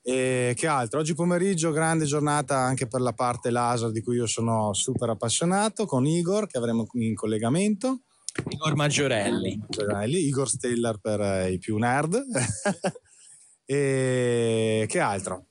E 0.00 0.54
che 0.56 0.66
altro? 0.68 1.00
Oggi 1.00 1.14
pomeriggio 1.14 1.72
grande 1.72 2.04
giornata 2.04 2.58
anche 2.58 2.86
per 2.86 3.00
la 3.00 3.12
parte 3.12 3.50
laser 3.50 3.90
di 3.90 4.00
cui 4.00 4.16
io 4.16 4.26
sono 4.26 4.72
super 4.72 5.08
appassionato 5.10 5.84
con 5.84 6.06
Igor 6.06 6.46
che 6.46 6.58
avremo 6.58 6.86
in 6.92 7.16
collegamento. 7.16 8.02
Igor 8.48 8.74
Maggiorelli. 8.74 9.56
Maggiorelli, 9.58 10.26
Igor 10.26 10.48
Stellar 10.48 10.98
per 10.98 11.50
i 11.50 11.58
più 11.58 11.76
nerd. 11.76 12.22
e 13.64 14.84
che 14.88 15.00
altro? 15.00 15.46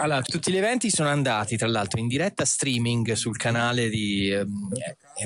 Allora, 0.00 0.22
tutti 0.22 0.52
gli 0.52 0.56
eventi 0.56 0.90
sono 0.90 1.08
andati 1.08 1.56
tra 1.56 1.66
l'altro 1.66 1.98
in 1.98 2.06
diretta 2.06 2.44
streaming 2.44 3.12
sul 3.14 3.36
canale 3.36 3.88
di 3.88 4.30
ehm, 4.30 4.68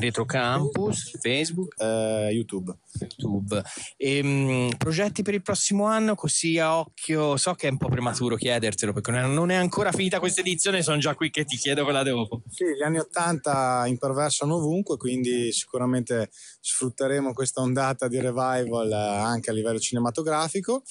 Retro 0.00 0.24
Campus, 0.24 1.18
Facebook, 1.20 1.78
eh, 1.78 2.30
YouTube. 2.32 2.74
YouTube. 2.98 3.62
E, 3.98 4.22
mh, 4.22 4.76
progetti 4.78 5.22
per 5.22 5.34
il 5.34 5.42
prossimo 5.42 5.84
anno, 5.84 6.14
così 6.14 6.58
a 6.58 6.78
occhio, 6.78 7.36
so 7.36 7.52
che 7.52 7.68
è 7.68 7.70
un 7.70 7.76
po' 7.76 7.90
prematuro 7.90 8.34
chiedertelo 8.34 8.94
perché 8.94 9.10
non 9.10 9.50
è 9.50 9.56
ancora 9.56 9.92
finita 9.92 10.18
questa 10.18 10.40
edizione, 10.40 10.82
sono 10.82 10.96
già 10.96 11.14
qui 11.14 11.28
che 11.28 11.44
ti 11.44 11.58
chiedo 11.58 11.84
quella 11.84 12.02
dopo. 12.02 12.42
Sì, 12.48 12.64
gli 12.64 12.82
anni 12.82 12.98
80 12.98 13.84
imperversano 13.88 14.54
ovunque, 14.54 14.96
quindi 14.96 15.52
sicuramente 15.52 16.30
sfrutteremo 16.60 17.34
questa 17.34 17.60
ondata 17.60 18.08
di 18.08 18.18
revival 18.18 18.90
eh, 18.90 18.94
anche 18.94 19.50
a 19.50 19.52
livello 19.52 19.78
cinematografico. 19.78 20.82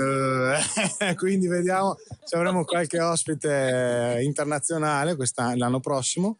Eh, 0.00 1.14
quindi 1.16 1.48
vediamo 1.48 1.96
se 2.24 2.36
avremo 2.36 2.64
qualche 2.64 3.00
ospite 3.00 4.20
internazionale 4.22 5.16
l'anno 5.54 5.80
prossimo. 5.80 6.38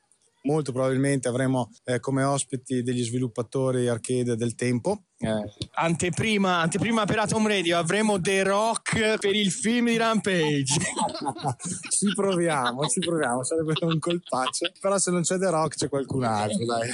Molto 0.49 0.72
probabilmente 0.72 1.28
avremo 1.28 1.70
eh, 1.84 2.01
come 2.01 2.22
ospiti 2.22 2.82
degli 2.82 3.05
sviluppatori 3.05 3.86
arcade 3.86 4.34
del 4.34 4.55
tempo. 4.55 5.03
Eh. 5.18 5.44
Anteprima, 5.74 6.61
anteprima 6.61 7.05
per 7.05 7.18
Atom 7.18 7.46
Radio 7.46 7.76
avremo 7.76 8.18
The 8.18 8.44
Rock 8.44 9.18
per 9.18 9.34
il 9.34 9.51
film 9.51 9.88
di 9.88 9.99
Rampage. 9.99 10.78
ci 11.90 12.14
proviamo, 12.14 12.86
ci 12.86 13.01
proviamo, 13.01 13.44
sarebbe 13.44 13.74
un 13.78 13.99
colpaccio. 13.99 14.70
Però 14.80 14.96
se 14.96 15.11
non 15.11 15.20
c'è 15.20 15.36
The 15.36 15.51
Rock 15.51 15.76
c'è 15.76 15.88
qualcun 15.90 16.24
altro, 16.24 16.64
dai. 16.64 16.88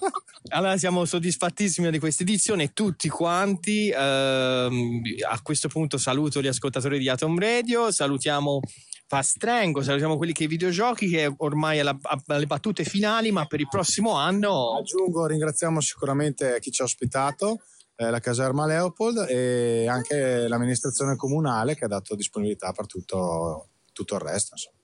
allora 0.48 0.78
siamo 0.78 1.04
soddisfattissimi 1.04 1.90
di 1.90 1.98
questa 1.98 2.22
edizione, 2.22 2.72
tutti 2.72 3.10
quanti. 3.10 3.92
Ehm, 3.94 5.02
a 5.28 5.42
questo 5.42 5.68
punto 5.68 5.98
saluto 5.98 6.40
gli 6.40 6.46
ascoltatori 6.46 6.98
di 6.98 7.10
Atom 7.10 7.38
Radio, 7.38 7.92
salutiamo 7.92 8.60
Fastrengo, 9.06 9.82
salutiamo 9.82 10.16
quelli 10.16 10.32
che 10.32 10.44
i 10.44 10.48
videogiochi 10.48 11.08
che 11.08 11.32
ormai 11.36 11.78
alla, 11.78 11.96
alle 12.26 12.46
battute 12.46 12.84
finali, 12.84 13.30
ma 13.30 13.44
per 13.46 13.60
il 13.60 13.68
prossimo 13.68 14.12
anno... 14.12 14.76
Aggiungo, 14.78 15.26
ringraziamo 15.26 15.80
sicuramente 15.80 16.58
chi 16.60 16.70
ci 16.70 16.80
ha 16.80 16.84
ospitato, 16.84 17.60
eh, 17.96 18.10
la 18.10 18.20
caserma 18.20 18.66
Leopold 18.66 19.26
e 19.28 19.86
anche 19.88 20.48
l'amministrazione 20.48 21.16
comunale 21.16 21.76
che 21.76 21.84
ha 21.84 21.88
dato 21.88 22.14
disponibilità 22.14 22.72
per 22.72 22.86
tutto, 22.86 23.68
tutto 23.92 24.14
il 24.14 24.20
resto. 24.20 24.54
Insomma. 24.54 24.78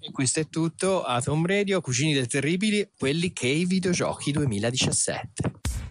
E 0.00 0.10
questo 0.10 0.40
è 0.40 0.48
tutto, 0.48 1.02
Atom 1.02 1.44
Radio, 1.44 1.82
Cugini 1.82 2.14
del 2.14 2.28
Terribili, 2.28 2.88
quelli 2.98 3.32
che 3.32 3.46
i 3.46 3.66
videogiochi 3.66 4.32
2017. 4.32 5.85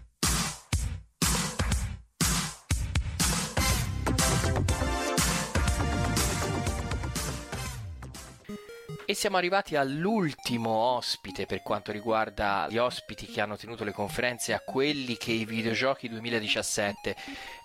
E 9.07 9.13
siamo 9.13 9.37
arrivati 9.37 9.75
all'ultimo 9.75 10.71
ospite 10.71 11.45
per 11.45 11.61
quanto 11.61 11.91
riguarda 11.91 12.65
gli 12.71 12.77
ospiti 12.77 13.27
che 13.27 13.39
hanno 13.39 13.55
tenuto 13.55 13.83
le 13.83 13.91
conferenze 13.91 14.51
a 14.51 14.59
quelli 14.59 15.15
che 15.15 15.31
i 15.31 15.45
videogiochi 15.45 16.09
2017. 16.09 17.15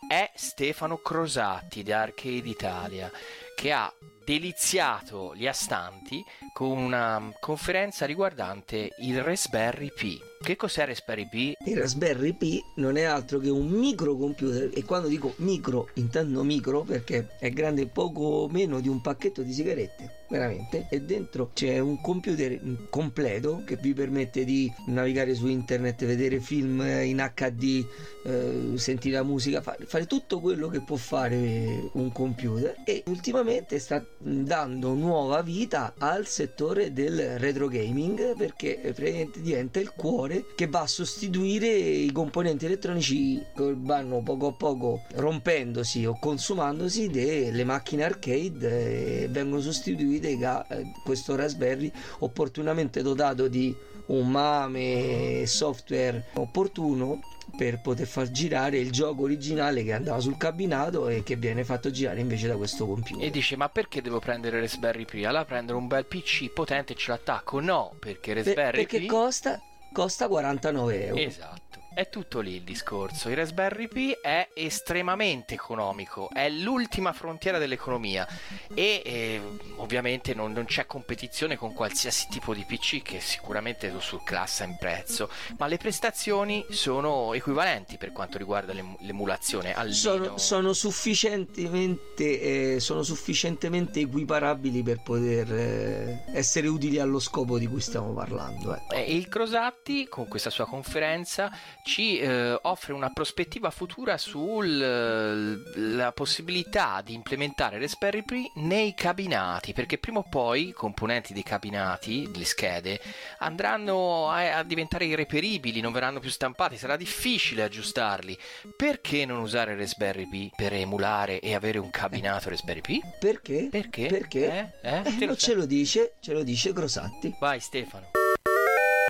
È 0.07 0.31
Stefano 0.35 0.99
Crosatti 0.99 1.83
da 1.83 2.03
Arcade 2.03 2.47
Italia 2.47 3.11
che 3.57 3.73
ha 3.73 3.91
deliziato 4.23 5.35
gli 5.35 5.47
astanti 5.47 6.23
con 6.53 6.77
una 6.77 7.33
conferenza 7.41 8.05
riguardante 8.05 8.91
il 8.99 9.23
Raspberry 9.23 9.91
Pi. 9.95 10.30
Che 10.43 10.57
cos'è 10.57 10.87
Raspberry 10.87 11.29
Pi? 11.29 11.55
Il 11.67 11.77
Raspberry 11.77 12.33
Pi 12.33 12.65
non 12.77 12.97
è 12.97 13.03
altro 13.03 13.39
che 13.39 13.51
un 13.51 13.69
microcomputer 13.69 14.71
e 14.73 14.85
quando 14.85 15.07
dico 15.07 15.35
micro 15.37 15.91
intendo 15.95 16.43
micro 16.45 16.81
perché 16.81 17.37
è 17.39 17.51
grande 17.51 17.87
poco 17.87 18.49
meno 18.51 18.81
di 18.81 18.89
un 18.89 19.03
pacchetto 19.03 19.43
di 19.43 19.53
sigarette 19.53 20.21
veramente 20.31 20.87
e 20.89 21.03
dentro 21.03 21.51
c'è 21.53 21.79
un 21.81 22.01
computer 22.01 22.59
completo 22.89 23.63
che 23.67 23.77
vi 23.77 23.93
permette 23.93 24.45
di 24.45 24.73
navigare 24.87 25.35
su 25.35 25.47
internet 25.47 26.07
vedere 26.07 26.41
film 26.41 26.81
in 26.81 27.31
HD 27.35 27.85
eh, 28.25 28.73
sentire 28.77 29.17
la 29.17 29.25
musica 29.25 29.61
fare, 29.61 29.85
fare, 29.85 30.07
tutto 30.07 30.41
quello 30.41 30.69
che 30.69 30.81
può 30.81 30.97
fare 30.97 31.91
un 31.93 32.13
computer 32.13 32.77
e 32.85 33.03
ultimamente 33.09 33.79
sta 33.79 34.03
dando 34.17 34.95
nuova 34.95 35.43
vita 35.43 35.95
al 35.99 36.27
settore 36.27 36.93
del 36.93 37.39
retro 37.39 37.67
gaming 37.67 38.37
perché 38.37 38.79
praticamente 38.95 39.43
diventa 39.43 39.81
il 39.81 39.93
cuore 39.95 40.30
che 40.55 40.67
va 40.67 40.81
a 40.81 40.87
sostituire 40.87 41.67
i 41.67 42.13
componenti 42.13 42.67
elettronici 42.67 43.43
che 43.55 43.75
vanno 43.77 44.23
poco 44.23 44.49
a 44.49 44.53
poco 44.53 45.03
rompendosi 45.15 46.07
o 46.07 46.19
consumandosi 46.19 47.09
delle 47.09 47.65
macchine 47.65 48.05
arcade 48.05 49.23
e 49.23 49.29
vengono 49.29 49.61
sostituiti 49.61 50.39
da 50.39 50.67
eh, 50.69 50.93
questo 51.05 51.37
Raspberry 51.37 51.91
opportunamente 52.21 53.03
dotato 53.03 53.49
di 53.49 53.75
un 54.07 54.29
MAME 54.29 55.45
software 55.47 56.27
opportuno 56.35 57.21
per 57.57 57.81
poter 57.81 58.07
far 58.07 58.31
girare 58.31 58.79
il 58.79 58.91
gioco 58.91 59.23
originale 59.23 59.83
che 59.83 59.93
andava 59.93 60.21
sul 60.21 60.37
cabinato 60.37 61.09
e 61.09 61.23
che 61.23 61.37
viene 61.37 61.65
fatto 61.65 61.91
girare 61.91 62.21
invece 62.21 62.47
da 62.47 62.57
questo 62.57 62.87
computer. 62.87 63.25
E 63.25 63.31
dice: 63.31 63.57
Ma 63.57 63.69
perché 63.69 64.01
devo 64.03 64.21
prendere 64.21 64.61
Raspberry 64.61 65.05
Pi? 65.05 65.25
Allora 65.25 65.45
prendere 65.45 65.77
un 65.77 65.87
bel 65.87 66.07
PC 66.07 66.51
potente 66.51 66.93
e 66.93 66.97
ce 66.97 67.11
l'attacco? 67.11 67.61
No, 67.61 67.95
perché 67.99 68.35
Raspberry 68.35 68.55
per, 68.55 68.71
perché 68.71 68.99
Pi. 69.01 69.07
costa, 69.07 69.61
costa 69.93 70.29
49 70.29 71.09
euro. 71.09 71.21
Esatto. 71.21 71.70
È 72.01 72.09
tutto 72.09 72.41
lì 72.41 72.55
il 72.55 72.63
discorso. 72.63 73.29
Il 73.29 73.37
Raspberry 73.37 73.87
Pi 73.87 74.17
è 74.23 74.49
estremamente 74.55 75.53
economico, 75.53 76.31
è 76.33 76.49
l'ultima 76.49 77.13
frontiera 77.13 77.59
dell'economia 77.59 78.27
e 78.73 79.03
eh, 79.05 79.41
ovviamente 79.77 80.33
non, 80.33 80.51
non, 80.53 80.65
c'è 80.65 80.87
competizione 80.87 81.57
con 81.57 81.75
qualsiasi 81.75 82.29
tipo 82.31 82.55
di 82.55 82.65
PC 82.65 83.03
che 83.03 83.21
sicuramente 83.21 83.93
surclassa 83.99 84.65
in 84.65 84.79
prezzo, 84.79 85.29
ma 85.59 85.67
le 85.67 85.77
prestazioni 85.77 86.65
sono 86.71 87.35
equivalenti 87.35 87.99
per 87.99 88.13
quanto 88.13 88.39
riguarda 88.39 88.73
l'emulazione. 88.73 89.75
Sono, 89.91 90.39
sono, 90.39 90.73
sufficientemente, 90.73 92.77
eh, 92.77 92.81
sono 92.81 93.03
sufficientemente 93.03 94.01
equiparabili 94.01 94.83
per 94.83 95.03
poter 95.03 95.53
eh, 95.53 96.25
essere 96.33 96.67
utili 96.67 96.99
allo 96.99 97.19
scopo 97.19 97.59
di 97.59 97.67
cui 97.67 97.83
stiamo 97.83 98.15
parlando. 98.15 98.75
Ecco. 98.75 98.97
il 98.97 99.29
Crosatti 99.29 100.09
con 100.09 100.29
questa 100.29 100.49
sua 100.49 100.65
conferenza 100.65 101.51
ci 101.91 102.21
eh, 102.21 102.57
offre 102.63 102.93
una 102.93 103.11
prospettiva 103.11 103.73
futura 103.73 104.17
sulla 104.17 106.07
eh, 106.07 106.13
possibilità 106.13 107.03
di 107.05 107.15
implementare 107.15 107.81
Raspberry 107.81 108.23
Pi 108.23 108.49
nei 108.57 108.95
cabinati, 108.95 109.73
perché 109.73 109.99
prima 109.99 110.21
o 110.21 110.23
poi 110.23 110.69
i 110.69 110.73
componenti 110.73 111.33
dei 111.33 111.43
cabinati, 111.43 112.31
le 112.33 112.45
schede, 112.45 113.01
andranno 113.39 114.31
a, 114.31 114.59
a 114.59 114.63
diventare 114.63 115.07
irreperibili, 115.07 115.81
non 115.81 115.91
verranno 115.91 116.21
più 116.21 116.31
stampati, 116.31 116.77
sarà 116.77 116.97
difficile 116.97 117.65
aggiustarli. 117.65 118.39
Perché 118.77 119.27
non 119.27 119.41
usare 119.41 119.75
Raspberry 119.75 120.29
Pi 120.29 120.53
per 120.55 120.73
emulare 120.73 121.41
e 121.41 121.57
avere 121.57 121.79
un 121.79 121.91
cabinato 121.91 122.51
Raspberry 122.51 122.83
Pi? 122.83 123.03
Perché? 123.19 123.67
Perché? 123.69 124.07
Perché? 124.07 124.73
Eh? 124.81 124.89
Eh? 124.89 125.03
Eh, 125.21 125.27
non 125.27 125.37
ce 125.37 125.55
lo 125.55 125.67
dice, 125.67 126.15
ce 126.21 126.35
lo 126.35 126.45
dice 126.45 126.73
Grosatti. 126.73 127.35
Vai 127.41 127.59
Stefano. 127.59 128.20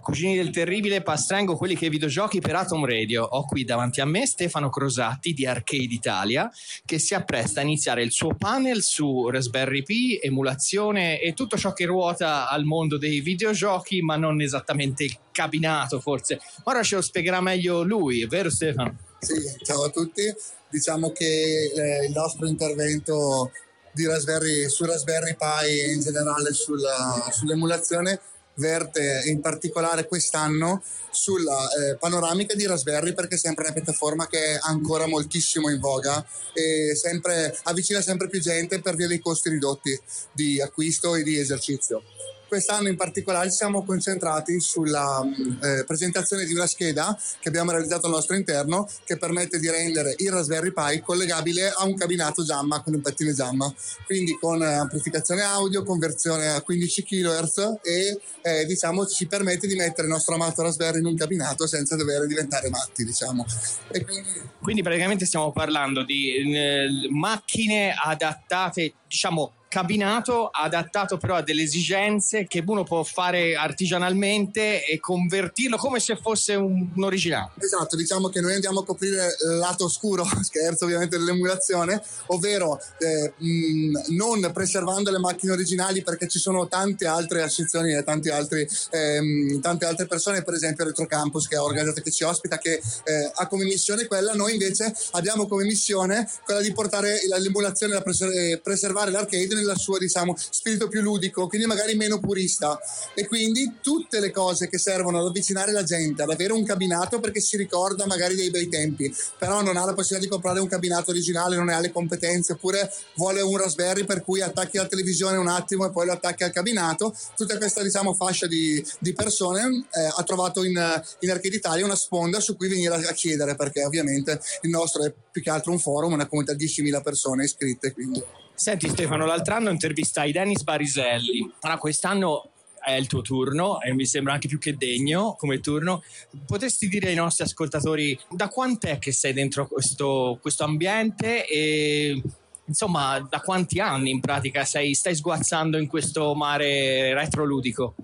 Cugini 0.01 0.35
del 0.35 0.51
Terribile, 0.51 1.03
Pastrengo, 1.03 1.57
quelli 1.57 1.77
che 1.77 1.89
videogiochi 1.89 2.41
per 2.41 2.57
Atom 2.57 2.85
Radio. 2.85 3.23
Ho 3.23 3.45
qui 3.45 3.65
davanti 3.65 4.01
a 4.01 4.07
me 4.07 4.27
Stefano 4.27 4.71
Crosatti 4.71 5.33
di 5.33 5.47
Arcade 5.47 5.93
Italia 5.93 6.51
che 6.85 6.99
si 6.99 7.15
appresta 7.15 7.61
a 7.61 7.63
iniziare 7.63 8.03
il 8.03 8.11
suo 8.11 8.35
panel 8.35 8.83
su 8.83 9.29
Raspberry 9.29 9.83
Pi, 9.83 10.19
emulazione 10.21 11.21
e 11.21 11.35
tutto 11.35 11.57
ciò 11.57 11.73
che 11.73 11.85
ruota 11.85 12.49
al 12.49 12.65
mondo 12.65 12.99
dei 12.99 13.21
videogiochi, 13.21 14.01
ma 14.01 14.17
non 14.17 14.41
esattamente 14.41 15.05
il 15.05 15.17
cabinato 15.31 16.01
forse. 16.01 16.41
Ora 16.65 16.83
ce 16.83 16.97
lo 16.97 17.03
spiegherà 17.03 17.41
meglio 17.41 17.83
lui, 17.83 18.27
vero 18.27 18.51
Stefano? 18.51 18.97
Sì, 19.19 19.35
ciao 19.63 19.85
a 19.85 19.91
tutti. 19.91 20.23
Diciamo 20.71 21.11
che 21.11 21.25
eh, 21.25 22.07
il 22.07 22.13
nostro 22.13 22.47
intervento 22.47 23.51
Raspberry, 23.93 24.69
su 24.69 24.85
Raspberry 24.85 25.37
Pi 25.37 25.69
e 25.69 25.93
in 25.93 26.01
generale 26.01 26.53
sulla, 26.53 27.29
sull'emulazione 27.31 28.21
verte 28.61 29.23
in 29.27 29.41
particolare 29.41 30.07
quest'anno 30.07 30.83
sulla 31.11 31.69
eh, 31.73 31.97
panoramica 31.97 32.55
di 32.55 32.67
Raspberry 32.67 33.13
perché 33.15 33.35
è 33.35 33.39
sempre 33.39 33.65
una 33.65 33.73
piattaforma 33.73 34.29
che 34.29 34.55
è 34.55 34.59
ancora 34.61 35.09
moltissimo 35.09 35.69
in 35.69 35.81
voga 35.81 36.25
e 36.53 36.95
sempre, 36.95 37.59
avvicina 37.65 38.01
sempre 38.01 38.29
più 38.29 38.41
gente 38.41 38.81
per 38.81 38.95
via 38.95 39.09
dei 39.09 39.19
costi 39.19 39.49
ridotti 39.49 39.99
di 40.33 40.61
acquisto 40.61 41.17
e 41.17 41.25
di 41.25 41.37
esercizio. 41.37 42.03
Quest'anno 42.51 42.89
in 42.89 42.97
particolare 42.97 43.49
ci 43.49 43.59
siamo 43.59 43.85
concentrati 43.85 44.59
sulla 44.59 45.23
mm, 45.23 45.63
eh, 45.63 45.85
presentazione 45.87 46.45
di 46.45 46.53
una 46.53 46.67
scheda 46.67 47.17
che 47.39 47.49
abbiamo 47.49 47.71
realizzato 47.71 48.07
al 48.07 48.13
nostro 48.13 48.35
interno 48.35 48.89
che 49.05 49.17
permette 49.19 49.61
di 49.61 49.71
rendere 49.71 50.17
il 50.19 50.33
Raspberry 50.33 50.73
Pi 50.73 51.01
collegabile 51.01 51.69
a 51.69 51.85
un 51.85 51.95
cabinato 51.95 52.43
Jamma 52.43 52.83
con 52.83 52.95
un 52.95 53.03
pettine 53.03 53.35
Jamma, 53.35 53.73
quindi 54.05 54.37
con 54.37 54.61
eh, 54.61 54.67
amplificazione 54.67 55.43
audio, 55.43 55.85
conversione 55.85 56.49
a 56.49 56.61
15 56.61 57.05
kHz 57.05 57.79
e 57.85 58.21
eh, 58.43 58.65
diciamo 58.67 59.07
ci 59.07 59.29
permette 59.29 59.69
di 59.69 59.77
mettere 59.77 60.09
il 60.09 60.13
nostro 60.13 60.35
amato 60.35 60.63
Raspberry 60.63 60.99
in 60.99 61.07
un 61.07 61.15
cabinato 61.15 61.69
senza 61.69 61.95
dover 61.95 62.27
diventare 62.27 62.69
matti, 62.69 63.05
diciamo. 63.05 63.47
Quindi... 63.87 64.23
quindi... 64.61 64.83
praticamente 64.83 65.25
stiamo 65.25 65.53
parlando 65.53 66.03
di 66.03 66.35
eh, 66.35 66.89
macchine 67.11 67.95
adattate, 67.97 68.95
diciamo 69.07 69.53
cabinato 69.71 70.51
adattato 70.53 71.17
però 71.17 71.37
a 71.37 71.43
delle 71.43 71.63
esigenze 71.63 72.45
che 72.49 72.63
uno 72.67 72.83
può 72.83 73.05
fare 73.05 73.55
artigianalmente 73.55 74.85
e 74.85 74.99
convertirlo 74.99 75.77
come 75.77 76.01
se 76.01 76.17
fosse 76.17 76.57
un, 76.57 76.89
un 76.93 77.05
originale. 77.05 77.53
Esatto, 77.57 77.95
diciamo 77.95 78.29
che 78.29 78.41
noi 78.41 78.55
andiamo 78.55 78.81
a 78.81 78.85
coprire 78.85 79.37
il 79.49 79.59
lato 79.59 79.85
oscuro, 79.85 80.25
scherzo 80.43 80.87
ovviamente 80.87 81.17
dell'emulazione, 81.17 82.03
ovvero 82.27 82.81
eh, 82.99 83.33
mh, 83.37 84.15
non 84.17 84.51
preservando 84.53 85.13
le 85.13 85.21
macchine 85.21 85.53
originali 85.53 86.03
perché 86.03 86.27
ci 86.27 86.41
sono 86.41 86.67
tante 86.67 87.07
altre 87.07 87.43
associazioni 87.43 87.95
e 87.95 88.03
tanti 88.03 88.29
altri, 88.29 88.67
ehm, 88.91 89.61
tante 89.61 89.87
altre 89.87 90.07
persone, 90.07 90.43
per 90.43 90.55
esempio 90.55 90.85
Retrocampus 90.85 91.47
che 91.47 91.55
è 91.55 91.61
organizzato 91.61 92.03
che 92.03 92.11
ci 92.11 92.25
ospita, 92.25 92.59
che 92.59 92.73
eh, 93.05 93.31
ha 93.33 93.47
come 93.47 93.63
missione 93.63 94.07
quella, 94.07 94.33
noi 94.33 94.55
invece 94.55 94.93
abbiamo 95.13 95.47
come 95.47 95.63
missione 95.63 96.29
quella 96.45 96.61
di 96.61 96.73
portare 96.73 97.21
l'emulazione 97.39 97.95
a 97.95 98.03
preservare 98.03 99.13
l'arcade 99.13 99.59
nel 99.65 99.77
suo 99.77 99.99
diciamo, 99.99 100.37
spirito 100.37 100.89
più 100.89 101.01
ludico, 101.01 101.47
quindi 101.47 101.67
magari 101.67 101.95
meno 101.95 102.19
purista. 102.19 102.79
E 103.15 103.27
quindi 103.27 103.79
tutte 103.81 104.21
le 104.21 104.31
cose 104.31 104.69
che 104.69 104.79
servono 104.79 105.21
ad 105.21 105.27
avvicinare 105.27 105.73
la 105.73 105.83
gente 105.83 106.23
ad 106.23 106.31
avere 106.31 106.53
un 106.53 106.65
cabinato 106.65 107.21
perché 107.21 107.41
si 107.41 107.57
ricorda 107.57 108.07
magari 108.07 108.35
dei 108.35 108.51
bei 108.51 108.69
tempi, 108.69 109.15
però 109.39 109.63
non 109.63 109.77
ha 109.77 109.85
la 109.85 109.95
possibilità 109.95 110.19
di 110.21 110.29
comprare 110.29 110.61
un 110.61 110.69
cabinato 110.69 111.11
originale, 111.11 111.57
non 111.57 111.69
ha 111.69 111.81
le 111.81 111.93
competenze, 111.93 112.53
oppure 112.53 112.93
vuole 113.15 113.41
un 113.41 113.57
Raspberry 113.57 114.05
per 114.05 114.23
cui 114.23 114.41
attacchi 114.41 114.77
la 114.77 114.87
televisione 114.87 115.37
un 115.37 115.49
attimo 115.49 115.87
e 115.87 115.91
poi 115.91 116.07
lo 116.07 116.13
attacchi 116.13 116.45
al 116.45 116.53
cabinato. 116.53 117.15
Tutta 117.37 117.57
questa 117.57 117.83
diciamo, 117.83 118.15
fascia 118.15 118.47
di, 118.47 118.85
di 118.99 119.13
persone 119.13 119.87
eh, 119.93 120.09
ha 120.17 120.23
trovato 120.23 120.65
in, 120.65 121.03
in 121.21 121.31
Arcade 121.31 121.57
Italia 121.57 121.85
una 121.85 121.97
sponda 121.97 122.41
su 122.41 122.57
cui 122.57 122.69
venire 122.69 122.95
a 122.95 123.13
chiedere 123.13 123.55
perché 123.57 123.85
ovviamente 123.85 124.41
il 124.63 124.71
nostro 124.71 125.05
è 125.05 125.13
più 125.31 125.43
che 125.43 125.51
altro 125.51 125.73
un 125.73 125.79
forum, 125.79 126.13
una 126.13 126.27
comunità 126.27 126.55
di 126.55 126.67
10.000 126.67 127.03
persone 127.03 127.45
iscritte. 127.45 127.93
Quindi. 127.93 128.40
Senti 128.61 128.91
Stefano, 128.91 129.25
l'altro 129.25 129.55
anno 129.55 129.71
intervistai 129.71 130.33
Dennis 130.33 130.65
Bariselli. 130.65 131.51
Ora 131.63 131.79
quest'anno 131.79 132.51
è 132.79 132.93
il 132.93 133.07
tuo 133.07 133.23
turno 133.23 133.81
e 133.81 133.95
mi 133.95 134.05
sembra 134.05 134.35
anche 134.35 134.49
più 134.49 134.59
che 134.59 134.77
degno 134.77 135.35
come 135.39 135.61
turno. 135.61 136.03
Potresti 136.45 136.87
dire 136.87 137.09
ai 137.09 137.15
nostri 137.15 137.45
ascoltatori 137.45 138.21
da 138.29 138.49
quant'è 138.49 138.99
che 138.99 139.13
sei 139.13 139.33
dentro 139.33 139.67
questo, 139.67 140.37
questo 140.43 140.65
ambiente 140.65 141.47
e 141.47 142.23
insomma 142.67 143.19
da 143.21 143.41
quanti 143.41 143.81
anni 143.81 144.11
in 144.11 144.21
pratica 144.21 144.67
sei, 144.67 144.93
stai 144.93 145.17
sguazzando 145.17 145.79
in 145.79 145.87
questo 145.87 146.35
mare 146.35 147.15
retroludico? 147.15 147.95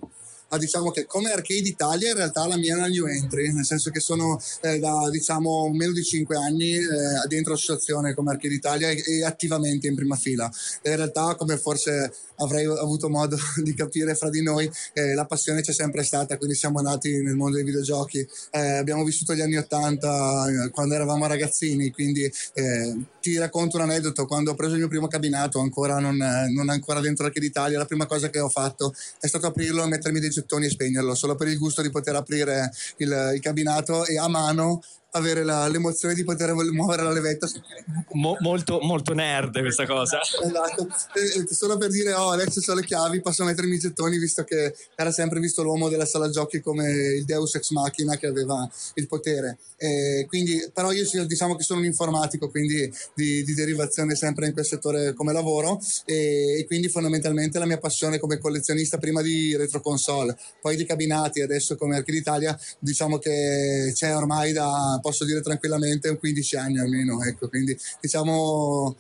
Ma 0.57 0.59
diciamo 0.59 0.91
che 0.91 1.05
come 1.07 1.31
Arcade 1.31 1.69
Italia 1.69 2.11
in 2.11 2.17
realtà 2.17 2.47
la 2.47 2.57
mia 2.57 2.75
è 2.75 2.79
una 2.79 2.89
new 2.89 3.07
entry, 3.07 3.53
nel 3.53 3.65
senso 3.65 3.91
che 3.91 4.01
sono 4.01 4.41
eh, 4.63 4.79
da 4.79 5.09
diciamo 5.11 5.71
meno 5.73 5.93
di 5.93 6.03
5 6.03 6.37
anni 6.37 6.75
eh, 6.75 6.87
dentro 7.29 7.53
l'associazione 7.53 8.15
come 8.15 8.31
Arcade 8.31 8.55
Italia 8.55 8.89
e, 8.89 9.03
e, 9.07 9.25
attivamente 9.25 9.87
in 9.87 9.95
prima 9.95 10.17
fila. 10.17 10.51
In 10.83 10.97
realtà 10.97 11.35
come 11.37 11.59
forse 11.59 12.13
avrei 12.37 12.65
avuto 12.65 13.09
modo 13.09 13.37
di 13.63 13.75
capire 13.75 14.15
fra 14.15 14.31
di 14.31 14.43
noi, 14.43 14.71
eh, 14.93 15.15
la 15.15 15.27
passione 15.27 15.61
c'è 15.61 15.73
sempre 15.73 16.03
stata, 16.03 16.37
quindi 16.37 16.55
siamo 16.55 16.81
nati 16.81 17.23
nel 17.23 17.35
mondo 17.35 17.57
dei 17.57 17.65
videogiochi, 17.65 18.27
eh, 18.51 18.77
abbiamo 18.77 19.05
vissuto 19.05 19.35
gli 19.35 19.41
anni 19.41 19.57
80 19.57 20.47
eh, 20.67 20.71
quando 20.71 20.95
eravamo 20.95 21.27
ragazzini, 21.27 21.91
quindi 21.91 22.31
eh, 22.55 22.97
ti 23.21 23.37
racconto 23.39 23.77
un 23.77 23.83
aneddoto, 23.83 24.27
quando 24.27 24.53
ho 24.53 24.55
preso 24.55 24.73
il 24.73 24.81
mio 24.81 24.89
primo 24.89 25.09
cabinato, 25.09 25.59
ancora 25.61 25.99
non, 25.99 26.17
non 26.17 26.69
ancora 26.69 27.01
dentro 27.01 27.27
Arcade 27.27 27.47
Italia, 27.47 27.79
la 27.79 27.85
prima 27.85 28.07
cosa 28.07 28.31
che 28.31 28.41
ho 28.41 28.49
fatto 28.49 28.95
è 29.21 29.27
stato 29.27 29.47
aprirlo 29.47 29.83
e 29.83 29.89
mettermi 29.89 30.21
dei 30.21 30.31
gettoni 30.31 30.67
e 30.67 30.71
spegnerlo, 30.71 31.15
solo 31.15 31.35
per 31.35 31.49
il 31.49 31.59
gusto 31.59 31.83
di 31.83 31.91
poter 31.91 32.15
aprire 32.15 32.71
il, 32.99 33.33
il 33.35 33.41
cabinato 33.41 34.05
e 34.05 34.19
a 34.19 34.29
mano 34.29 34.81
avere 35.13 35.45
la- 35.45 35.67
l'emozione 35.69 36.15
di 36.15 36.25
poter 36.25 36.53
muovere 36.53 37.03
la 37.03 37.13
levetta. 37.13 37.49
Mo- 38.13 38.37
molto, 38.41 38.81
molto 38.83 39.15
nerd 39.15 39.59
questa 39.61 39.87
cosa. 39.87 40.21
Esatto, 40.21 40.89
E- 41.15 41.47
solo 41.55 41.79
per 41.79 41.91
dire 41.91 42.13
oh 42.13 42.31
adesso 42.31 42.61
ho 42.71 42.75
le 42.75 42.85
chiavi, 42.85 43.21
posso 43.21 43.45
mettermi 43.45 43.77
i 43.77 43.79
gettoni 43.79 44.19
visto 44.19 44.45
che 44.45 44.75
era 44.95 45.11
sempre 45.11 45.41
visto 45.41 45.63
l'uomo 45.63 45.89
della 45.89 46.05
sala 46.07 46.29
giochi 46.29 46.61
come 46.61 46.91
il 46.91 47.25
Deus 47.25 47.55
ex 47.55 47.71
machina 47.71 48.17
che 48.17 48.27
aveva 48.27 48.69
il 48.95 49.07
potere. 49.07 49.59
E 49.79 50.25
quindi, 50.29 50.69
però 50.73 50.93
io 50.93 51.05
diciamo 51.27 51.55
che 51.57 51.63
sono 51.63 51.81
un 51.81 51.87
informatico, 51.87 52.51
quindi 52.51 52.93
di, 53.15 53.43
di 53.45 53.55
derivazione 53.55 54.15
sempre 54.15 54.47
in 54.47 54.53
quel 54.53 54.65
settore 54.67 55.15
come 55.15 55.33
lavoro 55.33 55.81
e, 56.05 56.59
e 56.59 56.67
quindi 56.67 56.89
fondamentalmente 56.89 57.59
la 57.59 57.67
mia 57.67 57.79
passione 57.79 58.19
come 58.19 58.39
collezionista 58.39 58.99
prima 58.99 59.23
di 59.23 59.57
retro 59.57 59.81
console, 59.81 60.37
poi 60.61 60.77
di 60.77 60.85
cabinati, 60.85 61.41
adesso 61.41 61.77
come 61.77 61.97
Arcade 61.97 62.19
Italia, 62.19 62.59
diciamo 62.79 63.19
che 63.19 63.93
c'è 63.95 64.15
ormai 64.15 64.53
da, 64.53 64.96
posso 65.01 65.25
dire 65.25 65.41
tranquillamente, 65.41 66.09
un 66.09 66.19
15 66.19 66.57
anni 66.57 66.79
almeno, 66.79 67.23
ecco, 67.23 67.49
quindi 67.49 67.77
diciamo 68.01 68.97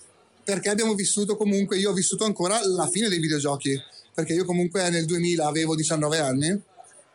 perché 0.46 0.68
abbiamo 0.68 0.94
vissuto 0.94 1.36
comunque, 1.36 1.76
io 1.76 1.90
ho 1.90 1.92
vissuto 1.92 2.24
ancora 2.24 2.64
la 2.64 2.86
fine 2.88 3.08
dei 3.08 3.18
videogiochi, 3.18 3.76
perché 4.14 4.32
io 4.32 4.44
comunque 4.44 4.88
nel 4.90 5.04
2000 5.04 5.44
avevo 5.44 5.74
19 5.74 6.18
anni 6.18 6.62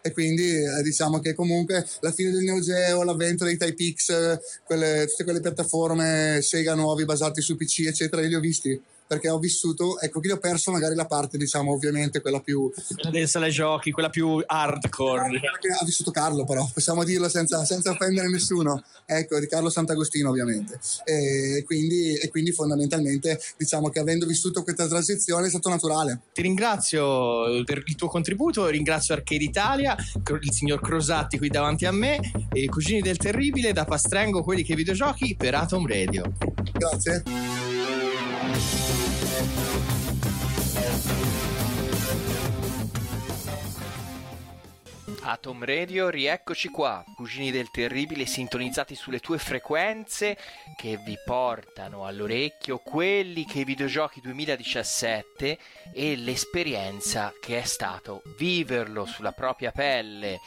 e 0.02 0.12
quindi 0.12 0.50
eh, 0.50 0.82
diciamo 0.84 1.20
che 1.20 1.34
comunque 1.34 1.88
la 2.02 2.12
fine 2.12 2.32
del 2.32 2.44
Neo 2.44 2.60
Geo, 2.60 3.04
l'avvento 3.04 3.46
dei 3.46 3.56
Type 3.56 3.94
X, 3.94 4.40
quelle- 4.66 5.06
tutte 5.08 5.24
quelle 5.24 5.40
piattaforme 5.40 6.40
Sega 6.42 6.76
nuovi 6.76 7.06
basati 7.06 7.42
su 7.42 7.56
PC 7.56 7.86
eccetera, 7.88 8.22
io 8.22 8.28
li 8.28 8.36
ho 8.36 8.40
visti 8.42 8.82
perché 9.12 9.28
ho 9.28 9.40
vissuto, 9.40 10.00
ecco, 10.00 10.22
qui 10.22 10.32
ho 10.32 10.38
perso 10.38 10.72
magari 10.72 10.96
la 10.96 11.06
parte, 11.06 11.38
diciamo, 11.38 11.74
ovviamente 11.74 12.22
quella 12.22 12.40
più... 12.40 12.72
Quella 12.72 13.10
delle 13.10 13.28
sale 13.28 13.50
giochi, 13.50 13.92
quella 13.92 14.10
più 14.10 14.42
hardcore. 14.46 15.38
Che 15.60 15.68
ha 15.68 15.84
vissuto 15.84 16.12
Carlo 16.12 16.46
però, 16.46 16.66
possiamo 16.74 17.04
dirlo 17.04 17.28
senza, 17.28 17.66
senza 17.66 17.92
offendere 17.92 18.30
nessuno, 18.30 18.82
ecco, 19.06 19.38
di 19.38 19.48
Carlo 19.48 19.70
Sant'Agostino 19.70 20.30
ovviamente. 20.30 20.80
E 21.04 21.62
quindi, 21.66 22.16
e 22.16 22.30
quindi 22.30 22.54
fondamentalmente 22.54 23.38
diciamo 23.58 23.90
che 23.90 24.00
avendo 24.00 24.26
vissuto 24.26 24.64
questa 24.64 24.88
transizione 24.88 25.48
è 25.48 25.50
stato 25.50 25.68
naturale. 25.68 26.22
Ti 26.32 26.42
ringrazio 26.42 27.66
per 27.66 27.84
il 27.86 27.96
tuo 27.96 28.08
contributo, 28.08 28.68
ringrazio 28.68 29.14
Arcade 29.14 29.44
Italia, 29.44 29.94
il 29.94 30.54
signor 30.54 30.80
Crosatti 30.80 31.38
qui 31.38 31.50
davanti 31.50 31.86
a 31.86 31.92
me 31.92 32.18
e 32.54 32.62
i 32.62 32.68
Cugini 32.68 33.02
del 33.02 33.18
Terribile 33.18 33.74
da 33.74 33.84
Pastrengo, 33.84 34.42
quelli 34.42 34.64
che 34.64 34.74
videogiochi 34.74 35.36
per 35.36 35.54
Atom 35.56 35.86
Radio. 35.86 36.32
Grazie. 36.72 38.01
Atom 45.24 45.64
Radio, 45.64 46.10
rieccoci 46.10 46.68
qua, 46.70 47.04
cugini 47.16 47.52
del 47.52 47.72
terribile 47.72 48.26
sintonizzati 48.26 48.96
sulle 48.96 49.20
tue 49.20 49.38
frequenze 49.38 50.38
che 50.76 50.98
vi 50.98 51.18
portano 51.24 52.06
all'orecchio 52.06 52.80
quelli 52.80 53.46
che 53.46 53.60
i 53.60 53.64
videogiochi 53.64 54.20
2017 54.20 55.58
e 55.94 56.16
l'esperienza 56.18 57.32
che 57.40 57.60
è 57.60 57.64
stato 57.64 58.24
viverlo 58.38 59.06
sulla 59.06 59.32
propria 59.32 59.72
pelle. 59.72 60.40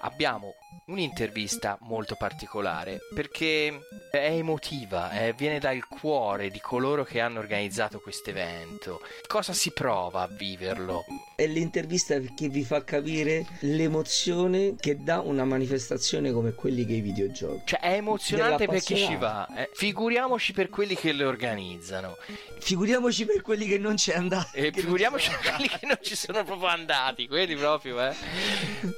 Abbiamo 0.00 0.54
un'intervista 0.86 1.76
molto 1.82 2.14
particolare 2.16 3.00
perché 3.14 3.80
è 4.10 4.30
emotiva, 4.30 5.10
eh, 5.12 5.32
viene 5.32 5.58
dal 5.58 5.86
cuore 5.86 6.50
di 6.50 6.60
coloro 6.60 7.04
che 7.04 7.20
hanno 7.20 7.38
organizzato 7.38 8.00
questo 8.00 8.30
evento. 8.30 9.00
Cosa 9.26 9.52
si 9.52 9.70
prova 9.72 10.22
a 10.22 10.28
viverlo? 10.28 11.04
È 11.34 11.46
l'intervista 11.46 12.18
che 12.18 12.48
vi 12.48 12.64
fa 12.64 12.82
capire 12.84 13.46
l'emozione 13.60 14.74
che 14.78 15.02
dà 15.02 15.20
una 15.20 15.44
manifestazione 15.44 16.32
come 16.32 16.52
quelli 16.52 16.84
che 16.84 16.94
i 16.94 17.00
videogiochi. 17.00 17.62
Cioè 17.64 17.80
è 17.80 17.92
emozionante 17.94 18.66
per 18.66 18.82
chi 18.82 18.96
ci 18.96 19.16
va, 19.16 19.46
eh. 19.54 19.70
figuriamoci 19.72 20.52
per 20.52 20.68
quelli 20.68 20.94
che 20.94 21.12
le 21.12 21.24
organizzano. 21.24 22.16
Figuriamoci 22.58 23.24
per 23.24 23.40
quelli 23.42 23.66
che 23.66 23.78
non 23.78 23.94
c'è 23.94 24.14
andato. 24.14 24.48
E 24.52 24.72
figuriamoci 24.72 25.30
per 25.30 25.54
quelli 25.54 25.68
che 25.68 25.86
non 25.86 25.98
ci 26.00 26.16
sono 26.16 26.44
proprio 26.44 26.68
andati, 26.68 27.26
quelli 27.28 27.54
proprio, 27.54 28.02
eh. 28.04 28.14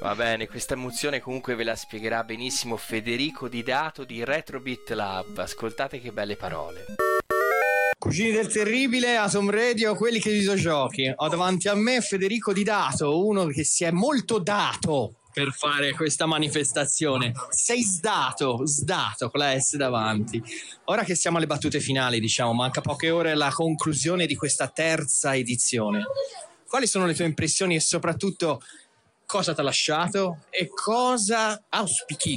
Va 0.00 0.14
bene, 0.14 0.46
questa 0.46 0.74
emozione 0.74 1.20
comunque 1.20 1.54
ve 1.54 1.64
la 1.64 1.69
spiegherà 1.76 2.24
benissimo 2.24 2.76
Federico 2.76 3.48
Didato 3.48 4.04
di 4.04 4.24
Retrobit 4.24 4.90
Lab. 4.90 5.38
Ascoltate 5.38 6.00
che 6.00 6.12
belle 6.12 6.36
parole. 6.36 6.84
Cugini 7.98 8.32
del 8.32 8.48
Terribile, 8.48 9.16
Atom 9.16 9.50
Radio, 9.50 9.94
quelli 9.94 10.20
che 10.20 10.30
videogiochi. 10.30 11.12
Ho 11.14 11.28
davanti 11.28 11.68
a 11.68 11.74
me 11.74 12.00
Federico 12.00 12.52
Didato, 12.52 13.26
uno 13.26 13.46
che 13.46 13.62
si 13.64 13.84
è 13.84 13.90
molto 13.90 14.38
dato 14.38 15.16
per 15.32 15.52
fare 15.52 15.92
questa 15.92 16.26
manifestazione. 16.26 17.32
Sei 17.50 17.82
sdato, 17.82 18.66
sdato 18.66 19.30
con 19.30 19.40
la 19.40 19.58
S 19.58 19.76
davanti. 19.76 20.42
Ora 20.84 21.04
che 21.04 21.14
siamo 21.14 21.36
alle 21.36 21.46
battute 21.46 21.80
finali, 21.80 22.20
diciamo, 22.20 22.52
manca 22.52 22.80
poche 22.80 23.10
ore 23.10 23.32
alla 23.32 23.52
conclusione 23.52 24.26
di 24.26 24.34
questa 24.34 24.68
terza 24.68 25.34
edizione. 25.36 26.04
Quali 26.66 26.86
sono 26.86 27.06
le 27.06 27.14
tue 27.14 27.26
impressioni 27.26 27.74
e 27.74 27.80
soprattutto 27.80 28.62
cosa 29.30 29.54
ti 29.54 29.60
ha 29.60 29.62
lasciato 29.62 30.44
e 30.50 30.68
cosa 30.68 31.64
auspichi? 31.68 32.36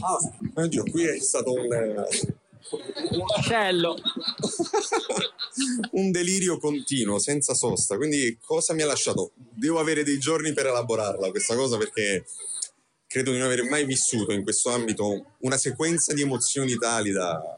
Oddio, 0.54 0.84
qui 0.84 1.08
è 1.08 1.20
stato 1.20 1.52
un, 1.52 1.74
eh, 1.74 2.06
Un 3.10 3.26
macello. 3.36 3.98
un 5.94 6.12
delirio 6.12 6.60
continuo, 6.60 7.18
senza 7.18 7.56
sosta. 7.56 7.98
Quindi 7.98 8.38
cosa 8.40 8.74
mi 8.74 8.84
ha 8.84 8.86
lasciato? 8.86 9.32
Devo 9.36 9.80
avere 9.80 10.04
dei 10.04 10.20
giorni 10.20 10.54
per 10.54 10.68
elaborarla 10.68 11.32
questa 11.32 11.56
cosa 11.56 11.78
perché 11.78 12.26
credo 13.08 13.32
di 13.32 13.38
non 13.38 13.48
aver 13.48 13.64
mai 13.64 13.86
vissuto 13.86 14.32
in 14.32 14.44
questo 14.44 14.70
ambito 14.70 15.34
una 15.40 15.58
sequenza 15.58 16.14
di 16.14 16.22
emozioni 16.22 16.76
tali 16.76 17.12
da... 17.12 17.58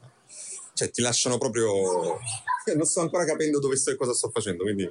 Cioè, 0.73 0.91
ti 0.91 1.01
lasciano 1.01 1.37
proprio... 1.37 2.19
Non 2.75 2.85
sto 2.85 3.01
ancora 3.01 3.25
capendo 3.25 3.59
dove 3.59 3.75
sto 3.75 3.91
e 3.91 3.95
cosa 3.95 4.13
sto 4.13 4.29
facendo, 4.29 4.63
quindi... 4.63 4.83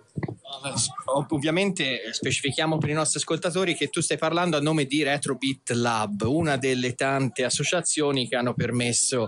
Ov- 1.06 1.32
Ovviamente 1.32 2.02
eh, 2.02 2.12
specifichiamo 2.12 2.78
per 2.78 2.90
i 2.90 2.92
nostri 2.92 3.18
ascoltatori 3.18 3.74
che 3.74 3.88
tu 3.88 4.00
stai 4.00 4.18
parlando 4.18 4.56
a 4.56 4.60
nome 4.60 4.84
di 4.84 5.02
Retrobit 5.02 5.70
Lab, 5.70 6.22
una 6.22 6.56
delle 6.56 6.94
tante 6.94 7.44
associazioni 7.44 8.28
che 8.28 8.36
hanno 8.36 8.54
permesso 8.54 9.26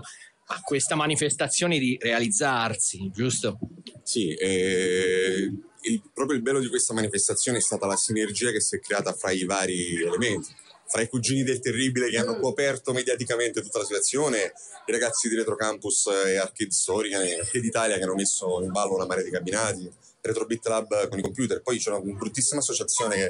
a 0.49 0.61
questa 0.61 0.95
manifestazione 0.95 1.77
di 1.77 1.97
realizzarsi, 1.99 3.11
giusto? 3.13 3.59
Sì, 4.03 4.29
eh, 4.33 5.51
il- 5.81 6.01
proprio 6.13 6.37
il 6.37 6.43
bello 6.43 6.59
di 6.59 6.67
questa 6.69 6.93
manifestazione 6.93 7.57
è 7.57 7.61
stata 7.61 7.85
la 7.85 7.97
sinergia 7.97 8.51
che 8.51 8.61
si 8.61 8.77
è 8.77 8.79
creata 8.79 9.11
fra 9.13 9.31
i 9.31 9.43
vari 9.43 10.01
elementi, 10.01 10.47
fra 10.87 11.01
i 11.01 11.09
cugini 11.09 11.43
del 11.43 11.59
terribile 11.59 12.09
che 12.09 12.17
hanno 12.17 12.39
coperto 12.39 12.93
mediaticamente 12.93 13.61
tutta 13.61 13.79
la 13.79 13.85
situazione, 13.85 14.53
i 14.85 14.91
ragazzi 14.91 15.27
di 15.27 15.35
Retro 15.35 15.55
Campus 15.55 16.07
e 16.07 16.37
Arcade 16.37 16.71
Story, 16.71 17.11
e 17.11 17.39
Arcade 17.39 17.65
Italia 17.65 17.97
che 17.97 18.03
hanno 18.03 18.15
messo 18.15 18.61
in 18.63 18.71
ballo 18.71 18.95
una 18.95 19.05
marea 19.05 19.23
di 19.23 19.29
cabinati, 19.29 19.91
Retrobit 20.21 20.65
Lab 20.67 21.09
con 21.09 21.19
i 21.19 21.21
computer, 21.21 21.61
poi 21.61 21.77
c'è 21.77 21.91
una 21.91 21.99
bruttissima 21.99 22.59
associazione 22.59 23.15
che... 23.15 23.29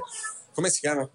come 0.54 0.70
si 0.70 0.80
chiama? 0.80 1.10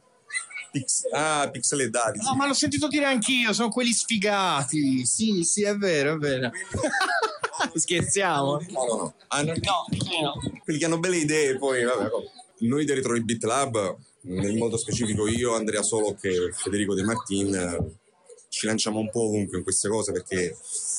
Pix- 0.72 1.06
ah, 1.12 1.48
Pixel 1.52 1.82
e 1.82 1.90
Dadi. 1.90 2.18
No, 2.18 2.34
ma 2.34 2.46
l'ho 2.46 2.54
sentito 2.54 2.88
dire 2.88 3.04
anch'io, 3.04 3.52
sono 3.52 3.68
quelli 3.68 3.92
sfigati. 3.92 5.04
Sì, 5.04 5.42
sì, 5.44 5.64
è 5.64 5.76
vero, 5.76 6.14
è 6.14 6.16
vero. 6.16 6.50
Scherziamo? 7.74 8.58
No, 8.70 8.84
no, 8.86 8.96
no. 8.96 9.14
Hanno- 9.28 9.52
Quelli 10.64 10.78
che 10.78 10.84
hanno 10.86 10.98
belle 10.98 11.18
idee, 11.18 11.58
poi 11.58 11.84
vabbè. 11.84 12.08
Noi 12.60 12.84
del 12.86 12.96
Retro 12.96 13.20
Beat 13.20 13.42
Lab, 13.44 13.96
nel 14.22 14.56
modo 14.56 14.76
specifico 14.76 15.26
io, 15.26 15.54
Andrea 15.54 15.82
Solo 15.82 16.16
e 16.20 16.52
Federico 16.52 16.94
De 16.94 17.02
Martin, 17.02 17.54
eh, 17.54 18.00
ci 18.48 18.66
lanciamo 18.66 18.98
un 18.98 19.10
po' 19.10 19.22
ovunque 19.22 19.58
in 19.58 19.64
queste 19.64 19.88
cose 19.88 20.12
perché 20.12 20.56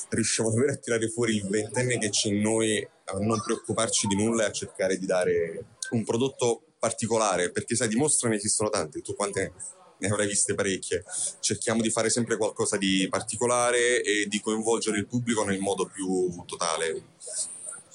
riusciamo 0.09 0.49
davvero 0.49 0.73
a 0.73 0.77
tirare 0.77 1.07
fuori 1.07 1.35
il 1.35 1.47
ventenne 1.47 1.99
che 1.99 2.09
c'è 2.09 2.29
in 2.29 2.41
noi, 2.41 2.85
a 3.05 3.17
non 3.19 3.41
preoccuparci 3.41 4.07
di 4.07 4.15
nulla 4.15 4.43
e 4.43 4.47
a 4.47 4.51
cercare 4.51 4.97
di 4.97 5.05
dare 5.05 5.65
un 5.91 6.03
prodotto 6.03 6.63
particolare, 6.79 7.51
perché 7.51 7.75
sai, 7.75 7.87
di 7.87 7.95
mostre 7.95 8.29
ne 8.29 8.35
esistono 8.35 8.69
tante, 8.69 9.01
tu 9.01 9.15
quante 9.15 9.53
ne 9.99 10.07
avrai 10.07 10.27
viste 10.27 10.53
parecchie. 10.53 11.03
Cerchiamo 11.39 11.81
di 11.81 11.91
fare 11.91 12.09
sempre 12.09 12.35
qualcosa 12.37 12.75
di 12.75 13.07
particolare 13.09 14.01
e 14.01 14.25
di 14.27 14.41
coinvolgere 14.41 14.97
il 14.97 15.07
pubblico 15.07 15.45
nel 15.45 15.59
modo 15.59 15.85
più 15.85 16.43
totale 16.45 17.03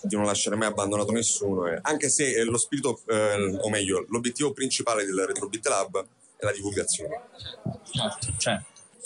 di 0.03 0.17
non 0.17 0.25
lasciare 0.25 0.57
mai 0.57 0.69
abbandonato 0.69 1.13
nessuno, 1.13 1.67
eh. 1.67 1.79
anche 1.83 2.09
se 2.09 2.35
eh, 2.35 2.45
lo 2.45 2.59
spirito, 2.59 3.01
eh, 3.07 3.59
o 3.61 3.69
meglio, 3.69 4.05
l'obiettivo 4.09 4.53
principale 4.53 5.05
del 5.05 5.27
Retrobit 5.27 5.67
Lab 5.67 6.07
è 6.37 6.45
la 6.45 6.53
divulgazione. 6.53 7.23
Cioè. 8.37 8.61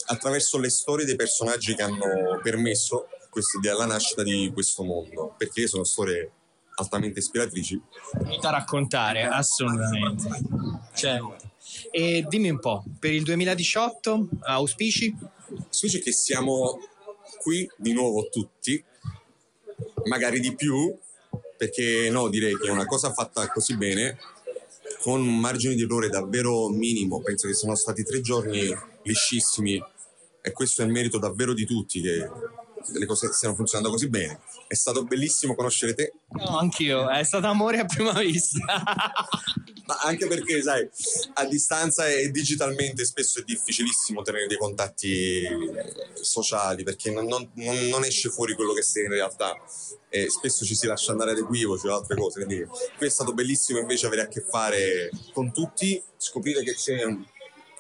Attraverso 0.07 0.59
le 0.59 0.70
storie 0.70 1.07
dei 1.07 1.16
personaggi 1.16 1.74
che 1.74 1.82
hanno 1.82 2.38
permesso 2.43 3.09
questo- 3.30 3.59
della 3.61 3.86
nascita 3.86 4.22
di 4.22 4.51
questo 4.53 4.82
mondo, 4.82 5.34
perché 5.38 5.66
sono 5.66 5.84
storie 5.84 6.30
altamente 6.74 7.20
ispiratrici. 7.20 7.80
da 8.40 8.51
raccontare, 8.51 9.24
assolutamente. 9.24 10.28
Cioè, 10.95 11.18
e 11.90 12.24
dimmi 12.28 12.51
un 12.51 12.59
po', 12.59 12.84
per 12.99 13.12
il 13.12 13.22
2018 13.22 14.28
auspici? 14.40 15.14
Auspici 15.55 16.01
che 16.01 16.12
siamo 16.12 16.78
qui 17.38 17.68
di 17.76 17.93
nuovo 17.93 18.28
tutti, 18.28 18.82
magari 20.05 20.40
di 20.40 20.55
più, 20.55 20.94
perché 21.57 22.09
no, 22.11 22.28
direi 22.28 22.57
che 22.57 22.70
una 22.70 22.86
cosa 22.86 23.12
fatta 23.12 23.48
così 23.48 23.76
bene 23.76 24.18
con 25.00 25.20
un 25.20 25.38
margine 25.38 25.74
di 25.74 25.82
errore 25.82 26.09
davvero 26.09 26.68
minimo, 26.68 27.20
penso 27.22 27.48
che 27.48 27.55
siano 27.55 27.74
stati 27.74 28.05
tre 28.05 28.20
giorni 28.20 28.72
liscissimi 29.03 29.82
e 30.40 30.53
questo 30.53 30.82
è 30.82 30.84
il 30.84 30.92
merito 30.92 31.18
davvero 31.18 31.55
di 31.55 31.64
tutti 31.64 32.00
che 32.00 32.28
le 32.94 33.07
cose 33.07 33.32
stiano 33.32 33.55
funzionando 33.55 33.90
così 33.92 34.09
bene. 34.09 34.40
È 34.66 34.74
stato 34.74 35.05
bellissimo 35.05 35.55
conoscere 35.55 35.94
te. 35.94 36.12
No, 36.30 36.59
anch'io, 36.59 37.09
è 37.09 37.22
stato 37.22 37.46
amore 37.46 37.78
a 37.78 37.84
prima 37.84 38.12
vista. 38.12 38.59
Ma 39.93 39.99
anche 39.99 40.26
perché, 40.26 40.62
sai, 40.62 40.88
a 41.34 41.45
distanza 41.45 42.09
e 42.09 42.30
digitalmente 42.30 43.05
spesso 43.05 43.40
è 43.40 43.43
difficilissimo 43.43 44.22
tenere 44.22 44.47
dei 44.47 44.57
contatti 44.57 45.43
sociali 46.14 46.82
perché 46.82 47.11
non, 47.11 47.26
non- 47.26 47.51
non- 47.55 48.05
esce 48.05 48.30
fuori 48.30 48.55
quello 48.55 48.72
che 48.72 48.82
sei 48.82 49.05
in 49.05 49.11
realtà 49.11 49.55
e 50.09 50.30
spesso 50.30 50.64
ci 50.64 50.74
si 50.74 50.86
lascia 50.86 51.12
andare 51.12 51.32
ad 51.32 51.38
equivoci 51.38 51.86
o 51.88 51.95
altre 51.95 52.16
cose. 52.16 52.45
Quindi 52.45 52.66
qui 52.97 53.07
è 53.07 53.11
stato 53.11 53.34
bellissimo 53.34 53.80
invece 53.80 54.07
avere 54.07 54.22
a 54.22 54.28
che 54.28 54.40
fare 54.40 55.11
con 55.34 55.53
tutti, 55.53 56.03
scoprire 56.16 56.62
che 56.62 56.74
c'è 56.74 57.05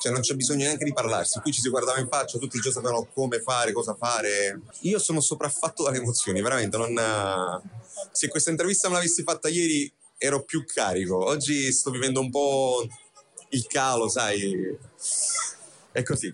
cioè 0.02 0.10
non 0.10 0.20
c'è 0.20 0.34
bisogno 0.34 0.64
neanche 0.64 0.84
di 0.84 0.92
parlarsi, 0.92 1.38
qui 1.38 1.52
ci 1.52 1.60
si 1.60 1.68
guardava 1.68 2.00
in 2.00 2.08
faccia, 2.08 2.36
tutti 2.36 2.58
già 2.58 2.72
sapevano 2.72 3.06
come 3.14 3.40
fare, 3.40 3.70
cosa 3.70 3.94
fare. 3.94 4.60
Io 4.80 4.98
sono 4.98 5.20
sopraffatto 5.20 5.84
dalle 5.84 5.98
emozioni, 5.98 6.42
veramente. 6.42 6.76
Non... 6.76 7.62
Se 8.10 8.26
questa 8.26 8.50
intervista 8.50 8.88
me 8.88 8.94
l'avessi 8.94 9.22
fatta 9.22 9.48
ieri 9.48 9.90
ero 10.22 10.44
più 10.44 10.64
carico, 10.64 11.16
oggi 11.24 11.72
sto 11.72 11.90
vivendo 11.90 12.20
un 12.20 12.30
po' 12.30 12.86
il 13.50 13.66
calo, 13.66 14.08
sai. 14.08 14.78
È 15.90 16.02
così. 16.04 16.32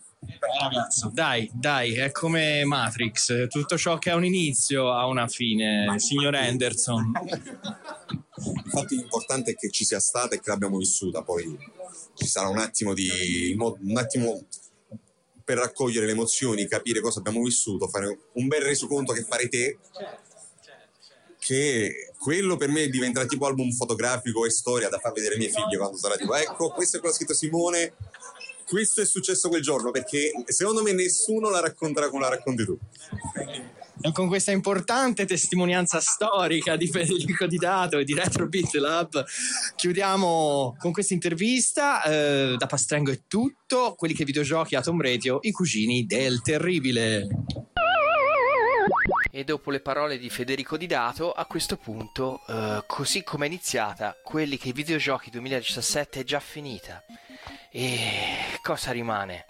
Ragazzo, 0.61 1.11
dai, 1.13 1.51
dai, 1.55 1.95
è 1.95 2.11
come 2.11 2.65
Matrix, 2.65 3.49
tutto 3.49 3.79
ciò 3.79 3.97
che 3.99 4.11
ha 4.11 4.17
un 4.17 4.25
inizio 4.25 4.93
ha 4.93 5.07
una 5.07 5.27
fine, 5.27 5.99
signor 5.99 6.35
Anderson. 6.35 7.13
Infatti 8.65 8.97
l'importante 8.97 9.53
è 9.53 9.55
che 9.55 9.71
ci 9.71 9.85
sia 9.85 10.01
stata 10.01 10.35
e 10.35 10.41
che 10.41 10.51
l'abbiamo 10.51 10.77
vissuta, 10.77 11.23
poi 11.23 11.57
ci 12.15 12.27
sarà 12.27 12.49
un 12.49 12.59
attimo 12.59 12.93
di 12.93 13.57
un 13.57 13.97
attimo 13.97 14.45
per 15.45 15.57
raccogliere 15.57 16.05
le 16.05 16.13
emozioni, 16.13 16.69
capire 16.69 17.01
cosa 17.01 17.21
abbiamo 17.21 17.43
vissuto, 17.43 17.89
fare 17.89 18.19
un 18.35 18.49
bel 18.49 18.61
resoconto 18.61 19.15
che 19.15 19.23
fare 19.23 19.49
te 19.49 19.79
che 21.39 22.08
quello 22.19 22.57
per 22.57 22.69
me 22.69 22.89
diventerà 22.89 23.27
tipo 23.27 23.47
album 23.47 23.71
fotografico 23.71 24.45
e 24.45 24.51
storia 24.51 24.89
da 24.89 24.99
far 24.99 25.13
vedere 25.13 25.35
ai 25.35 25.41
miei 25.41 25.53
figli 25.53 25.77
quando 25.77 25.97
sarà 25.97 26.17
tipo 26.17 26.35
ecco 26.35 26.71
questo 26.71 26.97
è 26.97 27.01
quello 27.01 27.15
scritto 27.15 27.35
Simone 27.35 27.95
questo 28.65 29.01
è 29.01 29.07
successo 29.07 29.49
quel 29.49 29.63
giorno 29.63 29.91
perché 29.91 30.33
secondo 30.47 30.83
me 30.83 30.93
nessuno 30.93 31.49
la 31.49 31.61
racconterà 31.61 32.11
come 32.11 32.23
la 32.23 32.31
racconti 32.31 32.65
tu 32.65 32.79
con 34.13 34.29
questa 34.29 34.53
importante 34.53 35.27
testimonianza 35.27 36.01
storica 36.01 36.77
di 36.77 36.87
Federico 36.87 37.47
Didato 37.47 37.99
e 37.99 38.05
di 38.05 38.15
Retro 38.15 38.47
Beat 38.47 38.75
Lab 38.75 39.25
chiudiamo 39.75 40.77
con 40.79 40.93
questa 40.93 41.15
intervista. 41.15 42.03
Eh, 42.05 42.55
da 42.57 42.67
Pastrengo 42.67 43.11
è 43.11 43.23
tutto. 43.27 43.95
Quelli 43.97 44.15
che 44.15 44.25
videogiochi 44.25 44.77
a 44.77 44.83
Tom 44.83 45.01
Radio, 45.01 45.39
i 45.43 45.51
cugini 45.51 46.07
del 46.07 46.41
terribile. 46.43 47.27
E 49.39 49.45
dopo 49.45 49.71
le 49.71 49.79
parole 49.79 50.19
di 50.19 50.31
Federico 50.31 50.77
Didato, 50.77 51.31
a 51.31 51.47
questo 51.47 51.77
punto, 51.77 52.41
eh, 52.49 52.83
così 52.89 53.23
come 53.23 53.45
è 53.45 53.49
iniziata, 53.49 54.19
quelli 54.21 54.59
che 54.59 54.71
i 54.71 54.73
videogiochi 54.73 55.31
2017 55.31 56.19
è 56.19 56.25
già 56.25 56.41
finita. 56.41 57.05
E 57.71 58.59
cosa 58.63 58.91
rimane? 58.91 59.45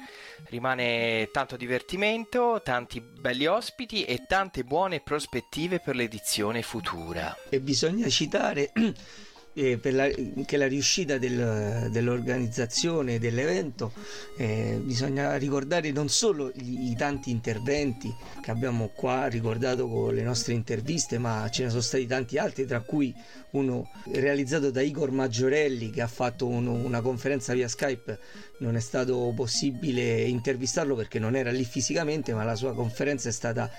Rimane 0.51 1.31
tanto 1.33 1.57
divertimento, 1.57 2.61
tanti 2.63 3.01
belli 3.01 3.47
ospiti 3.47 4.05
e 4.05 4.27
tante 4.27 4.63
buone 4.63 5.01
prospettive 5.01 5.81
per 5.81 5.97
l'edizione 5.97 6.61
futura. 6.61 7.35
E 7.49 7.59
bisogna 7.59 8.11
citare 8.11 8.73
eh, 9.59 9.91
la, 9.91 10.09
che 10.45 10.57
la 10.57 10.67
riuscita 10.69 11.19
del- 11.19 11.89
dell'organizzazione 11.91 13.19
dell'evento 13.19 13.93
eh, 14.37 14.81
bisogna 14.83 15.37
ricordare 15.37 15.91
non 15.91 16.09
solo 16.09 16.51
gli- 16.55 16.91
i 16.91 16.97
tanti 16.97 17.31
interventi 17.31 18.15
che 18.41 18.51
abbiamo 18.51 18.89
qua 18.95 19.27
ricordato 19.27 19.89
con 19.89 20.15
le 20.15 20.23
nostre 20.23 20.55
interviste, 20.55 21.19
ma 21.19 21.49
ce 21.51 21.65
ne 21.65 21.71
sono 21.71 21.81
stati 21.83 22.07
tanti 22.07 22.39
altri, 22.39 22.67
tra 22.67 22.81
cui 22.81 23.15
uno 23.51 23.91
realizzato 24.13 24.71
da 24.71 24.83
Igor 24.83 25.11
Maggiorelli 25.11 25.91
che 25.91 26.03
ha 26.03 26.07
fatto 26.09 26.47
uno- 26.47 26.73
una 26.73 27.01
conferenza 27.01 27.53
via 27.55 27.69
Skype. 27.69 28.19
Non 28.59 28.77
è 28.77 28.81
stato 28.81 29.33
possibile 29.35 30.23
intervistarlo 30.23 30.95
perché 30.95 31.19
non 31.19 31.35
era 31.37 31.51
lì 31.51 31.65
fisicamente, 31.65 32.33
ma 32.35 32.45
la 32.45 32.57
sua 32.57 32.75
conferenza 32.75 33.29
è 33.29 33.33
stata 33.33 33.71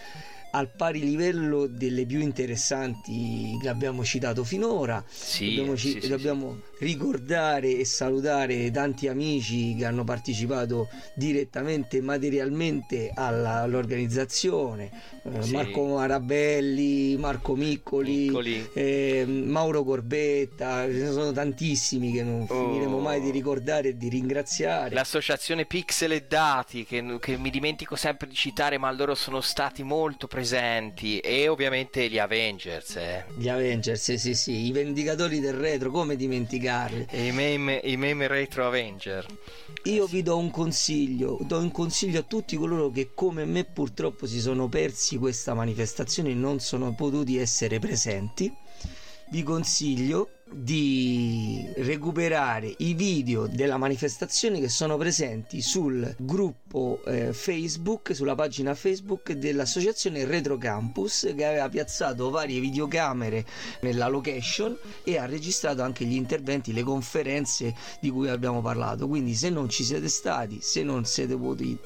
al 0.51 0.69
pari 0.75 1.01
livello 1.01 1.67
delle 1.67 2.05
più 2.05 2.19
interessanti 2.19 3.57
che 3.61 3.69
abbiamo 3.69 4.03
citato 4.03 4.43
finora. 4.43 5.03
Sì, 5.07 5.53
dobbiamo, 5.53 5.77
ci- 5.77 5.99
sì, 6.01 6.07
dobbiamo 6.07 6.61
ricordare 6.79 7.77
e 7.77 7.85
salutare 7.85 8.71
tanti 8.71 9.07
amici 9.07 9.75
che 9.75 9.85
hanno 9.85 10.03
partecipato 10.03 10.89
direttamente, 11.13 12.01
materialmente 12.01 13.11
alla- 13.13 13.61
all'organizzazione. 13.61 14.89
Eh, 15.23 15.41
Sì. 15.41 15.51
Marco 15.53 15.85
Marabelli, 15.85 17.15
Marco 17.17 17.55
Miccoli, 17.55 18.25
Miccoli. 18.27 18.69
eh, 18.73 19.25
Mauro 19.27 19.83
Corbetta, 19.83 20.85
ce 20.85 20.93
ne 20.93 21.11
sono 21.11 21.31
tantissimi 21.31 22.11
che 22.11 22.23
non 22.23 22.41
Oh. 22.41 22.45
finiremo 22.47 22.99
mai 22.99 23.21
di 23.21 23.29
ricordare 23.29 23.89
e 23.89 23.97
di 23.97 24.09
ringraziare. 24.09 24.95
L'associazione 24.95 25.65
Pixel 25.65 26.13
e 26.13 26.25
Dati, 26.27 26.85
che, 26.85 27.17
che 27.19 27.37
mi 27.37 27.49
dimentico 27.49 27.95
sempre 27.95 28.27
di 28.27 28.33
citare, 28.35 28.77
ma 28.77 28.91
loro 28.91 29.13
sono 29.15 29.41
stati 29.41 29.83
molto 29.83 30.27
presenti. 30.27 31.19
E 31.19 31.47
ovviamente 31.47 32.09
gli 32.09 32.17
Avengers. 32.17 32.95
eh. 32.95 33.25
Gli 33.37 33.49
Avengers, 33.49 34.13
sì, 34.15 34.33
sì, 34.33 34.65
i 34.67 34.71
vendicatori 34.71 35.39
del 35.39 35.53
retro, 35.53 35.91
come 35.91 36.15
dimenticarli? 36.15 36.67
E 37.09 37.25
I 37.25 37.31
meme, 37.31 37.81
i 37.83 37.97
meme 37.97 38.27
retro 38.27 38.67
Avenger. 38.67 39.25
Io 39.85 40.05
vi 40.05 40.21
do 40.21 40.37
un 40.37 40.51
consiglio, 40.51 41.39
do 41.41 41.57
un 41.57 41.71
consiglio 41.71 42.19
a 42.19 42.23
tutti 42.23 42.55
coloro 42.57 42.91
che 42.91 43.09
come 43.15 43.43
me 43.45 43.63
purtroppo 43.63 44.27
si 44.27 44.39
sono 44.39 44.67
persi 44.67 45.17
questa 45.17 45.55
manifestazione 45.55 46.29
e 46.29 46.35
non 46.35 46.59
sono 46.59 46.93
potuti 46.93 47.37
essere 47.37 47.79
presenti. 47.79 48.53
Vi 49.31 49.41
consiglio 49.41 50.38
di 50.51 51.67
recuperare 51.77 52.73
i 52.77 52.93
video 52.93 53.47
della 53.47 53.77
manifestazione 53.77 54.59
che 54.59 54.69
sono 54.69 54.97
presenti 54.97 55.61
sul 55.61 56.15
gruppo 56.17 57.01
eh, 57.05 57.33
Facebook, 57.33 58.15
sulla 58.15 58.35
pagina 58.35 58.73
Facebook 58.75 59.33
dell'associazione 59.33 60.25
Retro 60.25 60.57
Campus 60.57 61.31
che 61.35 61.45
aveva 61.45 61.69
piazzato 61.69 62.29
varie 62.29 62.59
videocamere 62.59 63.45
nella 63.81 64.07
location 64.07 64.77
e 65.03 65.17
ha 65.17 65.25
registrato 65.25 65.81
anche 65.81 66.05
gli 66.05 66.15
interventi, 66.15 66.73
le 66.73 66.83
conferenze 66.83 67.75
di 67.99 68.09
cui 68.09 68.29
abbiamo 68.29 68.61
parlato. 68.61 69.07
Quindi 69.07 69.35
se 69.35 69.49
non 69.49 69.69
ci 69.69 69.83
siete 69.83 70.09
stati, 70.09 70.59
se 70.61 70.83
non 70.83 71.05
siete 71.05 71.35
potuti 71.35 71.77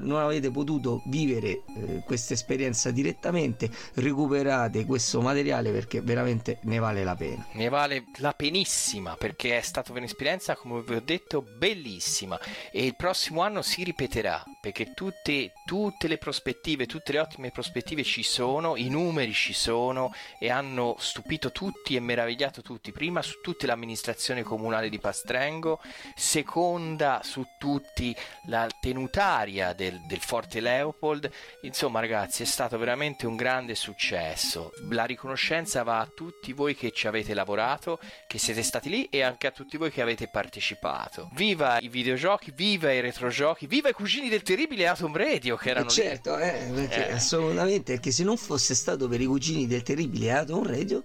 non 0.00 0.20
avete 0.20 0.50
potuto 0.50 1.02
vivere 1.06 1.62
eh, 1.76 2.02
questa 2.04 2.34
esperienza 2.34 2.90
direttamente, 2.90 3.70
recuperate 3.94 4.84
questo 4.84 5.20
materiale 5.20 5.70
perché 5.70 6.00
veramente 6.00 6.58
ne 6.62 6.78
vale 6.78 7.04
la 7.04 7.14
pena. 7.14 7.46
Ne 7.52 7.68
vale 7.68 8.03
la 8.18 8.32
penissima 8.32 9.16
perché 9.16 9.58
è 9.58 9.60
stata 9.60 9.92
un'esperienza, 9.92 10.56
come 10.56 10.82
vi 10.82 10.94
ho 10.94 11.00
detto, 11.00 11.42
bellissima. 11.42 12.38
E 12.70 12.84
il 12.84 12.96
prossimo 12.96 13.42
anno 13.42 13.62
si 13.62 13.82
ripeterà 13.84 14.42
perché 14.60 14.94
tutte, 14.94 15.52
tutte 15.64 16.08
le 16.08 16.18
prospettive, 16.18 16.86
tutte 16.86 17.12
le 17.12 17.20
ottime 17.20 17.50
prospettive 17.50 18.02
ci 18.02 18.22
sono, 18.22 18.76
i 18.76 18.88
numeri 18.88 19.32
ci 19.32 19.52
sono 19.52 20.12
e 20.38 20.50
hanno 20.50 20.96
stupito 20.98 21.52
tutti 21.52 21.96
e 21.96 22.00
meravigliato 22.00 22.62
tutti. 22.62 22.92
Prima 22.92 23.22
su 23.22 23.40
tutte 23.42 23.66
l'amministrazione 23.66 24.42
comunale 24.42 24.88
di 24.88 24.98
Pastrengo, 24.98 25.80
seconda 26.14 27.20
su 27.22 27.44
tutti 27.58 28.14
la 28.46 28.68
tenutaria 28.80 29.72
del, 29.72 30.00
del 30.06 30.20
Forte 30.20 30.60
Leopold. 30.60 31.30
Insomma, 31.62 32.00
ragazzi, 32.00 32.42
è 32.42 32.46
stato 32.46 32.78
veramente 32.78 33.26
un 33.26 33.36
grande 33.36 33.74
successo. 33.74 34.72
La 34.90 35.04
riconoscenza 35.04 35.82
va 35.82 36.00
a 36.00 36.06
tutti 36.06 36.52
voi 36.52 36.74
che 36.74 36.90
ci 36.90 37.06
avete 37.06 37.34
lavorato, 37.34 37.93
che 38.26 38.38
siete 38.38 38.62
stati 38.62 38.88
lì 38.88 39.08
e 39.10 39.22
anche 39.22 39.46
a 39.46 39.50
tutti 39.50 39.76
voi 39.76 39.90
che 39.90 40.02
avete 40.02 40.28
partecipato. 40.28 41.30
Viva 41.34 41.78
i 41.80 41.88
videogiochi, 41.88 42.52
viva 42.54 42.92
i 42.92 43.00
retrogiochi, 43.00 43.66
viva 43.66 43.88
i 43.88 43.92
cugini 43.92 44.28
del 44.28 44.42
terribile 44.42 44.88
Atom 44.88 45.16
Radio 45.16 45.56
che 45.56 45.70
erano 45.70 45.86
Eh, 45.86 45.90
certo, 45.90 46.38
eh, 46.38 46.88
Eh. 46.90 47.12
assolutamente, 47.12 47.92
perché 47.94 48.10
se 48.10 48.24
non 48.24 48.36
fosse 48.36 48.74
stato 48.74 49.08
per 49.08 49.20
i 49.20 49.26
cugini 49.26 49.66
del 49.66 49.82
terribile 49.82 50.32
Atom 50.32 50.66
Radio 50.66 51.02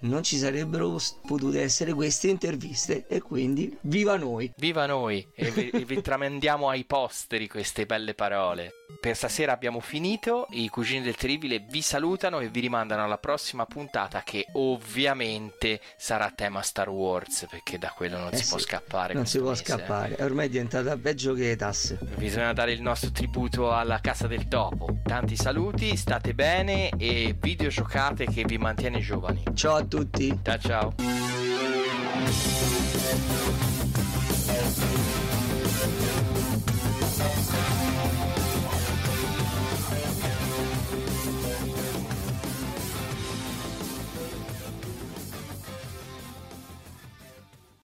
non 0.00 0.22
ci 0.22 0.36
sarebbero 0.36 0.96
potute 1.26 1.60
essere 1.60 1.92
queste 1.92 2.28
interviste 2.28 3.06
e 3.08 3.20
quindi 3.20 3.76
viva 3.82 4.16
noi! 4.16 4.44
lì. 4.44 4.52
Viva 4.56 4.86
noi 4.86 5.26
e 5.34 5.50
vi, 5.50 5.70
e 5.70 5.84
vi 5.84 6.00
tramandiamo 6.00 6.68
ai 6.68 6.84
posteri 6.84 7.48
queste 7.48 7.84
belle 7.84 8.14
parole. 8.14 8.77
Per 9.00 9.14
stasera 9.14 9.52
abbiamo 9.52 9.80
finito, 9.80 10.46
i 10.50 10.68
cugini 10.68 11.02
del 11.02 11.14
terribile 11.14 11.58
vi 11.58 11.82
salutano 11.82 12.40
e 12.40 12.48
vi 12.48 12.60
rimandano 12.60 13.04
alla 13.04 13.18
prossima 13.18 13.66
puntata 13.66 14.22
che 14.24 14.46
ovviamente 14.52 15.80
sarà 15.96 16.32
tema 16.34 16.62
Star 16.62 16.88
Wars 16.88 17.46
perché 17.50 17.78
da 17.78 17.92
quello 17.94 18.16
non 18.16 18.32
Eh 18.32 18.36
si 18.38 18.48
può 18.48 18.56
sì, 18.56 18.64
scappare. 18.64 19.12
Non 19.12 19.26
si 19.26 19.38
può 19.38 19.50
mese. 19.50 19.64
scappare, 19.64 20.16
ormai 20.20 20.46
è 20.46 20.48
diventata 20.48 20.96
peggio 20.96 21.34
che 21.34 21.48
le 21.48 21.56
tasse. 21.56 21.98
Bisogna 22.16 22.52
dare 22.54 22.72
il 22.72 22.80
nostro 22.80 23.12
tributo 23.12 23.72
alla 23.72 24.00
Casa 24.00 24.26
del 24.26 24.48
Topo. 24.48 24.96
Tanti 25.04 25.36
saluti, 25.36 25.94
state 25.94 26.32
bene 26.34 26.88
e 26.96 27.36
videogiocate 27.38 28.24
che 28.24 28.44
vi 28.44 28.56
mantiene 28.56 29.00
giovani. 29.00 29.44
Ciao 29.54 29.76
a 29.76 29.84
tutti! 29.84 30.36
Ciao 30.42 30.58
ciao! 30.58 30.94